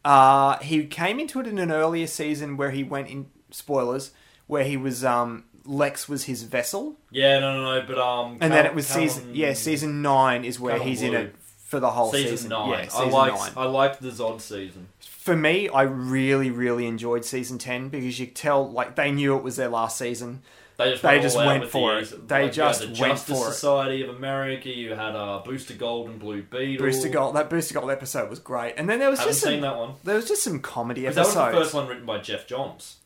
Uh, 0.04 0.58
he 0.58 0.86
came 0.86 1.18
into 1.20 1.40
it 1.40 1.46
in 1.46 1.58
an 1.58 1.70
earlier 1.70 2.06
season 2.06 2.56
where 2.56 2.70
he 2.70 2.82
went 2.84 3.08
in 3.08 3.26
spoilers, 3.50 4.12
where 4.46 4.64
he 4.64 4.76
was 4.76 5.04
um, 5.04 5.44
Lex 5.64 6.08
was 6.08 6.24
his 6.24 6.44
vessel, 6.44 6.96
Yeah, 7.10 7.40
no, 7.40 7.54
no, 7.62 7.80
no, 7.80 7.86
but 7.86 7.98
um, 7.98 8.32
and 8.32 8.40
Cal- 8.40 8.48
then 8.50 8.66
it 8.66 8.74
was 8.74 8.86
Callum- 8.88 9.08
season 9.08 9.34
yeah 9.34 9.52
season 9.52 10.00
nine 10.02 10.44
is 10.44 10.58
where 10.58 10.74
Callum 10.74 10.88
he's 10.88 11.02
in 11.02 11.14
it 11.14 11.34
for 11.66 11.80
the 11.80 11.90
whole 11.90 12.10
season, 12.12 12.30
season. 12.30 12.50
nine. 12.50 12.70
Yeah, 12.70 12.76
I 12.76 12.86
season 12.86 13.10
liked 13.10 13.36
nine. 13.38 13.52
I 13.56 13.64
liked 13.64 14.00
the 14.00 14.08
Zod 14.10 14.40
season. 14.40 14.88
for 15.00 15.36
me, 15.36 15.68
I 15.68 15.82
really, 15.82 16.50
really 16.50 16.86
enjoyed 16.86 17.24
season 17.26 17.58
ten 17.58 17.88
because 17.90 18.18
you 18.18 18.26
could 18.26 18.36
tell 18.36 18.70
like 18.70 18.94
they 18.96 19.10
knew 19.12 19.36
it 19.36 19.42
was 19.42 19.56
their 19.56 19.68
last 19.68 19.98
season. 19.98 20.42
They 20.78 20.90
just, 20.92 21.02
They 21.02 21.08
went 21.08 21.22
just 21.22 21.36
went 21.36 21.68
for 21.68 21.94
the- 21.94 21.98
it. 22.00 22.12
like, 22.12 22.28
They 22.28 22.44
you 22.44 22.50
just 22.52 22.80
the 22.80 22.86
went 22.86 22.96
Justice 22.96 23.36
for 23.38 23.48
it. 23.48 23.52
Society 23.52 24.02
of 24.04 24.10
America. 24.16 24.68
You 24.70 24.90
had 24.94 25.16
uh, 25.16 25.42
Booster 25.44 25.74
Gold 25.74 26.08
and 26.08 26.20
Blue 26.20 26.40
Beetle. 26.42 26.86
Booster 26.86 27.08
Gold, 27.08 27.34
that 27.34 27.50
Booster 27.50 27.74
Gold 27.74 27.90
episode 27.90 28.30
was 28.30 28.38
great, 28.38 28.74
and 28.76 28.88
then 28.88 29.00
there 29.00 29.10
was 29.10 29.18
Haven't 29.18 29.32
just 29.32 29.42
seen 29.44 29.52
some, 29.54 29.60
that 29.62 29.76
one. 29.76 29.94
there 30.04 30.14
was 30.14 30.28
just 30.28 30.44
some 30.44 30.60
comedy 30.60 31.04
'Cause 31.04 31.16
That 31.16 31.24
was 31.26 31.34
the 31.34 31.50
first 31.50 31.74
one 31.74 31.88
written 31.88 32.06
by 32.06 32.18
Geoff 32.18 32.46
Johns. 32.46 32.96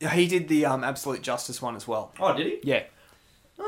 He 0.00 0.26
did 0.26 0.48
the 0.48 0.64
um, 0.64 0.82
Absolute 0.84 1.20
Justice 1.22 1.60
one 1.60 1.76
as 1.76 1.86
well. 1.86 2.12
Oh, 2.18 2.34
did 2.34 2.46
he? 2.46 2.58
Yeah, 2.64 2.82
Uh, 3.58 3.62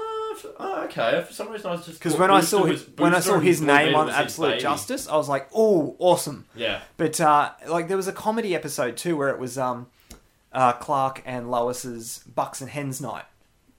oh, 0.58 0.82
okay. 0.86 1.22
For 1.26 1.32
some 1.34 1.50
reason, 1.50 1.68
I 1.68 1.72
was 1.74 1.84
just 1.86 1.98
because 2.00 2.14
thought 2.14 2.20
when 2.22 2.30
I 2.30 2.40
saw 2.40 2.64
his, 2.64 2.88
when 2.96 3.14
I 3.14 3.20
saw 3.20 3.38
his 3.38 3.60
name 3.60 3.94
on 3.94 4.08
Absolute. 4.10 4.58
Justice, 4.58 5.06
I 5.06 5.16
was 5.16 5.28
like, 5.28 5.48
"Oh, 5.54 5.94
awesome!" 5.98 6.46
Yeah. 6.56 6.80
But 6.96 7.20
uh, 7.20 7.50
like 7.68 7.88
there 7.88 7.96
was 7.98 8.08
a 8.08 8.12
comedy 8.12 8.54
episode 8.54 8.96
too 8.96 9.16
where 9.18 9.28
it 9.28 9.38
was 9.38 9.58
um, 9.58 9.86
uh, 10.52 10.72
Clark 10.72 11.22
and 11.26 11.50
Lois's 11.50 12.24
Bucks 12.34 12.60
and 12.60 12.70
Hens 12.70 13.00
night, 13.00 13.24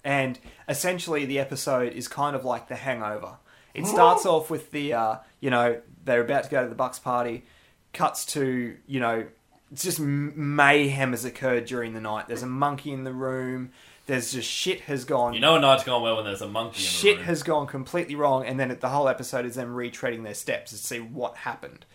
and 0.06 0.40
essentially 0.70 1.26
the 1.26 1.40
episode 1.40 1.92
is 1.92 2.08
kind 2.08 2.36
of 2.36 2.46
like 2.46 2.70
The 2.70 2.76
Hangover. 2.76 3.40
It 3.74 3.86
starts 3.88 4.26
off 4.26 4.50
with 4.50 4.72
the 4.72 4.94
uh, 4.94 5.16
you 5.42 5.50
know 5.50 5.82
they're 6.06 6.22
about 6.22 6.46
to 6.46 6.50
go 6.50 6.64
to 6.64 6.70
the 6.70 6.76
Bucks 6.76 7.00
party, 7.00 7.44
cuts 7.92 8.26
to 8.28 8.78
you 8.88 9.00
know 9.02 9.26
it's 9.72 9.84
just 9.84 10.00
mayhem 10.00 11.12
has 11.12 11.26
occurred 11.26 11.66
during 11.66 11.94
the 11.94 12.00
night. 12.00 12.28
There's 12.28 12.44
a 12.44 12.48
monkey 12.48 12.94
in 12.94 13.04
the 13.04 13.12
room. 13.12 13.72
There's 14.06 14.32
just 14.32 14.50
shit 14.50 14.82
has 14.82 15.04
gone. 15.04 15.34
You 15.34 15.40
know 15.40 15.56
a 15.56 15.60
night's 15.60 15.84
gone 15.84 16.04
well 16.04 16.18
when 16.18 16.26
there's 16.26 16.44
a 16.44 16.48
monkey 16.48 16.78
in 16.78 16.84
the 16.84 16.90
shit 16.90 17.18
room. 17.18 17.26
has 17.26 17.44
gone 17.44 17.68
completely 17.68 18.16
wrong, 18.16 18.46
and 18.46 18.60
then 18.60 18.70
it, 18.70 18.80
the 18.80 18.90
whole 18.90 19.10
episode 19.10 19.46
is 19.46 19.56
them 19.56 19.76
retreading 19.76 20.24
their 20.24 20.36
steps 20.36 20.72
to 20.72 20.78
see 20.78 21.00
what 21.00 21.38
happened. 21.38 21.86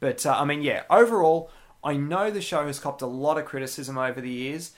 But 0.00 0.26
uh, 0.26 0.36
I 0.36 0.44
mean, 0.44 0.62
yeah, 0.62 0.82
overall, 0.90 1.48
I 1.84 1.94
know 1.94 2.30
the 2.32 2.40
show 2.40 2.66
has 2.66 2.80
copped 2.80 3.02
a 3.02 3.06
lot 3.06 3.38
of 3.38 3.44
criticism 3.44 3.96
over 3.96 4.20
the 4.20 4.30
years. 4.30 4.72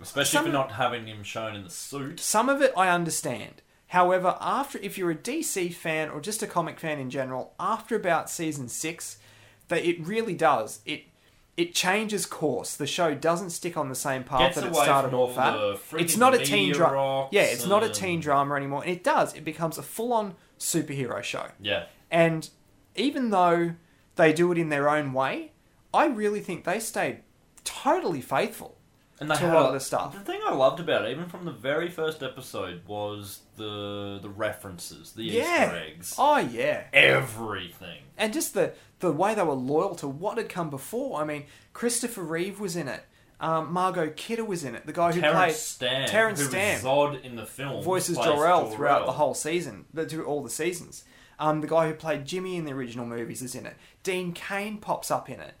Especially 0.00 0.30
some- 0.36 0.44
for 0.46 0.52
not 0.52 0.72
having 0.72 1.06
him 1.06 1.22
shown 1.22 1.54
in 1.54 1.64
the 1.64 1.70
suit. 1.70 2.20
Some 2.20 2.48
of 2.48 2.62
it 2.62 2.72
I 2.76 2.88
understand. 2.88 3.62
However, 3.88 4.36
after 4.40 4.78
if 4.78 4.96
you're 4.96 5.10
a 5.10 5.16
DC 5.16 5.74
fan 5.74 6.10
or 6.10 6.20
just 6.20 6.42
a 6.42 6.46
comic 6.46 6.78
fan 6.78 6.98
in 7.00 7.10
general, 7.10 7.54
after 7.58 7.96
about 7.96 8.30
season 8.30 8.68
six, 8.68 9.18
that 9.68 9.84
it 9.84 10.00
really 10.04 10.34
does 10.34 10.80
it. 10.86 11.04
It 11.56 11.74
changes 11.74 12.24
course. 12.24 12.74
The 12.76 12.86
show 12.86 13.14
doesn't 13.14 13.50
stick 13.50 13.76
on 13.76 13.90
the 13.90 13.94
same 13.94 14.24
path 14.24 14.54
Gets 14.54 14.60
that 14.60 14.66
it 14.68 14.74
started 14.74 15.12
off 15.12 15.36
at. 15.36 16.00
It's 16.00 16.16
not 16.16 16.32
a 16.32 16.38
teen 16.38 16.72
drama. 16.72 17.28
Yeah, 17.32 17.42
it's 17.42 17.66
not 17.66 17.82
a 17.82 17.88
teen 17.90 18.20
drama 18.20 18.54
anymore. 18.54 18.82
And 18.82 18.90
it 18.90 19.04
does. 19.04 19.34
It 19.34 19.44
becomes 19.44 19.76
a 19.76 19.82
full-on 19.82 20.36
superhero 20.58 21.22
show. 21.22 21.48
Yeah. 21.60 21.86
And 22.10 22.48
even 22.94 23.28
though 23.30 23.74
they 24.16 24.32
do 24.32 24.50
it 24.52 24.56
in 24.58 24.70
their 24.70 24.88
own 24.88 25.12
way, 25.12 25.52
I 25.92 26.06
really 26.06 26.40
think 26.40 26.64
they 26.64 26.80
stayed 26.80 27.22
totally 27.64 28.22
faithful. 28.22 28.78
And 29.20 29.30
they 29.30 29.34
To 29.36 29.44
a 29.44 29.48
had 29.48 29.54
lot 29.54 29.66
of 29.66 29.74
the 29.74 29.80
stuff. 29.80 30.14
The 30.14 30.20
thing 30.20 30.40
I 30.46 30.54
loved 30.54 30.80
about 30.80 31.04
it, 31.04 31.10
even 31.10 31.26
from 31.28 31.44
the 31.44 31.52
very 31.52 31.90
first 31.90 32.22
episode, 32.22 32.80
was 32.86 33.40
the 33.56 34.18
the 34.22 34.30
references, 34.30 35.12
the 35.12 35.24
Yeah. 35.24 35.64
Easter 35.66 35.76
eggs, 35.76 36.14
Oh 36.18 36.38
yeah. 36.38 36.84
everything. 36.94 38.02
And 38.16 38.32
just 38.32 38.54
the 38.54 38.72
the 39.00 39.12
way 39.12 39.34
they 39.34 39.42
were 39.42 39.52
loyal 39.54 39.94
to 39.96 40.08
what 40.08 40.38
had 40.38 40.48
come 40.48 40.70
before. 40.70 41.20
I 41.20 41.24
mean, 41.24 41.44
Christopher 41.72 42.22
Reeve 42.22 42.60
was 42.60 42.76
in 42.76 42.88
it. 42.88 43.04
Um, 43.40 43.72
Margot 43.72 44.10
Kidder 44.16 44.44
was 44.44 44.64
in 44.64 44.74
it. 44.74 44.84
The 44.86 44.92
guy 44.92 45.12
who 45.12 45.20
Terence 45.20 45.36
played 45.38 45.54
Stamp, 45.54 46.10
Terence 46.10 46.40
who 46.40 46.46
Stamp. 46.48 46.84
was 46.84 46.92
Zod 47.16 47.24
in 47.24 47.36
the 47.36 47.46
film, 47.46 47.82
voices 47.82 48.18
Jor-El 48.18 48.70
throughout 48.70 49.06
the 49.06 49.12
whole 49.12 49.32
season, 49.32 49.86
through 50.08 50.26
all 50.26 50.42
the 50.42 50.50
seasons. 50.50 51.04
Um, 51.38 51.62
the 51.62 51.66
guy 51.66 51.88
who 51.88 51.94
played 51.94 52.26
Jimmy 52.26 52.56
in 52.56 52.66
the 52.66 52.72
original 52.72 53.06
movies 53.06 53.40
is 53.40 53.54
in 53.54 53.64
it. 53.64 53.76
Dean 54.02 54.32
Cain 54.32 54.76
pops 54.76 55.10
up 55.10 55.30
in 55.30 55.40
it. 55.40 55.54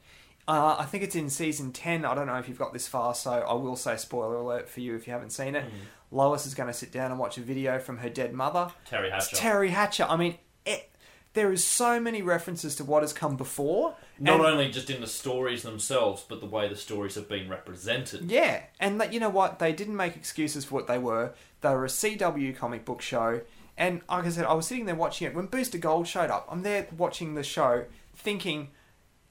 Uh, 0.50 0.74
I 0.80 0.84
think 0.84 1.04
it's 1.04 1.14
in 1.14 1.30
season 1.30 1.70
10. 1.70 2.04
I 2.04 2.12
don't 2.12 2.26
know 2.26 2.34
if 2.34 2.48
you've 2.48 2.58
got 2.58 2.72
this 2.72 2.88
far, 2.88 3.14
so 3.14 3.30
I 3.30 3.54
will 3.54 3.76
say 3.76 3.96
spoiler 3.96 4.34
alert 4.34 4.68
for 4.68 4.80
you 4.80 4.96
if 4.96 5.06
you 5.06 5.12
haven't 5.12 5.30
seen 5.30 5.54
it. 5.54 5.62
Hmm. 5.62 5.76
Lois 6.10 6.44
is 6.44 6.54
going 6.56 6.66
to 6.66 6.72
sit 6.72 6.90
down 6.90 7.12
and 7.12 7.20
watch 7.20 7.38
a 7.38 7.40
video 7.40 7.78
from 7.78 7.98
her 7.98 8.08
dead 8.08 8.34
mother. 8.34 8.72
Teri 8.90 9.14
It's 9.14 9.30
Hatcher. 9.30 9.36
Teri 9.36 9.68
Hatcher. 9.68 10.06
I 10.08 10.16
mean, 10.16 10.38
it, 10.66 10.90
there 11.34 11.52
is 11.52 11.64
so 11.64 12.00
many 12.00 12.20
references 12.20 12.74
to 12.74 12.84
what 12.84 13.04
has 13.04 13.12
come 13.12 13.36
before. 13.36 13.94
Not 14.18 14.40
and- 14.40 14.46
only 14.46 14.70
just 14.72 14.90
in 14.90 15.00
the 15.00 15.06
stories 15.06 15.62
themselves, 15.62 16.24
but 16.28 16.40
the 16.40 16.46
way 16.46 16.68
the 16.68 16.74
stories 16.74 17.14
have 17.14 17.28
been 17.28 17.48
represented. 17.48 18.28
Yeah, 18.28 18.64
and 18.80 19.00
that 19.00 19.12
you 19.12 19.20
know 19.20 19.30
what? 19.30 19.60
They 19.60 19.72
didn't 19.72 19.94
make 19.94 20.16
excuses 20.16 20.64
for 20.64 20.74
what 20.74 20.88
they 20.88 20.98
were. 20.98 21.32
They 21.60 21.70
were 21.70 21.84
a 21.84 21.88
CW 21.88 22.56
comic 22.56 22.84
book 22.84 23.02
show, 23.02 23.42
and 23.78 24.00
like 24.08 24.24
I 24.24 24.30
said, 24.30 24.46
I 24.46 24.54
was 24.54 24.66
sitting 24.66 24.86
there 24.86 24.96
watching 24.96 25.28
it 25.28 25.34
when 25.36 25.46
Booster 25.46 25.78
Gold 25.78 26.08
showed 26.08 26.30
up. 26.30 26.48
I'm 26.50 26.62
there 26.62 26.88
watching 26.98 27.36
the 27.36 27.44
show, 27.44 27.84
thinking, 28.16 28.70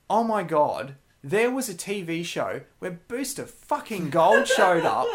"Oh 0.10 0.23
my 0.23 0.43
god." 0.43 0.95
There 1.23 1.51
was 1.51 1.67
a 1.69 1.73
TV 1.73 2.23
show 2.23 2.62
where 2.79 2.91
Booster 3.08 3.45
fucking 3.45 4.10
Gold 4.10 4.47
showed 4.47 4.86
up, 4.86 5.08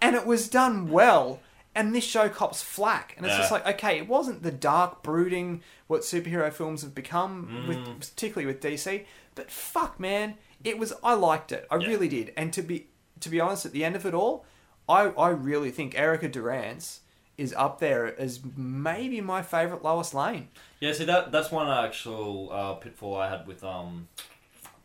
and 0.00 0.16
it 0.16 0.24
was 0.26 0.48
done 0.48 0.90
well. 0.90 1.40
And 1.72 1.94
this 1.94 2.02
show 2.04 2.28
cops 2.28 2.60
flack, 2.62 3.14
and 3.16 3.24
it's 3.24 3.36
just 3.36 3.52
like, 3.52 3.64
okay, 3.64 3.96
it 3.96 4.08
wasn't 4.08 4.42
the 4.42 4.50
dark, 4.50 5.04
brooding 5.04 5.62
what 5.86 6.00
superhero 6.00 6.52
films 6.52 6.82
have 6.82 6.96
become, 6.96 7.64
with, 7.68 7.78
Mm. 7.78 8.00
particularly 8.00 8.46
with 8.46 8.60
DC. 8.60 9.06
But 9.36 9.52
fuck, 9.52 10.00
man, 10.00 10.34
it 10.64 10.78
was. 10.78 10.92
I 11.04 11.14
liked 11.14 11.52
it. 11.52 11.68
I 11.70 11.76
Yeah. 11.76 11.86
really 11.86 12.08
did. 12.08 12.32
And 12.36 12.52
to 12.54 12.62
be 12.62 12.88
to 13.20 13.28
be 13.28 13.38
honest, 13.38 13.66
at 13.66 13.72
the 13.72 13.84
end 13.84 13.94
of 13.96 14.04
it 14.04 14.14
all, 14.14 14.44
I 14.88 15.08
I 15.10 15.28
really 15.28 15.70
think 15.70 15.96
Erica 15.96 16.26
Durance 16.28 17.00
is 17.38 17.54
up 17.56 17.78
there 17.78 18.18
as 18.20 18.40
maybe 18.56 19.20
my 19.20 19.40
favorite 19.42 19.84
Lois 19.84 20.12
Lane. 20.12 20.48
Yeah, 20.80 20.92
see 20.92 21.04
that 21.04 21.30
that's 21.30 21.52
one 21.52 21.68
actual 21.68 22.50
uh, 22.52 22.72
pitfall 22.74 23.16
I 23.16 23.28
had 23.30 23.46
with 23.46 23.62
um, 23.62 24.08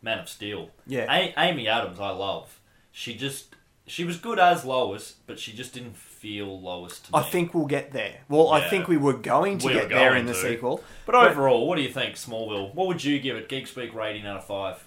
Man 0.06 0.18
of 0.20 0.28
Steel. 0.30 0.70
Yeah. 0.86 1.12
A- 1.12 1.34
Amy 1.36 1.68
Adams, 1.68 2.00
I 2.00 2.10
love. 2.10 2.58
She 2.92 3.14
just 3.14 3.54
she 3.86 4.04
was 4.04 4.16
good 4.16 4.38
as 4.38 4.64
Lois, 4.64 5.16
but 5.26 5.38
she 5.38 5.52
just 5.52 5.74
didn't 5.74 5.96
feel 5.96 6.60
Lois 6.60 6.98
to 7.00 7.12
me. 7.12 7.18
I 7.18 7.22
think 7.22 7.52
we'll 7.54 7.66
get 7.66 7.92
there. 7.92 8.20
Well, 8.28 8.50
I 8.50 8.66
think 8.68 8.88
we 8.88 8.96
were 8.96 9.12
going 9.12 9.58
to 9.58 9.66
We 9.66 9.74
get 9.74 9.90
there 9.90 10.16
in 10.16 10.26
the 10.26 10.32
to. 10.32 10.38
sequel. 10.40 10.82
But 11.04 11.14
overall, 11.14 11.68
what 11.68 11.76
do 11.76 11.82
you 11.82 11.92
think, 11.92 12.14
Smallville? 12.16 12.74
What 12.74 12.86
would 12.88 13.04
you 13.04 13.18
give 13.20 13.36
it? 13.36 13.48
Geek 13.48 13.66
Speak 13.66 13.94
rating 13.94 14.26
out 14.26 14.38
of 14.38 14.44
five. 14.46 14.82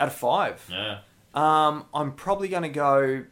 Out 0.00 0.08
of 0.08 0.14
five, 0.14 0.66
Yeah. 0.70 1.00
um, 1.34 1.84
I'm 1.92 2.12
probably 2.12 2.48
going 2.48 2.62
to 2.62 2.68
go. 2.70 3.24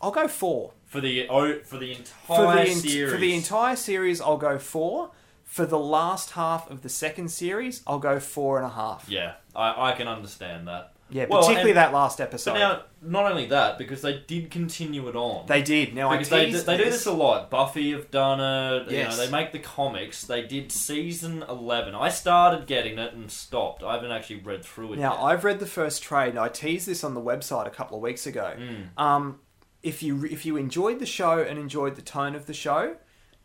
I'll 0.00 0.12
go 0.12 0.28
four 0.28 0.72
For 0.86 1.00
the 1.00 1.26
oh, 1.28 1.58
for 1.64 1.76
the 1.76 1.90
entire 1.90 2.04
for 2.24 2.54
the 2.64 2.72
series. 2.72 3.12
for 3.12 3.18
the 3.18 3.34
entire 3.34 3.74
series. 3.76 4.20
I'll 4.20 4.36
go 4.38 4.58
four. 4.60 5.10
For 5.48 5.64
the 5.64 5.78
last 5.78 6.32
half 6.32 6.70
of 6.70 6.82
the 6.82 6.90
second 6.90 7.30
series, 7.30 7.82
I'll 7.86 7.98
go 7.98 8.20
four 8.20 8.58
and 8.58 8.66
a 8.66 8.70
half. 8.70 9.06
Yeah, 9.08 9.32
I, 9.56 9.90
I 9.90 9.92
can 9.92 10.06
understand 10.06 10.68
that. 10.68 10.92
Yeah, 11.10 11.24
Well, 11.28 11.40
particularly 11.40 11.70
and- 11.70 11.78
that 11.78 11.94
last 11.94 12.20
episode. 12.20 12.52
But 12.52 12.58
now, 12.58 12.82
not 13.00 13.30
only 13.30 13.46
that, 13.46 13.78
because 13.78 14.02
they 14.02 14.18
did 14.26 14.50
continue 14.50 15.08
it 15.08 15.16
on. 15.16 15.46
they 15.46 15.62
did. 15.62 15.94
Now 15.94 16.10
because 16.10 16.30
I 16.30 16.36
they, 16.40 16.50
teased 16.50 16.66
they 16.66 16.76
do 16.76 16.84
this. 16.84 17.06
a 17.06 17.12
lot. 17.12 17.48
Buffy 17.48 17.92
have 17.92 18.10
done 18.10 18.40
it. 18.40 18.90
Yes. 18.90 19.14
You 19.14 19.18
know, 19.18 19.24
they 19.24 19.32
make 19.32 19.52
the 19.52 19.58
comics. 19.58 20.26
They 20.26 20.42
did 20.42 20.70
season 20.70 21.44
eleven. 21.48 21.94
I 21.94 22.10
started 22.10 22.66
getting 22.66 22.98
it 22.98 23.14
and 23.14 23.30
stopped. 23.30 23.82
I 23.82 23.94
haven't 23.94 24.10
actually 24.10 24.40
read 24.40 24.62
through 24.66 24.92
it 24.92 24.98
Now, 24.98 25.12
yet. 25.14 25.22
I've 25.22 25.44
read 25.44 25.60
the 25.60 25.66
first 25.66 26.02
trade. 26.02 26.28
and 26.30 26.38
I 26.38 26.48
teased 26.48 26.86
this 26.86 27.02
on 27.02 27.14
the 27.14 27.22
website 27.22 27.66
a 27.66 27.70
couple 27.70 27.96
of 27.96 28.02
weeks 28.02 28.26
ago. 28.26 28.52
Mm. 28.58 29.02
Um, 29.02 29.40
if 29.82 30.02
you 30.02 30.26
if 30.26 30.44
you 30.44 30.58
enjoyed 30.58 30.98
the 30.98 31.06
show 31.06 31.38
and 31.40 31.58
enjoyed 31.58 31.96
the 31.96 32.02
tone 32.02 32.34
of 32.34 32.44
the 32.44 32.52
show, 32.54 32.96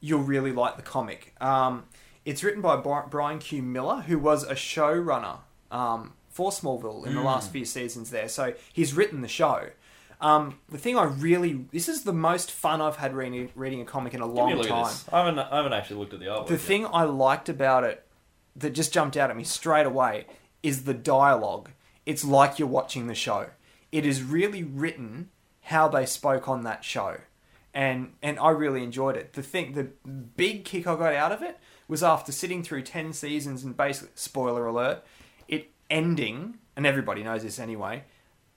you'll 0.04 0.22
really 0.24 0.52
like 0.52 0.76
the 0.76 0.82
comic. 0.84 1.34
Um, 1.40 1.86
it's 2.26 2.44
written 2.44 2.62
by 2.62 2.76
Brian 2.76 3.40
Q. 3.40 3.64
Miller, 3.64 4.02
who 4.02 4.20
was 4.20 4.44
a 4.44 4.54
showrunner 4.54 5.38
um, 5.72 6.12
for 6.30 6.52
Smallville 6.52 7.06
in 7.08 7.16
the 7.16 7.22
Mm. 7.22 7.26
last 7.26 7.52
few 7.52 7.64
seasons 7.66 8.10
there. 8.10 8.28
So 8.28 8.54
he's 8.74 8.94
written 8.94 9.22
the 9.22 9.28
show. 9.30 9.70
Um, 10.20 10.60
the 10.70 10.78
thing 10.78 10.98
I 10.98 11.04
really 11.04 11.66
this 11.72 11.88
is 11.90 12.04
the 12.04 12.14
most 12.14 12.52
fun 12.52 12.82
I've 12.82 12.98
had 12.98 13.14
reading 13.16 13.50
reading 13.56 13.82
a 13.82 13.86
comic 13.86 14.14
in 14.14 14.22
a 14.22 14.26
long 14.26 14.52
a 14.54 14.64
time. 14.64 14.94
I 15.12 15.20
haven't, 15.24 15.40
I 15.40 15.56
haven't 15.58 15.74
actually 15.74 16.00
looked 16.00 16.14
at 16.14 16.20
the 16.20 16.28
artwork. 16.28 16.48
The 16.48 16.54
yet. 16.54 16.62
thing 16.62 16.86
I 16.86 17.04
liked 17.04 17.50
about 17.50 17.84
it 17.86 18.06
that 18.56 18.72
just 18.72 18.94
jumped 18.94 19.18
out 19.18 19.30
at 19.30 19.38
me 19.38 19.44
straight 19.44 19.86
away 19.86 20.26
is 20.62 20.84
the 20.84 20.94
dialogue. 20.94 21.70
It's 22.06 22.24
like 22.26 22.60
you're 22.60 22.68
watching 22.68 23.08
the 23.08 23.16
show. 23.16 23.48
It 23.92 24.06
is 24.06 24.22
really 24.24 24.64
written 24.64 25.30
how 25.64 25.88
they 25.88 26.06
spoke 26.06 26.48
on 26.48 26.64
that 26.64 26.84
show. 26.86 27.18
And 27.74 28.14
and 28.22 28.38
I 28.40 28.50
really 28.50 28.84
enjoyed 28.84 29.18
it. 29.18 29.34
The 29.34 29.44
thing 29.44 29.74
the 29.74 29.84
big 29.84 30.64
kick 30.66 30.86
I 30.86 30.96
got 30.96 31.14
out 31.14 31.32
of 31.32 31.42
it 31.42 31.60
was 31.88 32.04
after 32.04 32.32
sitting 32.32 32.64
through 32.64 32.84
10 32.84 33.14
seasons 33.14 33.64
and 33.64 33.76
basically 33.76 34.12
spoiler 34.16 34.66
alert, 34.66 35.04
it 35.48 35.72
ending 35.90 36.60
and 36.76 36.86
everybody 36.86 37.24
knows 37.24 37.44
this 37.44 37.60
anyway, 37.60 38.04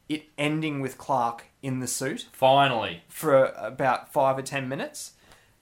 it 0.08 0.24
ending 0.38 0.80
with 0.80 0.98
Clark 0.98 1.46
in 1.62 1.80
the 1.80 1.86
suit 1.86 2.28
finally. 2.32 3.02
for 3.08 3.46
about 3.56 4.12
five 4.12 4.38
or 4.38 4.42
ten 4.42 4.68
minutes 4.68 5.12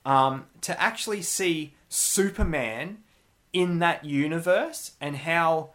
um, 0.04 0.46
to 0.60 0.80
actually 0.80 1.22
see 1.22 1.74
Superman 1.88 2.98
in 3.52 3.78
that 3.78 4.04
universe 4.04 4.92
and 5.00 5.16
how 5.16 5.70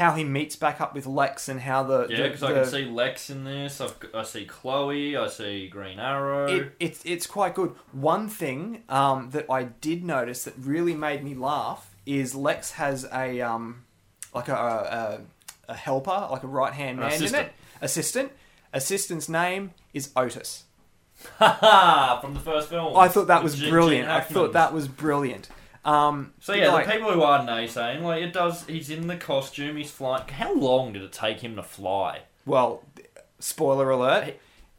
how 0.00 0.14
he 0.14 0.24
meets 0.24 0.56
back 0.56 0.80
up 0.80 0.94
with 0.94 1.06
Lex 1.06 1.48
and 1.48 1.60
how 1.60 1.82
the 1.82 2.06
Yeah, 2.08 2.22
because 2.28 2.42
I 2.42 2.52
can 2.52 2.64
see 2.64 2.84
Lex 2.86 3.28
in 3.30 3.44
this. 3.44 3.80
I've, 3.80 3.94
I 4.14 4.22
see 4.22 4.46
Chloe. 4.46 5.14
I 5.16 5.28
see 5.28 5.68
Green 5.68 5.98
Arrow. 6.00 6.46
it, 6.46 6.72
it's 6.80 7.02
it's 7.04 7.26
quite 7.26 7.54
good. 7.54 7.74
One 7.92 8.28
thing 8.28 8.82
um, 8.88 9.30
that 9.30 9.46
I 9.50 9.64
did 9.64 10.02
notice 10.02 10.44
that 10.44 10.54
really 10.58 10.94
made 10.94 11.22
me 11.22 11.34
laugh 11.34 11.94
is 12.06 12.34
Lex 12.34 12.72
has 12.72 13.06
a 13.12 13.40
um, 13.42 13.84
like 14.34 14.48
a, 14.48 14.54
a, 15.68 15.72
a 15.72 15.74
helper, 15.74 16.28
like 16.30 16.42
a 16.42 16.48
right 16.48 16.72
hand 16.72 16.98
An 16.98 17.04
man 17.04 17.08
in 17.12 17.14
assistant. 17.16 17.48
it, 17.48 17.52
assistant. 17.82 18.32
Assistant's 18.72 19.28
name 19.28 19.72
is 19.92 20.10
Otis. 20.16 20.64
Haha, 21.38 22.20
from 22.20 22.34
the 22.34 22.40
first 22.40 22.68
film. 22.70 22.96
I 22.96 23.08
thought 23.08 23.26
that 23.26 23.42
was 23.42 23.56
Gene- 23.56 23.70
brilliant. 23.70 24.08
I 24.08 24.20
thought 24.20 24.52
that 24.54 24.72
was 24.72 24.88
brilliant. 24.88 25.48
Um, 25.84 26.34
So 26.40 26.52
yeah, 26.52 26.72
like- 26.72 26.86
the 26.86 26.92
people 26.92 27.12
who 27.12 27.22
are 27.22 27.40
naysaying, 27.40 28.02
like 28.02 28.22
it 28.22 28.32
does. 28.32 28.66
He's 28.66 28.90
in 28.90 29.06
the 29.06 29.16
costume. 29.16 29.76
He's 29.76 29.90
flying. 29.90 30.26
How 30.28 30.54
long 30.54 30.92
did 30.92 31.02
it 31.02 31.12
take 31.12 31.40
him 31.40 31.56
to 31.56 31.62
fly? 31.62 32.20
Well, 32.46 32.82
spoiler 33.38 33.90
alert. 33.90 34.34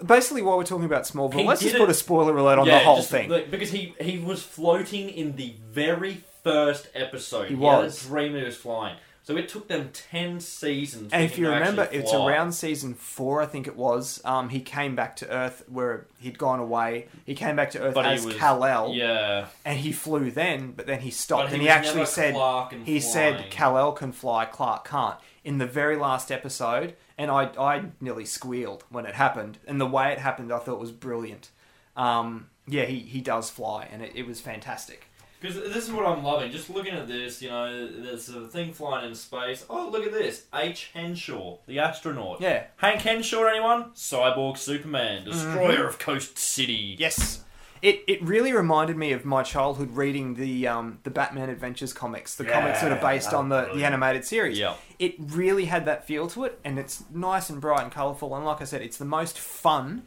Basically, 0.05 0.41
while 0.41 0.57
we're 0.57 0.63
talking 0.63 0.85
about 0.85 1.03
Smallville, 1.03 1.45
let's 1.45 1.61
just 1.61 1.75
put 1.75 1.89
a 1.89 1.93
spoiler 1.93 2.35
alert 2.35 2.57
on 2.59 2.65
Yeah, 2.65 2.79
the 2.79 2.85
whole 2.85 2.95
just, 2.97 3.11
thing. 3.11 3.29
like, 3.29 3.51
because 3.51 3.71
he 3.71 3.93
he 4.01 4.17
was 4.17 4.41
floating 4.41 5.09
in 5.09 5.35
the 5.35 5.55
very 5.71 6.23
first 6.43 6.87
episode. 6.95 7.49
He 7.49 7.55
He, 7.55 7.59
was. 7.61 8.01
had 8.01 8.07
a 8.07 8.09
dream 8.09 8.35
he 8.35 8.43
was 8.43 8.57
flying. 8.57 8.97
So 9.31 9.37
it 9.37 9.47
took 9.49 9.67
them 9.67 9.89
ten 9.93 10.39
seasons. 10.39 11.13
and 11.13 11.23
if 11.23 11.37
you 11.37 11.49
remember, 11.49 11.87
it's 11.91 12.13
around 12.13 12.51
season 12.51 12.93
four, 12.93 13.41
I 13.41 13.45
think 13.45 13.65
it 13.67 13.75
was. 13.75 14.21
Um, 14.25 14.49
he 14.49 14.59
came 14.59 14.95
back 14.95 15.15
to 15.17 15.29
Earth 15.29 15.63
where 15.69 16.07
he'd 16.19 16.37
gone 16.37 16.59
away. 16.59 17.07
He 17.25 17.33
came 17.33 17.55
back 17.55 17.71
to 17.71 17.79
Earth 17.81 17.93
But 17.93 18.05
as 18.05 18.25
was- 18.25 18.35
Kal-El, 18.35 18.93
Yeah, 18.93 19.47
and 19.63 19.79
he 19.79 19.91
flew 19.91 20.31
then. 20.31 20.73
But 20.73 20.85
then 20.85 20.99
he 20.99 21.11
stopped, 21.11 21.45
But 21.45 21.53
and 21.53 21.61
he 21.61 21.67
he 21.67 21.69
actually 21.69 22.05
said 22.05 22.33
Clark 22.33 22.73
and 22.73 22.85
he 22.85 22.99
said 22.99 23.35
flying. 23.35 23.49
Kal-El 23.51 23.91
can 23.93 24.11
fly, 24.11 24.45
Clark 24.45 24.87
can't. 24.87 25.17
In 25.43 25.57
the 25.57 25.65
very 25.65 25.95
last 25.95 26.31
episode, 26.31 26.95
and 27.17 27.31
I 27.31 27.45
I 27.57 27.83
nearly 27.99 28.25
squealed 28.25 28.83
when 28.89 29.05
it 29.05 29.15
happened, 29.15 29.57
and 29.65 29.79
the 29.79 29.87
way 29.87 30.11
it 30.11 30.19
happened, 30.19 30.51
I 30.51 30.59
thought 30.59 30.79
was 30.79 30.91
brilliant. 30.91 31.49
Um, 31.95 32.47
yeah, 32.67 32.85
he, 32.85 32.99
he 32.99 33.21
does 33.21 33.49
fly, 33.49 33.87
and 33.91 34.01
it, 34.01 34.11
it 34.15 34.27
was 34.27 34.39
fantastic. 34.39 35.07
Because 35.41 35.55
this 35.73 35.87
is 35.87 35.91
what 35.91 36.05
I'm 36.05 36.23
loving. 36.23 36.51
Just 36.51 36.69
looking 36.69 36.93
at 36.93 37.07
this, 37.07 37.41
you 37.41 37.49
know, 37.49 37.87
there's 37.87 38.29
a 38.29 38.47
thing 38.47 38.71
flying 38.71 39.09
in 39.09 39.15
space. 39.15 39.65
Oh, 39.69 39.89
look 39.91 40.05
at 40.05 40.13
this, 40.13 40.45
H. 40.53 40.91
Henshaw, 40.93 41.57
the 41.67 41.79
astronaut. 41.79 42.39
Yeah. 42.39 42.65
Hank 42.77 43.01
Henshaw, 43.01 43.43
anyone? 43.45 43.91
Cyborg 43.95 44.57
Superman, 44.57 45.25
destroyer 45.25 45.71
Mm-hmm. 45.79 45.87
of 45.87 45.99
Coast 45.99 46.37
City. 46.37 46.95
Yes. 46.99 47.43
It, 47.81 48.03
it 48.07 48.21
really 48.21 48.53
reminded 48.53 48.95
me 48.95 49.11
of 49.11 49.25
my 49.25 49.41
childhood 49.41 49.95
reading 49.95 50.35
the 50.35 50.67
um, 50.67 50.99
the 51.01 51.09
Batman 51.09 51.49
Adventures 51.49 51.93
comics, 51.93 52.35
the 52.35 52.45
comics 52.45 52.79
that 52.81 52.91
are 52.91 53.01
based 53.01 53.33
on 53.33 53.49
the, 53.49 53.71
the 53.73 53.83
animated 53.83 54.23
series. 54.23 54.59
Yeah. 54.59 54.75
It 54.99 55.15
really 55.17 55.65
had 55.65 55.85
that 55.85 56.05
feel 56.05 56.27
to 56.27 56.43
it, 56.43 56.59
and 56.63 56.77
it's 56.77 57.03
nice 57.11 57.49
and 57.49 57.59
bright 57.59 57.81
and 57.81 57.91
colourful. 57.91 58.35
And 58.35 58.45
like 58.45 58.61
I 58.61 58.65
said, 58.65 58.83
it's 58.83 58.97
the 58.97 59.05
most 59.05 59.39
fun 59.39 60.03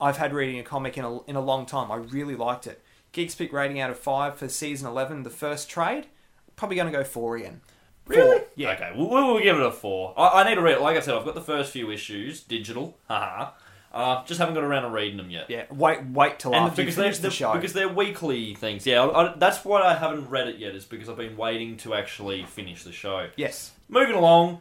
I've 0.00 0.16
had 0.16 0.32
reading 0.34 0.58
a 0.58 0.64
comic 0.64 0.98
in 0.98 1.04
a, 1.04 1.22
in 1.26 1.36
a 1.36 1.40
long 1.40 1.66
time. 1.66 1.92
I 1.92 1.96
really 1.98 2.34
liked 2.34 2.66
it. 2.66 2.82
Geek 3.14 3.30
Speak 3.30 3.52
rating 3.52 3.80
out 3.80 3.88
of 3.90 3.98
five 3.98 4.36
for 4.36 4.48
season 4.48 4.86
eleven, 4.86 5.22
the 5.22 5.30
first 5.30 5.70
trade. 5.70 6.08
Probably 6.56 6.76
going 6.76 6.92
to 6.92 6.96
go 6.98 7.04
four 7.04 7.36
again. 7.36 7.60
Really? 8.06 8.38
Four, 8.40 8.46
Yeah. 8.56 8.72
Okay, 8.72 8.92
we'll, 8.94 9.08
we'll 9.08 9.42
give 9.42 9.56
it 9.56 9.62
a 9.62 9.70
four. 9.70 10.12
I, 10.16 10.42
I 10.42 10.48
need 10.48 10.56
to 10.56 10.60
read 10.60 10.74
it. 10.74 10.80
Like 10.82 10.96
I 10.96 11.00
said, 11.00 11.14
I've 11.14 11.24
got 11.24 11.34
the 11.34 11.40
first 11.40 11.72
few 11.72 11.90
issues, 11.90 12.40
digital. 12.42 12.98
Haha. 13.08 13.52
Uh, 13.92 14.24
just 14.24 14.40
haven't 14.40 14.54
got 14.56 14.64
around 14.64 14.82
to 14.82 14.88
reading 14.90 15.16
them 15.16 15.30
yet. 15.30 15.48
Yeah. 15.48 15.64
Wait 15.70 16.04
wait 16.06 16.40
till 16.40 16.52
And 16.52 16.66
after 16.66 16.82
because 16.82 16.96
they're, 16.96 17.04
finish 17.04 17.18
the 17.20 17.30
show. 17.30 17.52
because 17.54 17.72
they're 17.72 17.88
weekly 17.88 18.54
things. 18.56 18.84
Yeah, 18.86 19.04
I, 19.04 19.32
I, 19.32 19.34
that's 19.36 19.64
why 19.64 19.82
I 19.82 19.94
haven't 19.94 20.28
read 20.28 20.48
it 20.48 20.58
yet. 20.58 20.74
Is 20.74 20.84
because 20.84 21.08
I've 21.08 21.16
been 21.16 21.36
waiting 21.36 21.76
to 21.78 21.94
actually 21.94 22.42
finish 22.44 22.82
the 22.82 22.90
show. 22.92 23.28
yes, 23.36 23.70
Moving 23.88 24.16
along. 24.16 24.60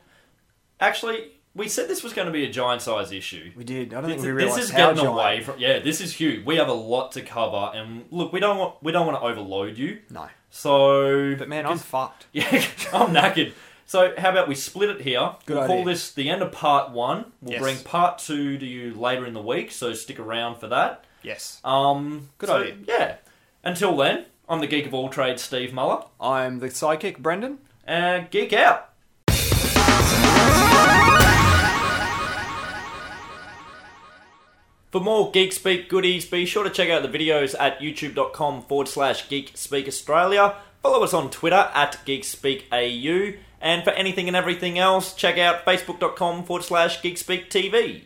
Actually, 0.80 1.32
we 1.56 1.68
said 1.68 1.88
this 1.88 2.01
was 2.04 2.14
going 2.14 2.26
to 2.26 2.32
be 2.32 2.45
a 2.45 2.49
giant 2.51 2.82
size 2.82 3.12
issue. 3.12 3.51
we 3.56 3.64
did. 3.64 3.93
I 3.93 4.01
don't 4.01 4.10
This, 4.10 4.22
think 4.24 4.36
we 4.38 4.43
this 4.43 4.58
is 4.58 4.70
how 4.72 4.78
getting 4.89 5.04
giant. 5.04 5.14
away 5.14 5.41
from. 5.43 5.60
Yeah, 5.60 5.80
this 5.80 6.01
is 6.01 6.14
huge. 6.14 6.45
We 6.45 6.56
have 6.58 6.68
a 6.68 6.74
lot 6.74 7.12
to 7.14 7.22
cover, 7.22 7.72
and 7.76 8.06
look, 8.12 8.34
we 8.34 8.39
don't 8.39 8.58
want 8.58 8.76
we 8.82 8.91
don't 8.91 9.06
want 9.06 9.20
to 9.20 9.24
overload 9.26 9.78
you. 9.78 9.99
No, 10.10 10.28
So, 10.49 11.36
but 11.36 11.47
man, 11.49 11.66
I'm 11.66 11.78
fucked. 11.78 12.28
Yeah, 12.34 12.45
I'm 12.93 13.14
knackered. 13.14 13.54
So 13.86 14.14
how 14.18 14.32
about 14.32 14.47
we 14.47 14.56
split 14.56 14.89
it 14.89 15.01
here? 15.01 15.36
Good 15.45 15.56
we'll 15.56 15.64
idea. 15.66 15.76
call 15.76 15.86
this 15.86 16.12
the 16.12 16.30
end 16.30 16.41
of 16.41 16.51
part 16.51 16.91
one. 16.91 17.32
We'll 17.41 17.54
Yes. 17.54 17.62
bring 17.62 17.78
part 17.80 18.18
two 18.18 18.58
to 18.58 18.66
you 18.66 18.93
later 18.95 19.26
in 19.26 19.34
the 19.34 19.41
week, 19.41 19.72
so 19.72 19.93
stick 19.93 20.20
around 20.20 20.56
for 20.60 20.68
that. 20.70 21.04
Yes. 21.22 21.60
Um, 21.64 22.30
Good 22.38 22.47
so, 22.47 22.62
idea. 22.62 22.76
Yeah. 22.88 23.16
Until 23.64 23.95
then, 23.95 24.26
I'm 24.49 24.60
the 24.62 24.68
geek 24.68 24.86
of 24.88 24.93
all 24.93 25.10
trades, 25.10 25.41
Steve 25.43 25.74
Muller. 25.74 26.06
I'm 26.20 26.60
the 26.60 26.70
psychic, 26.72 27.20
Brendan. 27.20 27.60
And 27.86 28.30
geek 28.32 28.54
out. 28.54 28.89
For 34.94 35.02
more 35.02 35.32
Geek 35.32 35.54
Speak 35.54 35.89
goodies, 35.89 36.24
be 36.28 36.46
sure 36.46 36.64
to 36.64 36.70
check 36.70 36.91
out 36.91 37.02
the 37.02 37.10
videos 37.10 37.56
at 37.60 37.80
youtube.com 37.80 38.62
forward 38.62 38.88
slash 38.88 39.28
Geek 39.28 39.58
Speak 39.58 39.88
Australia. 39.88 40.54
Follow 40.84 41.04
us 41.04 41.16
on 41.16 41.32
Twitter 41.32 41.72
at 41.74 41.98
Geek 42.06 42.24
Speak 42.24 42.68
AU. 42.72 43.34
And 43.60 43.84
for 43.84 43.89
anything 43.89 44.28
and 44.28 44.38
everything 44.38 44.78
else, 44.78 45.16
check 45.16 45.39
out 45.39 45.66
facebook.com 45.66 46.44
forward 46.44 46.64
slash 46.64 47.02
Geek 47.02 47.18
Speak 47.18 47.50
TV. 47.50 48.04